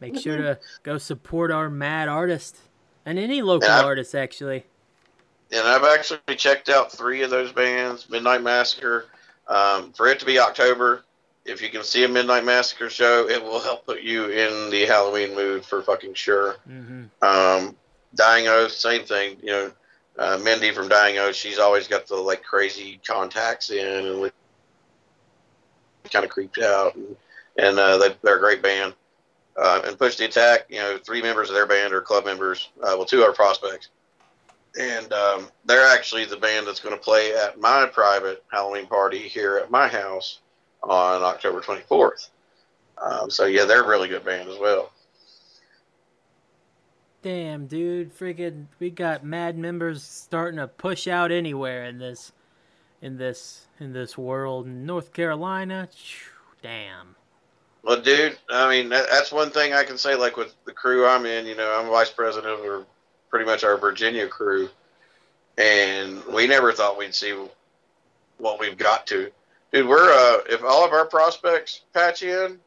[0.00, 2.56] Make sure to go support our mad artist
[3.06, 3.82] and any local Yeah.
[3.84, 4.64] artist, actually.
[5.52, 8.08] And I've actually checked out three of those bands.
[8.10, 9.06] Midnight Massacre.
[9.46, 11.04] Um, for it to be October,
[11.48, 14.84] if you can see a Midnight Massacre show, it will help put you in the
[14.86, 16.56] Halloween mood for fucking sure.
[16.66, 17.76] hmm Um,
[18.14, 19.36] Dying Oath, same thing.
[19.42, 19.72] You know,
[20.18, 24.32] uh, Mindy from Dying Oath, she's always got the like crazy contacts in and
[26.10, 27.16] kind of creeped out, and,
[27.58, 28.94] and uh, they, they're a great band.
[29.56, 32.68] Uh, and Push the Attack, you know, three members of their band are club members.
[32.80, 33.88] Uh, well, two are prospects,
[34.80, 39.18] and um, they're actually the band that's going to play at my private Halloween party
[39.18, 40.38] here at my house
[40.82, 42.30] on October 24th.
[43.00, 44.92] Um, so yeah, they're a really good band as well.
[47.22, 52.32] Damn, dude, friggin', we got mad members starting to push out anywhere in this,
[53.02, 54.68] in this, in this world.
[54.68, 55.88] North Carolina,
[56.62, 57.16] damn.
[57.82, 60.14] Well, dude, I mean, that, that's one thing I can say.
[60.14, 62.86] Like with the crew I'm in, you know, I'm vice president of
[63.30, 64.68] pretty much our Virginia crew,
[65.56, 67.34] and we never thought we'd see
[68.38, 69.30] what we've got to.
[69.72, 72.58] Dude, we're uh, if all of our prospects patch in,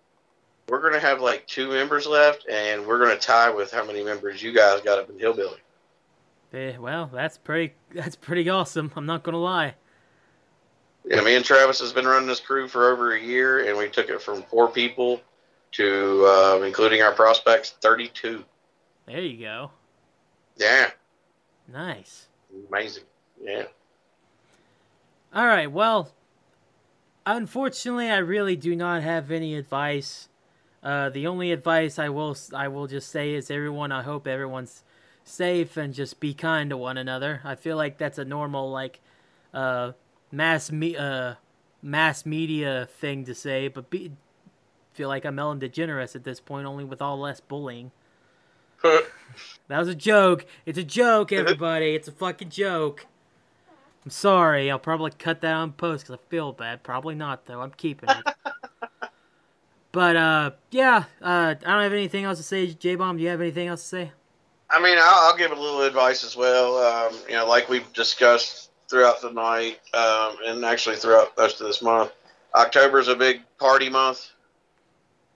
[0.70, 4.42] we're gonna have like two members left, and we're gonna tie with how many members
[4.42, 5.58] you guys got up in Hillbilly.
[6.54, 8.92] Eh, well, that's pretty, that's pretty awesome.
[8.96, 9.74] I'm not gonna lie.
[11.06, 13.90] Yeah, me and Travis has been running this crew for over a year, and we
[13.90, 15.22] took it from four people
[15.72, 18.44] to, uh, including our prospects, 32.
[19.08, 19.72] There you go.
[20.58, 20.92] Yeah,
[21.68, 22.28] Nice.
[22.70, 23.06] amazing.
[23.42, 23.64] Yeah.
[25.34, 25.72] All right.
[25.72, 26.12] Well,
[27.26, 30.30] unfortunately, I really do not have any advice.
[30.84, 33.92] Uh, the only advice I will I will just say is everyone.
[33.92, 34.84] I hope everyone's
[35.24, 37.42] safe and just be kind to one another.
[37.44, 39.00] I feel like that's a normal like
[39.54, 39.92] uh,
[40.32, 41.36] mass me uh,
[41.82, 44.12] mass media thing to say, but be
[44.94, 47.92] feel like I'm Ellen DeGeneres at this point, only with all less bullying.
[49.68, 50.46] That was a joke.
[50.66, 51.96] It's a joke, everybody.
[51.96, 53.06] It's a fucking joke.
[54.04, 54.72] I'm sorry.
[54.72, 56.84] I'll probably cut that on post because I feel bad.
[56.84, 57.62] Probably not, though.
[57.62, 58.36] I'm keeping it.
[59.92, 61.06] but, uh, yeah.
[61.22, 62.68] Uh, I don't have anything else to say.
[62.68, 64.12] J Bomb, do you have anything else to say?
[64.72, 66.78] I mean, I'll, I'll give a little advice as well.
[66.78, 71.68] Um, you know, like we've discussed throughout the night, um, and actually throughout most of
[71.68, 72.12] this month,
[72.56, 74.32] October is a big party month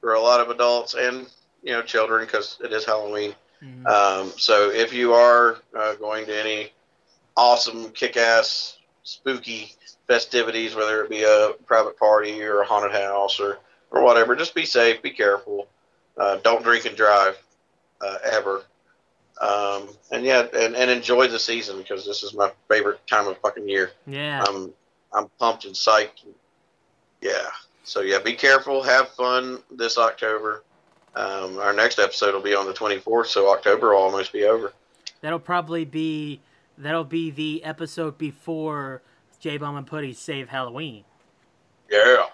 [0.01, 1.27] for a lot of adults and
[1.63, 3.33] you know children because it is Halloween.
[3.63, 3.87] Mhm.
[3.87, 6.71] Um, so if you are uh, going to any
[7.37, 9.73] awesome, kick-ass, spooky
[10.07, 13.59] festivities, whether it be a private party or a haunted house or
[13.91, 15.67] or whatever, just be safe, be careful,
[16.17, 17.37] uh, don't drink and drive
[18.01, 18.63] uh, ever.
[19.39, 23.37] Um, and yeah, and, and enjoy the season because this is my favorite time of
[23.39, 23.91] fucking year.
[24.07, 24.43] yeah.
[24.47, 24.73] I'm
[25.13, 26.25] I'm pumped and psyched.
[27.21, 27.31] Yeah.
[27.85, 28.83] So yeah, be careful.
[28.83, 30.63] Have fun this October.
[31.15, 34.73] Um, our next episode will be on the 24th, so October will almost be over.
[35.21, 36.41] That'll probably be
[36.77, 39.01] that'll be the episode before
[39.39, 41.03] J Bomb and Putty save Halloween.
[41.89, 42.25] Yeah.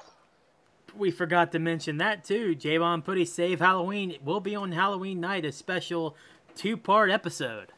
[0.95, 2.55] We forgot to mention that too.
[2.55, 6.15] J Bomb and Putty save Halloween will be on Halloween night, a special
[6.55, 7.73] two part episode.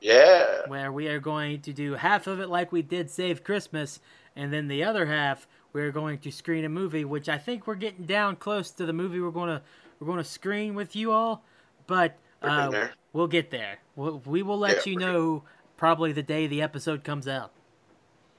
[0.00, 0.66] Yeah.
[0.66, 4.00] where we are going to do half of it like we did Save Christmas,
[4.36, 7.74] and then the other half we're going to screen a movie, which I think we're
[7.74, 9.62] getting down close to the movie we're going to
[9.98, 11.42] we're going to screen with you all,
[11.86, 13.78] but uh, we'll get there.
[13.96, 15.44] We'll, we will let Yeah, you know
[15.76, 17.50] probably the day the episode comes out.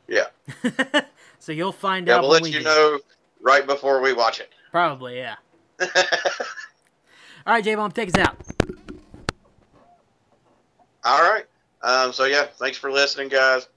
[0.07, 0.25] Yeah.
[1.39, 2.65] so you'll find Yeah, out we'll let we you do.
[2.65, 2.99] know
[3.41, 4.51] right before we watch it.
[4.71, 5.35] Probably, yeah.
[5.79, 5.87] All
[7.53, 8.37] right, J Bomb, take us out.
[11.03, 11.45] All right.
[11.81, 13.67] Um, so yeah, thanks for listening, guys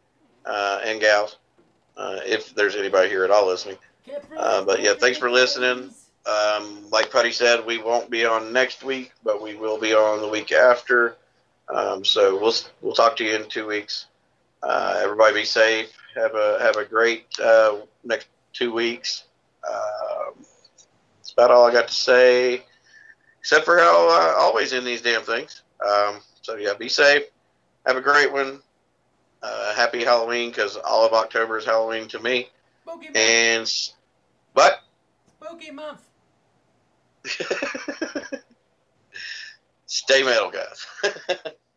[0.46, 1.36] uh, and gals.
[1.96, 3.76] Uh, if there's anybody here at all listening.
[4.36, 5.90] Uh, but yeah, thanks for listening.
[6.26, 10.20] Um, like Putty said, we won't be on next week, but we will be on
[10.20, 11.16] the week after.
[11.74, 14.06] Um, so we'll we'll talk to you in two weeks.
[14.62, 15.92] Uh, everybody be safe.
[16.14, 19.24] Have a have a great uh, next two weeks.
[19.68, 20.34] Um,
[21.18, 22.62] that's about all I got to say,
[23.40, 25.62] except for how uh, always in these damn things.
[25.86, 27.24] Um, so yeah, be safe.
[27.86, 28.60] Have a great one.
[29.42, 32.48] Uh, happy Halloween because all of October is Halloween to me.
[32.82, 33.16] Spooky month.
[33.16, 33.72] And
[34.54, 34.80] what?
[35.40, 36.00] Spooky month.
[39.88, 40.86] Stay metal, guys.